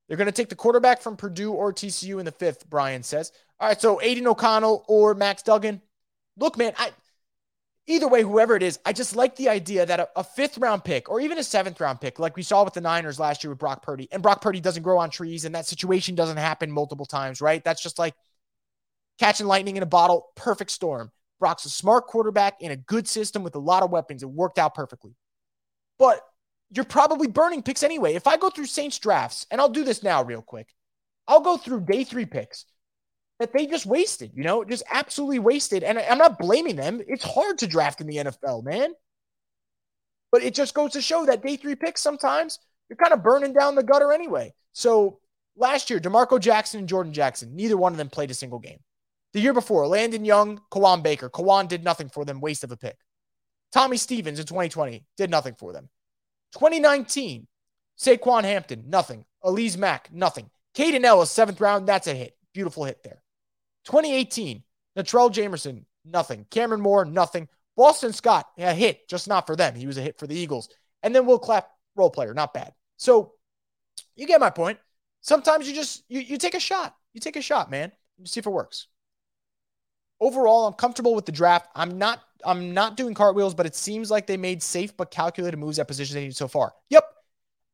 They're 0.09 0.17
going 0.17 0.27
to 0.27 0.33
take 0.33 0.51
the 0.51 0.55
quarterback 0.55 1.01
from 1.01 1.17
Purdue 1.17 1.53
or 1.53 1.73
TCU 1.73 2.19
in 2.19 2.27
the 2.27 2.33
fifth, 2.33 2.69
Brian 2.69 3.03
says. 3.03 3.33
All 3.59 3.69
right, 3.69 3.81
so 3.81 4.01
Aidan 4.03 4.27
O'Connell 4.27 4.85
or 4.87 5.15
Max 5.15 5.43
Duggan. 5.43 5.81
Look, 6.37 6.59
man, 6.59 6.75
I 6.77 6.91
either 7.87 8.09
way, 8.09 8.23
whoever 8.23 8.57
it 8.57 8.63
is, 8.63 8.79
I 8.85 8.93
just 8.93 9.17
like 9.17 9.37
the 9.37 9.49
idea 9.49 9.87
that 9.87 10.01
a, 10.01 10.09
a, 10.17 10.25
fifth 10.25 10.59
round 10.59 10.85
pick 10.85 11.09
or 11.09 11.21
even 11.21 11.39
a 11.39 11.45
seventh 11.45 11.81
round 11.81 12.01
pick, 12.01 12.19
like 12.19 12.37
we 12.37 12.43
saw 12.43 12.65
with 12.65 12.75
the 12.75 12.81
Niners 12.81 13.19
last 13.19 13.45
year 13.45 13.51
with 13.51 13.59
Brock 13.59 13.83
Purdy, 13.83 14.09
and 14.13 14.23
Brock 14.23 14.41
Purdy 14.43 14.61
doesn't 14.61 14.83
grow 14.83 14.99
on 14.99 15.11
trees, 15.11 15.45
and 15.45 15.55
that 15.55 15.67
situation 15.67 16.15
doesn't 16.15 16.37
happen 16.37 16.71
multiple 16.71 17.07
times, 17.07 17.41
right? 17.41 17.63
That's 17.63 17.83
just 17.83 17.99
like 17.99 18.15
catching 19.19 19.47
lightning 19.47 19.77
in 19.77 19.83
a 19.83 19.87
bottle, 19.87 20.29
perfect 20.35 20.71
storm. 20.71 21.11
Brock's 21.41 21.65
a 21.65 21.71
smart 21.71 22.07
quarterback 22.07 22.61
in 22.61 22.71
a 22.71 22.77
good 22.77 23.07
system 23.07 23.43
with 23.43 23.55
a 23.55 23.61
lot 23.61 23.83
of 23.83 23.91
weapons. 23.91 24.23
It 24.23 24.31
worked 24.31 24.59
out 24.59 24.75
perfectly. 24.75 25.15
But 25.99 26.21
you're 26.71 26.85
probably 26.85 27.29
burning 27.29 27.63
picks 27.63 27.83
anyway. 27.83 28.15
If 28.15 28.27
I 28.27 28.37
go 28.37 28.51
through 28.51 28.67
Saints 28.67 28.99
drafts, 28.99 29.47
and 29.51 29.61
I'll 29.61 29.69
do 29.69 29.85
this 29.85 30.03
now 30.03 30.23
real 30.23 30.43
quick, 30.43 30.69
I'll 31.27 31.41
go 31.41 31.57
through 31.57 31.81
day 31.87 32.05
three 32.05 32.27
picks 32.27 32.67
that 33.39 33.53
they 33.53 33.67
just 33.67 33.87
wasted, 33.87 34.33
you 34.35 34.45
know, 34.45 34.65
just 34.65 34.85
absolutely 34.91 35.39
wasted. 35.39 35.83
And 35.83 35.99
I'm 35.99 36.19
not 36.19 36.39
blaming 36.39 36.77
them. 36.77 37.01
It's 37.07 37.25
hard 37.25 37.59
to 37.59 37.67
draft 37.67 38.01
in 38.01 38.07
the 38.07 38.17
NFL, 38.17 38.65
man. 38.65 38.93
But 40.31 40.43
it 40.43 40.55
just 40.55 40.75
goes 40.75 40.93
to 40.93 41.03
show 41.03 41.27
that 41.27 41.43
day 41.43 41.57
three 41.57 41.75
picks 41.75 42.03
sometimes 42.03 42.59
you're 42.89 42.97
kind 42.97 43.13
of 43.13 43.23
burning 43.23 43.53
down 43.53 43.75
the 43.75 43.83
gutter 43.83 44.13
anyway. 44.13 44.53
So 44.73 45.21
last 45.57 45.91
year, 45.91 46.01
DeMarco 46.01 46.41
Jackson 46.41 46.81
and 46.81 46.89
Jordan 46.89 47.13
Jackson, 47.13 47.55
neither 47.55 47.77
one 47.77 47.93
of 47.93 47.99
them 47.99 48.11
played 48.11 48.31
a 48.31 48.35
single 48.35 48.59
game. 48.59 48.79
The 49.33 49.41
year 49.41 49.53
before, 49.53 49.87
Landon 49.87 50.25
Young, 50.25 50.61
Kawaan 50.71 51.03
Baker. 51.03 51.29
Kawaan 51.29 51.67
did 51.67 51.83
nothing 51.83 52.09
for 52.09 52.25
them, 52.25 52.41
waste 52.41 52.63
of 52.63 52.71
a 52.71 52.77
pick. 52.77 52.97
Tommy 53.73 53.97
Stevens 53.97 54.39
in 54.39 54.47
2020 54.47 55.05
did 55.17 55.31
nothing 55.31 55.55
for 55.59 55.73
them. 55.73 55.89
2019, 56.55 57.47
Saquan 57.99 58.45
Hampton, 58.45 58.85
nothing. 58.87 59.25
Alize 59.45 59.77
Mack, 59.77 60.13
nothing. 60.13 60.51
Kaden 60.75 61.05
Elliss, 61.05 61.31
seventh 61.31 61.61
round, 61.61 61.87
that's 61.87 62.07
a 62.07 62.15
hit. 62.15 62.37
Beautiful 62.53 62.85
hit 62.85 63.03
there. 63.03 63.23
2018, 63.85 64.63
Natrell 64.97 65.33
Jamerson, 65.33 65.85
nothing. 66.05 66.47
Kamrin 66.51 66.81
Moore, 66.81 67.05
nothing. 67.05 67.49
Boston 67.77 68.13
Scott, 68.13 68.47
a 68.57 68.73
hit, 68.73 69.09
just 69.09 69.29
not 69.29 69.47
for 69.47 69.57
them. 69.57 69.75
He 69.75 69.87
was 69.87 69.99
a 69.99 70.03
hit 70.03 70.19
for 70.19 70.27
the 70.27 70.37
Eagles. 70.37 70.69
And 71.03 71.15
then 71.15 71.27
Will 71.27 71.39
Clapp, 71.39 71.69
role 71.97 72.11
player, 72.11 72.33
not 72.33 72.55
bad. 72.55 72.73
So 72.97 73.33
you 74.17 74.27
get 74.27 74.41
my 74.41 74.51
point. 74.51 74.79
Sometimes 75.21 75.69
you 75.69 75.75
just 75.75 76.05
you, 76.09 76.21
you 76.21 76.39
take 76.39 76.55
a 76.55 76.61
shot. 76.61 76.95
You 77.13 77.21
take 77.21 77.37
a 77.37 77.43
shot, 77.43 77.71
man. 77.71 77.93
You 78.19 78.27
see 78.27 78.41
if 78.41 78.47
it 78.47 78.51
works. 78.51 78.89
Overall, 80.21 80.67
I'm 80.67 80.75
comfortable 80.75 81.15
with 81.15 81.27
the 81.27 81.33
draft. 81.33 81.69
I'm 81.75 81.99
not 81.99 82.21
I'm 82.45 82.75
not 82.75 82.97
doing 82.97 83.15
cartwheels, 83.15 83.55
but 83.55 83.67
it 83.67 83.75
seems 83.75 84.11
like 84.11 84.27
they 84.27 84.37
made 84.37 84.63
safe 84.63 84.97
but 84.97 85.11
calculated 85.11 85.57
moves 85.57 85.79
at 85.79 85.89
positions 85.89 86.15
they 86.15 86.25
need 86.25 86.37
so 86.37 86.49
far. 86.49 86.75
Yep. 86.91 87.05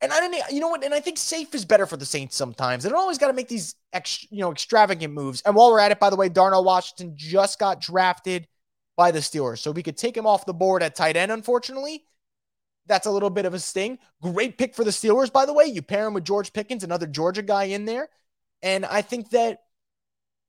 And 0.03 0.13
I 0.13 0.21
didn't, 0.21 0.51
you 0.51 0.61
know 0.61 0.69
what? 0.69 0.83
And 0.83 0.95
I 0.95 1.01
think 1.01 1.19
safe 1.19 1.55
is 1.55 1.65
better 1.65 1.85
for 1.85 1.97
the 1.99 2.07
Saints 2.07 2.35
sometimes. 2.35 2.85
They 2.85 2.91
don't 2.91 2.99
always 2.99 3.19
got 3.19 3.27
to 3.27 3.35
make 3.35 3.49
these, 3.49 3.75
ex, 3.93 4.27
you 4.31 4.41
know, 4.41 4.51
extravagant 4.51 5.13
moves. 5.13 5.43
And 5.43 5.55
while 5.55 5.71
we're 5.71 5.81
at 5.81 5.93
it, 5.93 6.01
by 6.01 6.09
the 6.09 6.17
way, 6.17 6.31
Darnell 6.31 6.65
Washington 6.65 7.13
just 7.17 7.59
got 7.59 7.81
drafted 7.81 8.49
by 8.97 9.11
the 9.11 9.19
Steelers, 9.21 9.59
so 9.59 9.71
we 9.71 9.83
could 9.83 9.97
take 9.97 10.17
him 10.17 10.27
off 10.27 10.47
the 10.47 10.55
board 10.55 10.83
at 10.83 10.95
tight 10.95 11.17
end. 11.17 11.33
Unfortunately, 11.33 12.05
that's 12.87 13.07
a 13.07 13.11
little 13.11 13.31
bit 13.31 13.47
of 13.47 13.55
a 13.55 13.59
sting. 13.59 13.99
Great 14.21 14.59
pick 14.59 14.75
for 14.75 14.85
the 14.85 14.91
Steelers, 14.91 15.33
by 15.33 15.47
the 15.47 15.53
way. 15.53 15.65
You 15.67 15.81
pair 15.81 16.07
him 16.07 16.15
with 16.15 16.25
George 16.25 16.53
Pickens, 16.53 16.85
another 16.85 17.07
Georgia 17.07 17.43
guy 17.43 17.65
in 17.65 17.85
there, 17.85 18.09
and 18.63 18.85
I 18.85 19.01
think 19.03 19.31
that 19.31 19.63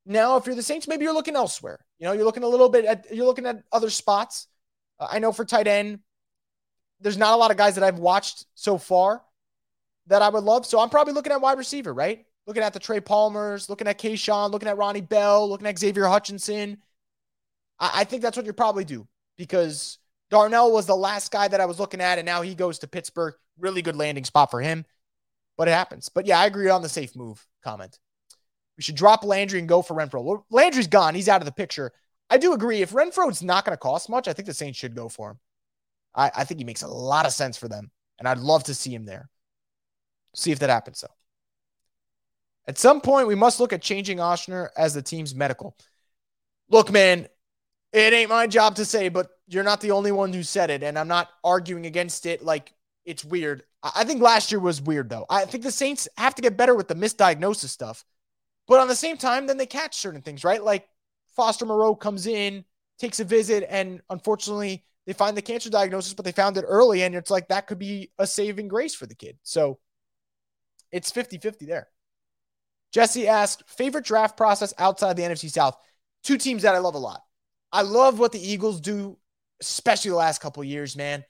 now, 0.05 0.37
if 0.37 0.45
you're 0.45 0.55
the 0.55 0.63
Saints, 0.63 0.87
maybe 0.87 1.03
you're 1.03 1.13
looking 1.13 1.35
elsewhere. 1.35 1.79
You 1.99 2.07
know, 2.07 2.13
you're 2.13 2.25
looking 2.25 2.43
a 2.43 2.47
little 2.47 2.69
bit 2.69 2.85
at 2.85 3.13
you're 3.13 3.25
looking 3.25 3.45
at 3.45 3.63
other 3.71 3.89
spots. 3.89 4.47
Uh, 4.99 5.07
I 5.11 5.19
know 5.19 5.31
for 5.31 5.45
tight 5.45 5.67
end, 5.67 5.99
there's 6.99 7.17
not 7.17 7.33
a 7.33 7.37
lot 7.37 7.51
of 7.51 7.57
guys 7.57 7.75
that 7.75 7.83
I've 7.83 7.99
watched 7.99 8.45
so 8.55 8.77
far 8.77 9.23
that 10.07 10.21
I 10.21 10.29
would 10.29 10.43
love. 10.43 10.65
So 10.65 10.79
I'm 10.79 10.89
probably 10.89 11.13
looking 11.13 11.31
at 11.31 11.41
wide 11.41 11.57
receiver, 11.57 11.93
right? 11.93 12.25
Looking 12.47 12.63
at 12.63 12.73
the 12.73 12.79
Trey 12.79 12.99
Palmers, 12.99 13.69
looking 13.69 13.87
at 13.87 13.99
Kayshon, 13.99 14.51
looking 14.51 14.67
at 14.67 14.77
Ronnie 14.77 15.01
Bell, 15.01 15.47
looking 15.47 15.67
at 15.67 15.77
Xavier 15.77 16.05
Hutchinson. 16.05 16.77
I, 17.79 17.91
I 18.01 18.03
think 18.03 18.23
that's 18.23 18.37
what 18.37 18.47
you 18.47 18.53
probably 18.53 18.85
do 18.85 19.07
because 19.37 19.99
Darnell 20.31 20.71
was 20.71 20.87
the 20.87 20.95
last 20.95 21.31
guy 21.31 21.47
that 21.47 21.61
I 21.61 21.65
was 21.65 21.79
looking 21.79 22.01
at, 22.01 22.17
and 22.17 22.25
now 22.25 22.41
he 22.41 22.55
goes 22.55 22.79
to 22.79 22.87
Pittsburgh. 22.87 23.35
Really 23.59 23.83
good 23.83 23.95
landing 23.95 24.23
spot 24.23 24.49
for 24.49 24.61
him, 24.61 24.85
but 25.57 25.67
it 25.67 25.71
happens. 25.71 26.09
But 26.09 26.25
yeah, 26.25 26.39
I 26.39 26.47
agree 26.47 26.69
on 26.69 26.81
the 26.81 26.89
safe 26.89 27.15
move 27.15 27.45
comment. 27.63 27.99
We 28.77 28.83
should 28.83 28.95
drop 28.95 29.23
Landry 29.23 29.59
and 29.59 29.67
go 29.67 29.81
for 29.81 29.95
Renfrow. 29.95 30.43
Landry's 30.49 30.87
gone. 30.87 31.15
He's 31.15 31.29
out 31.29 31.41
of 31.41 31.45
the 31.45 31.51
picture. 31.51 31.91
I 32.29 32.37
do 32.37 32.53
agree. 32.53 32.81
If 32.81 32.91
Renfrow's 32.91 33.43
not 33.43 33.65
going 33.65 33.73
to 33.73 33.79
cost 33.79 34.09
much, 34.09 34.27
I 34.27 34.33
think 34.33 34.47
the 34.47 34.53
Saints 34.53 34.79
should 34.79 34.95
go 34.95 35.09
for 35.09 35.31
him. 35.31 35.39
I, 36.15 36.31
I 36.35 36.43
think 36.45 36.59
he 36.59 36.65
makes 36.65 36.81
a 36.81 36.87
lot 36.87 37.25
of 37.25 37.33
sense 37.33 37.57
for 37.57 37.67
them, 37.67 37.91
and 38.19 38.27
I'd 38.27 38.39
love 38.39 38.63
to 38.65 38.73
see 38.73 38.93
him 38.93 39.05
there. 39.05 39.29
See 40.35 40.51
if 40.51 40.59
that 40.59 40.69
happens, 40.69 41.01
though. 41.01 41.13
At 42.67 42.77
some 42.77 43.01
point, 43.01 43.27
we 43.27 43.35
must 43.35 43.59
look 43.59 43.73
at 43.73 43.81
changing 43.81 44.19
Ochsner 44.19 44.69
as 44.77 44.93
the 44.93 45.01
team's 45.01 45.35
medical. 45.35 45.75
Look, 46.69 46.91
man, 46.91 47.27
it 47.91 48.13
ain't 48.13 48.29
my 48.29 48.47
job 48.47 48.75
to 48.75 48.85
say, 48.85 49.09
but 49.09 49.29
you're 49.47 49.63
not 49.63 49.81
the 49.81 49.91
only 49.91 50.11
one 50.11 50.31
who 50.31 50.43
said 50.43 50.69
it, 50.69 50.83
and 50.83 50.97
I'm 50.97 51.07
not 51.07 51.29
arguing 51.43 51.85
against 51.85 52.25
it. 52.25 52.43
Like 52.43 52.73
it's 53.05 53.25
weird. 53.25 53.63
I 53.83 54.03
think 54.03 54.21
last 54.21 54.51
year 54.51 54.59
was 54.59 54.81
weird 54.81 55.09
though. 55.09 55.25
I 55.29 55.45
think 55.45 55.63
the 55.63 55.71
Saints 55.71 56.07
have 56.17 56.35
to 56.35 56.41
get 56.41 56.55
better 56.55 56.75
with 56.75 56.87
the 56.87 56.95
misdiagnosis 56.95 57.69
stuff, 57.69 58.05
but 58.71 58.79
on 58.79 58.87
the 58.87 58.95
same 58.95 59.17
time, 59.17 59.47
then 59.47 59.57
they 59.57 59.65
catch 59.65 59.97
certain 59.97 60.21
things, 60.21 60.45
right? 60.45 60.63
Like 60.63 60.87
Foster 61.35 61.65
Moreau 61.65 61.93
comes 61.93 62.25
in, 62.25 62.63
takes 62.99 63.19
a 63.19 63.25
visit, 63.25 63.65
and 63.69 63.99
unfortunately, 64.09 64.85
they 65.05 65.11
find 65.11 65.35
the 65.35 65.41
cancer 65.41 65.69
diagnosis, 65.69 66.13
but 66.13 66.23
they 66.23 66.31
found 66.31 66.55
it 66.55 66.63
early, 66.65 67.03
and 67.03 67.13
it's 67.13 67.29
like 67.29 67.49
that 67.49 67.67
could 67.67 67.79
be 67.79 68.13
a 68.17 68.25
saving 68.25 68.69
grace 68.69 68.95
for 68.95 69.05
the 69.05 69.13
kid. 69.13 69.37
So 69.43 69.79
it's 70.89 71.11
50 71.11 71.37
50 71.39 71.65
there. 71.65 71.89
Jesse 72.93 73.27
asked, 73.27 73.63
favorite 73.67 74.05
draft 74.05 74.37
process 74.37 74.73
outside 74.77 75.17
the 75.17 75.23
NFC 75.23 75.51
South? 75.51 75.75
Two 76.23 76.37
teams 76.37 76.61
that 76.61 76.73
I 76.73 76.77
love 76.77 76.95
a 76.95 76.97
lot. 76.97 77.23
I 77.73 77.81
love 77.81 78.19
what 78.19 78.31
the 78.31 78.39
Eagles 78.39 78.79
do, 78.79 79.17
especially 79.59 80.11
the 80.11 80.15
last 80.15 80.39
couple 80.39 80.63
years, 80.63 80.95
man. 80.95 81.25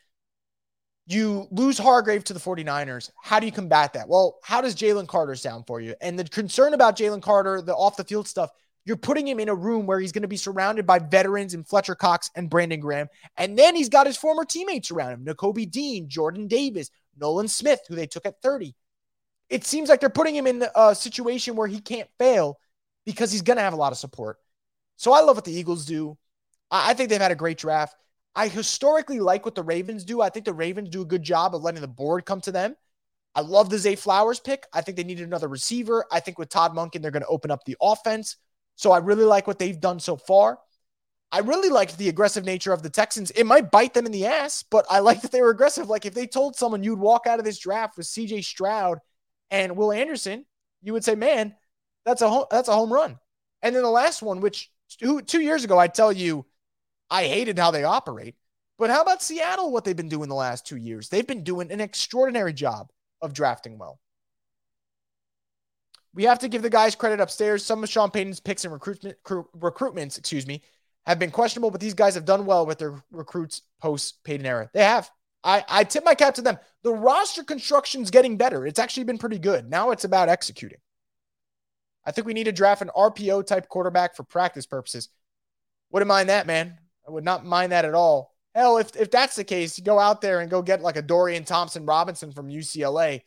You 1.07 1.47
lose 1.51 1.77
Hargrave 1.77 2.23
to 2.25 2.33
the 2.33 2.39
49ers. 2.39 3.11
How 3.21 3.39
do 3.39 3.45
you 3.45 3.51
combat 3.51 3.93
that? 3.93 4.07
Well, 4.07 4.39
how 4.43 4.61
does 4.61 4.75
Jalen 4.75 5.07
Carter 5.07 5.35
sound 5.35 5.65
for 5.67 5.81
you? 5.81 5.95
And 5.99 6.17
the 6.17 6.23
concern 6.23 6.73
about 6.73 6.97
Jalen 6.97 7.21
Carter, 7.21 7.61
the 7.61 7.75
off 7.75 7.97
the 7.97 8.03
field 8.03 8.27
stuff, 8.27 8.51
you're 8.85 8.97
putting 8.97 9.27
him 9.27 9.39
in 9.39 9.49
a 9.49 9.55
room 9.55 9.85
where 9.85 9.99
he's 9.99 10.11
going 10.11 10.23
to 10.23 10.27
be 10.27 10.37
surrounded 10.37 10.87
by 10.87 10.99
veterans 10.99 11.53
and 11.53 11.67
Fletcher 11.67 11.95
Cox 11.95 12.31
and 12.35 12.49
Brandon 12.49 12.79
Graham. 12.79 13.09
And 13.37 13.57
then 13.57 13.75
he's 13.75 13.89
got 13.89 14.07
his 14.07 14.17
former 14.17 14.45
teammates 14.45 14.89
around 14.91 15.11
him 15.13 15.25
Nakobe 15.25 15.69
Dean, 15.69 16.09
Jordan 16.09 16.47
Davis, 16.47 16.89
Nolan 17.19 17.47
Smith, 17.47 17.81
who 17.87 17.95
they 17.95 18.07
took 18.07 18.25
at 18.25 18.41
30. 18.41 18.75
It 19.49 19.65
seems 19.65 19.89
like 19.89 19.99
they're 19.99 20.09
putting 20.09 20.35
him 20.35 20.47
in 20.47 20.61
a 20.63 20.71
uh, 20.75 20.93
situation 20.93 21.55
where 21.55 21.67
he 21.67 21.81
can't 21.81 22.09
fail 22.17 22.57
because 23.05 23.31
he's 23.31 23.41
going 23.41 23.57
to 23.57 23.63
have 23.63 23.73
a 23.73 23.77
lot 23.77 23.91
of 23.91 23.97
support. 23.97 24.37
So 24.95 25.13
I 25.13 25.21
love 25.21 25.35
what 25.35 25.45
the 25.45 25.51
Eagles 25.51 25.85
do. 25.85 26.17
I 26.69 26.93
think 26.93 27.09
they've 27.09 27.19
had 27.21 27.31
a 27.31 27.35
great 27.35 27.57
draft. 27.57 27.95
I 28.35 28.47
historically 28.47 29.19
like 29.19 29.45
what 29.45 29.55
the 29.55 29.63
Ravens 29.63 30.05
do. 30.05 30.21
I 30.21 30.29
think 30.29 30.45
the 30.45 30.53
Ravens 30.53 30.89
do 30.89 31.01
a 31.01 31.05
good 31.05 31.23
job 31.23 31.53
of 31.53 31.63
letting 31.63 31.81
the 31.81 31.87
board 31.87 32.25
come 32.25 32.41
to 32.41 32.51
them. 32.51 32.75
I 33.35 33.41
love 33.41 33.69
the 33.69 33.77
Zay 33.77 33.95
Flowers 33.95 34.39
pick. 34.39 34.65
I 34.73 34.81
think 34.81 34.97
they 34.97 35.03
needed 35.03 35.25
another 35.25 35.47
receiver. 35.47 36.05
I 36.11 36.19
think 36.19 36.37
with 36.37 36.49
Todd 36.49 36.73
Monken, 36.73 37.01
they're 37.01 37.11
going 37.11 37.23
to 37.23 37.29
open 37.29 37.51
up 37.51 37.63
the 37.65 37.77
offense. 37.81 38.37
So 38.75 38.91
I 38.91 38.97
really 38.99 39.23
like 39.23 39.47
what 39.47 39.59
they've 39.59 39.79
done 39.79 39.99
so 39.99 40.17
far. 40.17 40.59
I 41.31 41.39
really 41.39 41.69
like 41.69 41.95
the 41.95 42.09
aggressive 42.09 42.43
nature 42.43 42.73
of 42.73 42.83
the 42.83 42.89
Texans. 42.89 43.31
It 43.31 43.45
might 43.45 43.71
bite 43.71 43.93
them 43.93 44.05
in 44.05 44.11
the 44.11 44.25
ass, 44.25 44.63
but 44.69 44.85
I 44.89 44.99
like 45.07 45.21
that 45.21 45.31
they 45.31 45.41
were 45.41 45.51
aggressive. 45.51 45.89
Like 45.89 46.05
if 46.05 46.13
they 46.13 46.27
told 46.27 46.55
someone 46.55 46.83
you'd 46.83 46.99
walk 46.99 47.25
out 47.27 47.39
of 47.39 47.45
this 47.45 47.59
draft 47.59 47.97
with 47.97 48.07
CJ 48.07 48.43
Stroud 48.43 48.99
and 49.49 49.77
Will 49.77 49.91
Anderson, 49.91 50.45
you 50.81 50.93
would 50.93 51.05
say, 51.05 51.15
"Man, 51.15 51.55
that's 52.05 52.21
a 52.21 52.29
home, 52.29 52.45
that's 52.51 52.69
a 52.69 52.73
home 52.73 52.91
run." 52.91 53.17
And 53.61 53.75
then 53.75 53.83
the 53.83 53.89
last 53.89 54.21
one, 54.21 54.41
which 54.41 54.71
two, 54.89 55.21
two 55.21 55.41
years 55.41 55.63
ago, 55.63 55.77
I 55.77 55.87
tell 55.87 56.11
you, 56.11 56.45
I 57.11 57.25
hated 57.25 57.59
how 57.59 57.69
they 57.69 57.83
operate. 57.83 58.35
But 58.79 58.89
how 58.89 59.01
about 59.03 59.21
Seattle? 59.21 59.71
What 59.71 59.83
they've 59.83 59.95
been 59.95 60.09
doing 60.09 60.29
the 60.29 60.35
last 60.35 60.65
two 60.65 60.77
years? 60.77 61.09
They've 61.09 61.27
been 61.27 61.43
doing 61.43 61.71
an 61.71 61.81
extraordinary 61.81 62.53
job 62.53 62.89
of 63.21 63.33
drafting 63.33 63.77
well. 63.77 63.99
We 66.13 66.23
have 66.23 66.39
to 66.39 66.47
give 66.47 66.61
the 66.61 66.69
guys 66.69 66.95
credit 66.95 67.19
upstairs. 67.19 67.63
Some 67.63 67.83
of 67.83 67.89
Sean 67.89 68.09
Payton's 68.09 68.39
picks 68.39 68.63
and 68.63 68.73
recruitment 68.73 69.17
recruitments, 69.23 70.17
excuse 70.17 70.47
me, 70.47 70.63
have 71.05 71.19
been 71.19 71.31
questionable, 71.31 71.71
but 71.71 71.79
these 71.79 71.93
guys 71.93 72.15
have 72.15 72.25
done 72.25 72.45
well 72.45 72.65
with 72.65 72.79
their 72.79 73.01
recruits 73.11 73.61
post 73.79 74.23
Payton 74.23 74.45
era. 74.45 74.69
They 74.73 74.83
have. 74.83 75.09
I, 75.43 75.63
I 75.69 75.83
tip 75.83 76.05
my 76.05 76.13
cap 76.13 76.35
to 76.35 76.41
them. 76.41 76.59
The 76.83 76.93
roster 76.93 77.43
construction's 77.43 78.11
getting 78.11 78.37
better. 78.37 78.65
It's 78.65 78.79
actually 78.79 79.05
been 79.05 79.17
pretty 79.17 79.39
good. 79.39 79.69
Now 79.69 79.91
it's 79.91 80.03
about 80.03 80.29
executing. 80.29 80.77
I 82.05 82.11
think 82.11 82.27
we 82.27 82.33
need 82.33 82.43
to 82.45 82.51
draft 82.51 82.81
an 82.81 82.91
RPO 82.95 83.45
type 83.45 83.67
quarterback 83.67 84.15
for 84.15 84.23
practice 84.23 84.65
purposes. 84.65 85.09
Wouldn't 85.91 86.07
mind 86.07 86.29
that, 86.29 86.47
man. 86.47 86.77
I 87.11 87.13
would 87.13 87.25
not 87.25 87.45
mind 87.45 87.73
that 87.73 87.83
at 87.83 87.93
all. 87.93 88.33
Hell, 88.55 88.77
if, 88.77 88.95
if 88.95 89.11
that's 89.11 89.35
the 89.35 89.43
case, 89.43 89.77
go 89.81 89.99
out 89.99 90.21
there 90.21 90.39
and 90.39 90.49
go 90.49 90.61
get 90.61 90.81
like 90.81 90.95
a 90.95 91.01
Dorian 91.01 91.43
Thompson 91.43 91.85
Robinson 91.85 92.31
from 92.31 92.47
UCLA. 92.47 93.21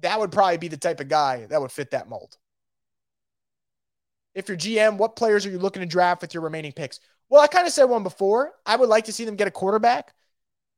That 0.00 0.18
would 0.18 0.32
probably 0.32 0.56
be 0.56 0.68
the 0.68 0.78
type 0.78 1.00
of 1.00 1.08
guy 1.08 1.44
that 1.46 1.60
would 1.60 1.70
fit 1.70 1.90
that 1.90 2.08
mold. 2.08 2.38
If 4.34 4.48
you're 4.48 4.56
GM, 4.56 4.96
what 4.96 5.16
players 5.16 5.44
are 5.44 5.50
you 5.50 5.58
looking 5.58 5.80
to 5.80 5.86
draft 5.86 6.22
with 6.22 6.32
your 6.32 6.42
remaining 6.42 6.72
picks? 6.72 6.98
Well, 7.28 7.42
I 7.42 7.46
kind 7.46 7.66
of 7.66 7.74
said 7.74 7.84
one 7.84 8.02
before. 8.02 8.52
I 8.64 8.76
would 8.76 8.88
like 8.88 9.04
to 9.04 9.12
see 9.12 9.26
them 9.26 9.36
get 9.36 9.48
a 9.48 9.50
quarterback. 9.50 10.14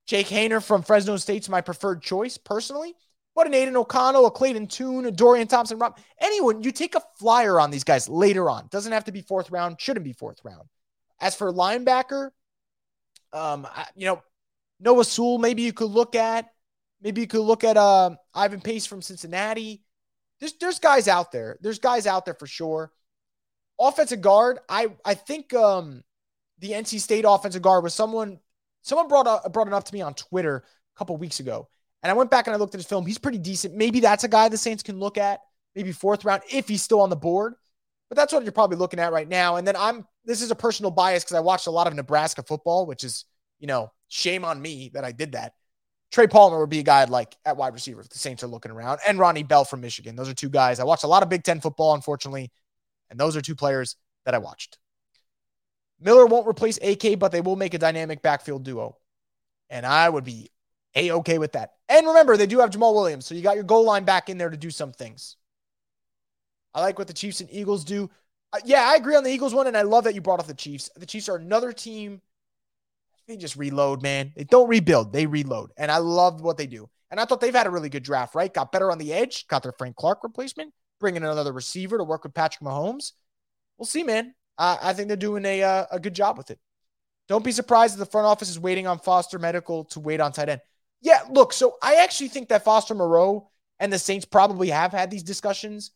Jake 0.07 0.27
Haener 0.27 0.63
from 0.63 0.83
Fresno 0.83 1.17
State's 1.17 1.49
my 1.49 1.61
preferred 1.61 2.03
choice 2.03 2.39
personally. 2.39 2.95
But 3.37 3.47
an 3.47 3.55
Aidan 3.55 3.77
O'Connell, 3.77 4.27
a 4.27 4.33
Clayton 4.33 4.67
Tune, 4.67 5.07
a 5.07 5.13
Dorian 5.13 5.47
Thompson, 5.47 5.79
Rob, 5.79 5.97
anyone, 6.21 6.65
you 6.65 6.73
take 6.73 6.97
a 6.97 7.03
flyer 7.21 7.61
on 7.61 7.71
these 7.71 7.85
guys 7.85 8.09
later 8.09 8.51
on. 8.51 8.67
Doesn't 8.69 8.91
have 8.91 9.05
to 9.05 9.13
be 9.13 9.21
fourth 9.21 9.53
round, 9.53 9.81
shouldn't 9.81 10.03
be 10.03 10.13
fourth 10.13 10.41
round. 10.43 10.69
As 11.21 11.37
for 11.37 11.53
linebacker, 11.53 12.31
um, 13.33 13.67
you 13.97 14.07
know, 14.07 14.23
Noah 14.81 15.05
Sewell, 15.05 15.39
maybe 15.39 15.63
you 15.63 15.73
could 15.73 15.91
look 15.91 16.15
at. 16.15 16.47
Maybe 17.01 17.21
you 17.21 17.27
could 17.27 17.41
look 17.41 17.65
at 17.65 17.77
uh, 17.77 18.11
Ivan 18.35 18.61
Pace 18.61 18.87
from 18.87 19.03
Cincinnati. 19.03 19.83
There's 20.41 20.55
there's 20.55 20.79
guys 20.79 21.09
out 21.09 21.33
there. 21.33 21.59
There's 21.61 21.79
guys 21.79 22.07
out 22.07 22.25
there 22.25 22.35
for 22.35 22.47
sure. 22.47 22.93
Offensive 23.81 24.21
guard, 24.21 24.59
I 24.69 24.89
I 25.05 25.15
think 25.15 25.55
um, 25.55 26.03
the 26.59 26.73
NC 26.73 27.01
State 27.01 27.25
offensive 27.27 27.63
guard 27.63 27.85
was 27.85 27.95
someone 27.95 28.41
someone 28.83 29.09
brought 29.09 29.27
up, 29.27 29.53
brought 29.53 29.69
it 29.69 29.73
up 29.73 29.85
to 29.85 29.95
me 29.95 30.01
on 30.01 30.15
Twitter 30.15 30.65
a 30.97 30.99
couple 30.99 31.17
weeks 31.17 31.39
ago, 31.41 31.69
and 32.03 32.11
I 32.11 32.15
went 32.15 32.31
back 32.31 32.47
and 32.47 32.55
I 32.55 32.59
looked 32.59 32.75
at 32.75 32.79
his 32.81 32.87
film. 32.87 33.07
He's 33.07 33.19
pretty 33.19 33.39
decent. 33.39 33.75
Maybe 33.75 34.01
that's 34.01 34.25
a 34.25 34.29
guy 34.29 34.49
the 34.49 34.57
Saints 34.57 34.83
can 34.83 34.99
look 34.99 35.19
at, 35.19 35.41
maybe 35.77 35.93
fourth 35.93 36.25
round 36.25 36.43
if 36.51 36.67
he's 36.67 36.83
still 36.83 37.01
on 37.01 37.11
the 37.11 37.17
board. 37.17 37.55
But 38.09 38.17
that's 38.17 38.33
what 38.33 38.43
you're 38.43 38.53
probably 38.53 38.77
looking 38.77 39.01
at 39.01 39.13
right 39.13 39.29
now. 39.29 39.57
And 39.57 39.67
then 39.67 39.77
I'm 39.77 40.07
this 40.25 40.43
is 40.43 40.51
a 40.51 40.55
personal 40.57 40.91
bias 40.91 41.25
because 41.25 41.37
I 41.37 41.41
watched 41.41 41.67
a 41.67 41.71
lot 41.71 41.87
of 41.87 41.95
Nebraska 41.95 42.43
football, 42.43 42.87
which 42.87 43.05
is, 43.05 43.25
you 43.59 43.67
know, 43.67 43.93
shame 44.09 44.45
on 44.45 44.61
me 44.61 44.91
that 44.95 45.05
I 45.05 45.13
did 45.13 45.33
that. 45.33 45.55
Trey 46.11 46.27
Palmer 46.27 46.59
would 46.59 46.71
be 46.71 46.79
a 46.79 46.85
guy 46.85 47.03
I'd 47.03 47.11
like 47.11 47.37
at 47.45 47.57
wide 47.57 47.75
receiver 47.75 48.01
if 48.01 48.09
the 48.09 48.19
Saints 48.19 48.43
are 48.43 48.49
looking 48.49 48.71
around, 48.73 49.01
and 49.07 49.19
Ronnie 49.19 49.43
Bell 49.43 49.65
from 49.65 49.83
Michigan. 49.83 50.17
Those 50.17 50.29
are 50.29 50.35
two 50.35 50.49
guys. 50.49 50.81
I 50.81 50.85
watched 50.85 51.05
a 51.05 51.09
lot 51.09 51.23
of 51.23 51.29
Big 51.29 51.45
Ten 51.45 51.61
football, 51.61 51.95
unfortunately, 51.95 52.51
and 53.11 53.21
those 53.21 53.37
are 53.37 53.43
two 53.43 53.55
players 53.55 53.97
that 54.25 54.35
I 54.35 54.39
watched. 54.39 54.79
Miller 56.01 56.27
won't 56.27 56.49
replace 56.49 56.79
AK, 56.83 57.19
but 57.19 57.33
they 57.33 57.41
will 57.41 57.57
make 57.57 57.75
a 57.75 57.79
dynamic 57.79 58.23
backfield 58.23 58.65
duo. 58.65 58.97
And 59.69 59.85
I 59.85 60.09
would 60.09 60.25
be 60.25 60.51
a 60.95 61.11
okay 61.13 61.39
with 61.39 61.53
that. 61.53 61.73
And 61.89 62.07
remember, 62.07 62.37
they 62.37 62.47
do 62.47 62.61
have 62.61 62.71
Jamaal 62.71 62.95
Williams, 62.95 63.27
so 63.27 63.35
you 63.35 63.43
got 63.43 63.57
your 63.57 63.65
goal 63.65 63.85
line 63.85 64.05
back 64.05 64.29
in 64.29 64.39
there 64.39 64.51
to 64.51 64.57
do 64.57 64.71
some 64.71 64.93
things. 64.93 65.37
I 66.79 66.81
like 66.81 66.99
what 66.99 67.09
the 67.09 67.13
Chiefs 67.13 67.41
and 67.41 67.51
Eagles 67.53 67.85
do. 67.85 68.09
Uh, 68.53 68.61
yeah, 68.65 68.85
I 68.89 68.95
agree 68.95 69.17
on 69.17 69.25
the 69.25 69.33
Eagles 69.33 69.53
one, 69.53 69.67
and 69.67 69.77
I 69.77 69.83
love 69.83 70.05
that 70.05 70.15
you 70.15 70.21
brought 70.21 70.39
up 70.39 70.47
the 70.47 70.55
Chiefs. 70.55 70.91
The 70.97 71.07
Chiefs 71.07 71.29
are 71.29 71.37
another 71.37 71.73
team. 71.73 72.23
They 73.27 73.37
just 73.37 73.57
reload, 73.57 74.01
man. 74.01 74.33
They 74.37 74.45
don't 74.45 74.69
rebuild, 74.69 75.13
they 75.13 75.27
reload. 75.27 75.71
And 75.77 75.91
I 75.91 75.99
love 75.99 76.41
what 76.41 76.57
they 76.57 76.67
do. 76.67 76.89
And 77.11 77.19
I 77.19 77.25
thought 77.25 77.41
they've 77.41 77.55
had 77.55 77.67
a 77.67 77.71
really 77.71 77.89
good 77.89 78.05
draft, 78.05 78.35
right? 78.35 78.53
Got 78.53 78.71
better 78.71 78.93
on 78.93 78.99
the 78.99 79.13
edge, 79.13 79.49
got 79.49 79.63
their 79.63 79.73
Frank 79.73 79.97
Clark 79.97 80.23
replacement, 80.23 80.73
bringing 81.01 81.25
another 81.25 81.53
receiver 81.53 81.99
to 81.99 82.05
work 82.05 82.23
with 82.23 82.35
Patrick 82.35 82.63
Mahomes. 82.63 83.13
We'll 83.77 83.87
see, 83.87 84.05
man. 84.05 84.35
I 84.57 84.93
think 84.93 85.09
they're 85.09 85.17
doing 85.17 85.45
a, 85.45 85.63
uh, 85.63 85.87
a 85.93 86.01
good 86.01 86.15
job 86.15 86.39
with 86.39 86.51
it. 86.51 86.59
Don't 87.29 87.45
be 87.45 87.53
surprised 87.53 87.95
if 87.95 87.99
the 87.99 88.07
front 88.07 88.27
office 88.27 88.49
is 88.49 88.59
waiting 88.59 88.87
on 88.87 88.99
Foster 88.99 89.39
Medical 89.39 89.85
to 89.87 90.01
wait 90.01 90.21
on 90.21 90.33
tight 90.33 90.49
end. 90.49 90.61
Yeah, 91.01 91.21
look, 91.31 91.53
so 91.53 91.77
I 91.83 91.97
actually 91.97 92.29
think 92.29 92.49
that 92.49 92.65
Foster 92.65 92.95
Moreau 92.95 93.51
and 93.79 93.93
the 93.93 93.99
Saints 93.99 94.25
probably 94.25 94.71
have 94.71 94.93
had 94.93 95.11
these 95.11 95.23
discussions 95.23 95.93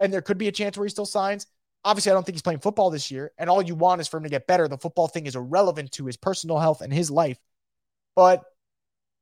and 0.00 0.12
there 0.12 0.22
could 0.22 0.38
be 0.38 0.48
a 0.48 0.52
chance 0.52 0.76
where 0.76 0.86
he 0.86 0.90
still 0.90 1.06
signs. 1.06 1.46
Obviously, 1.84 2.10
I 2.10 2.14
don't 2.14 2.24
think 2.24 2.34
he's 2.34 2.42
playing 2.42 2.60
football 2.60 2.90
this 2.90 3.10
year, 3.10 3.32
and 3.38 3.50
all 3.50 3.60
you 3.60 3.74
want 3.74 4.00
is 4.00 4.08
for 4.08 4.16
him 4.16 4.22
to 4.22 4.30
get 4.30 4.46
better. 4.46 4.68
The 4.68 4.78
football 4.78 5.08
thing 5.08 5.26
is 5.26 5.36
irrelevant 5.36 5.92
to 5.92 6.06
his 6.06 6.16
personal 6.16 6.58
health 6.58 6.80
and 6.80 6.92
his 6.92 7.10
life. 7.10 7.38
But 8.16 8.42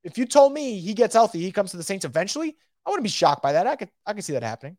if 0.05 0.19
you 0.19 0.27
told 0.27 0.53
me 0.53 0.79
he 0.79 0.95
gets 0.95 1.15
healthy, 1.15 1.41
he 1.41 1.53
comes 1.53 1.73
to 1.73 1.77
the 1.77 1.83
Saints 1.83 2.05
eventually, 2.05 2.57
I 2.87 2.91
wouldn't 2.91 3.05
be 3.05 3.11
shocked 3.11 3.43
by 3.43 3.53
that. 3.53 3.67
I 3.67 3.77
could 3.77 3.91
I 4.07 4.13
could 4.13 4.25
see 4.25 4.33
that 4.33 4.43
happening. 4.43 4.77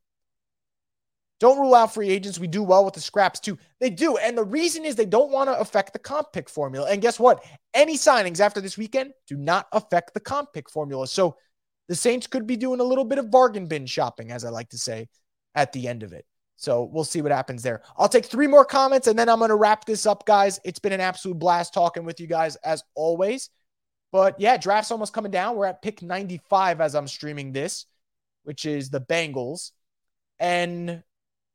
Don't 1.40 1.60
rule 1.60 1.76
out 1.76 1.94
free 1.94 2.10
agents. 2.10 2.40
We 2.40 2.48
do 2.48 2.64
well 2.64 2.86
with 2.86 2.94
the 2.94 3.02
scraps 3.02 3.40
too. 3.40 3.58
They 3.80 3.90
do. 3.90 4.18
And 4.18 4.38
the 4.38 4.44
reason 4.44 4.86
is 4.86 4.96
they 4.96 5.06
don't 5.06 5.32
want 5.32 5.50
to 5.50 5.60
affect 5.60 5.92
the 5.92 6.00
comp 6.00 6.32
pick 6.32 6.50
formula. 6.50 6.90
And 6.90 7.02
guess 7.02 7.20
what? 7.20 7.44
Any 7.74 7.98
signings 7.98 8.40
after 8.40 8.62
this 8.62 8.78
weekend 8.78 9.14
do 9.28 9.36
not 9.36 9.68
affect 9.72 10.14
the 10.14 10.20
comp 10.20 10.54
pick 10.54 10.70
formula. 10.70 11.08
So 11.08 11.36
the 11.90 11.96
Saints 11.96 12.28
could 12.28 12.48
be 12.48 12.56
doing 12.56 12.80
a 12.80 12.84
little 12.84 13.04
bit 13.04 13.18
of 13.18 13.30
bargain 13.30 13.68
bin 13.68 13.86
shopping, 13.86 14.32
as 14.32 14.46
I 14.46 14.50
like 14.50 14.70
to 14.70 14.78
say, 14.78 15.10
at 15.56 15.74
the 15.74 15.88
end 15.88 16.04
of 16.04 16.14
it. 16.14 16.26
So 16.56 16.84
we'll 16.84 17.04
see 17.04 17.22
what 17.22 17.32
happens 17.32 17.64
there. 17.64 17.82
I'll 17.98 18.10
take 18.10 18.26
three 18.26 18.48
more 18.48 18.66
comments 18.66 19.08
and 19.08 19.18
then 19.18 19.28
I'm 19.28 19.40
going 19.40 19.50
to 19.50 19.56
wrap 19.56 19.86
this 19.86 20.06
up, 20.06 20.26
guys. 20.26 20.60
It's 20.64 20.80
been 20.80 20.94
an 20.94 21.02
absolute 21.02 21.40
blast 21.40 21.74
talking 21.74 22.06
with 22.06 22.20
you 22.20 22.28
guys 22.28 22.56
as 22.58 22.84
always. 22.96 23.50
But 24.12 24.40
yeah, 24.40 24.58
draft's 24.58 24.92
almost 24.92 25.12
coming 25.12 25.32
down. 25.32 25.56
We're 25.56 25.66
at 25.66 25.82
pick 25.82 26.02
95 26.02 26.80
as 26.80 26.96
I'm 26.96 27.08
streaming 27.08 27.52
this, 27.52 27.86
which 28.44 28.66
is 28.66 28.90
the 28.90 29.02
Bengals. 29.02 29.72
And 30.40 31.04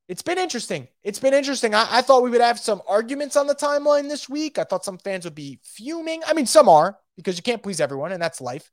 it's 0.09 0.22
been 0.22 0.38
interesting. 0.38 0.88
It's 1.03 1.20
been 1.20 1.34
interesting. 1.34 1.74
I, 1.74 1.86
I, 1.88 2.03
thought 2.03 2.22
we 2.22 2.30
would 2.30 2.40
have 2.40 2.59
some 2.59 2.82
arguments 2.88 3.36
on 3.36 3.46
the 3.46 3.55
timeline 3.55 4.09
this 4.09 4.28
week. 4.28 4.59
I 4.59 4.64
thought 4.64 4.84
some 4.84 4.99
fans 4.99 5.24
would 5.24 5.34
be 5.34 5.61
fuming. 5.62 6.22
I 6.26 6.32
mean, 6.32 6.46
some 6.46 6.68
are 6.68 6.99
because 7.16 7.36
you 7.36 7.42
can't 7.42 7.62
please 7.62 7.80
everyone, 7.80 8.12
and 8.12 8.22
that's 8.22 8.40
life. 8.40 8.70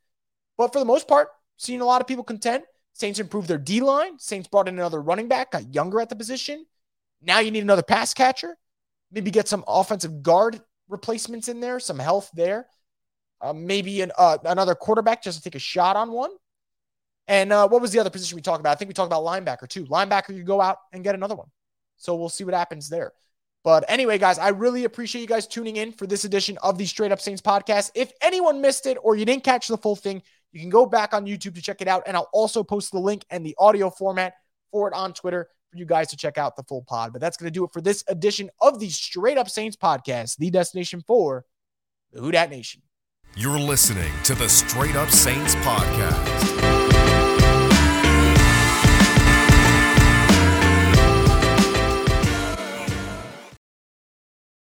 But 0.57 0.71
for 0.71 0.79
the 0.79 0.85
most 0.85 1.07
part, 1.07 1.27
seeing 1.57 1.81
a 1.81 1.85
lot 1.85 2.01
of 2.01 2.07
people 2.07 2.23
content. 2.23 2.63
Saints 2.95 3.19
improved 3.19 3.49
their 3.49 3.57
D 3.57 3.81
line. 3.81 4.17
Saints 4.19 4.47
brought 4.47 4.69
in 4.69 4.75
another 4.75 5.01
running 5.01 5.27
back, 5.27 5.51
got 5.51 5.73
younger 5.73 5.99
at 5.99 6.07
the 6.07 6.15
position. 6.15 6.65
Now 7.21 7.39
you 7.39 7.51
need 7.51 7.63
another 7.63 7.83
pass 7.83 8.13
catcher. 8.13 8.57
Maybe 9.11 9.31
get 9.31 9.49
some 9.49 9.65
offensive 9.67 10.23
guard 10.23 10.61
replacements 10.87 11.49
in 11.49 11.59
there, 11.59 11.81
some 11.81 11.99
health 11.99 12.31
there. 12.33 12.67
Uh, 13.41 13.51
maybe 13.51 13.99
an, 13.99 14.13
uh, 14.17 14.37
another 14.45 14.75
quarterback 14.75 15.21
just 15.21 15.37
to 15.37 15.43
take 15.43 15.55
a 15.55 15.59
shot 15.59 15.97
on 15.97 16.13
one. 16.13 16.31
And 17.27 17.51
uh, 17.51 17.67
what 17.67 17.81
was 17.81 17.91
the 17.91 17.99
other 17.99 18.09
position 18.09 18.37
we 18.37 18.41
talked 18.41 18.61
about? 18.61 18.71
I 18.71 18.75
think 18.75 18.87
we 18.87 18.93
talked 18.93 19.11
about 19.11 19.25
linebacker 19.25 19.67
too. 19.67 19.83
Linebacker, 19.87 20.33
you 20.33 20.43
go 20.43 20.61
out 20.61 20.77
and 20.93 21.03
get 21.03 21.15
another 21.15 21.35
one. 21.35 21.47
So 21.97 22.15
we'll 22.15 22.29
see 22.29 22.45
what 22.45 22.53
happens 22.53 22.87
there. 22.87 23.11
But 23.65 23.83
anyway, 23.89 24.19
guys, 24.19 24.39
I 24.39 24.49
really 24.49 24.85
appreciate 24.85 25.21
you 25.21 25.27
guys 25.27 25.47
tuning 25.47 25.75
in 25.75 25.91
for 25.91 26.07
this 26.07 26.23
edition 26.23 26.57
of 26.63 26.77
the 26.77 26.85
Straight 26.85 27.11
Up 27.11 27.19
Saints 27.19 27.41
podcast. 27.41 27.91
If 27.93 28.13
anyone 28.21 28.61
missed 28.61 28.85
it 28.85 28.97
or 29.03 29.17
you 29.17 29.25
didn't 29.25 29.43
catch 29.43 29.67
the 29.67 29.77
full 29.77 29.97
thing, 29.97 30.21
you 30.55 30.61
can 30.61 30.69
go 30.69 30.85
back 30.85 31.13
on 31.13 31.25
YouTube 31.25 31.53
to 31.55 31.61
check 31.61 31.81
it 31.81 31.87
out. 31.87 32.03
And 32.07 32.15
I'll 32.15 32.29
also 32.31 32.63
post 32.63 32.93
the 32.93 32.99
link 32.99 33.25
and 33.29 33.45
the 33.45 33.53
audio 33.59 33.89
format 33.89 34.35
for 34.71 34.87
it 34.87 34.93
on 34.93 35.13
Twitter 35.13 35.49
for 35.69 35.77
you 35.77 35.85
guys 35.85 36.07
to 36.07 36.17
check 36.17 36.37
out 36.37 36.55
the 36.55 36.63
full 36.63 36.81
pod. 36.81 37.11
But 37.11 37.19
that's 37.19 37.35
going 37.35 37.47
to 37.47 37.51
do 37.51 37.65
it 37.65 37.71
for 37.73 37.81
this 37.81 38.05
edition 38.07 38.49
of 38.61 38.79
the 38.79 38.89
Straight 38.89 39.37
Up 39.37 39.49
Saints 39.49 39.75
podcast, 39.75 40.37
the 40.37 40.49
destination 40.49 41.03
for 41.05 41.43
the 42.13 42.21
Who 42.21 42.31
Dat 42.31 42.49
Nation. 42.49 42.81
You're 43.35 43.59
listening 43.59 44.13
to 44.23 44.33
the 44.33 44.47
Straight 44.47 44.95
Up 44.95 45.09
Saints 45.09 45.55
podcast. 45.55 46.94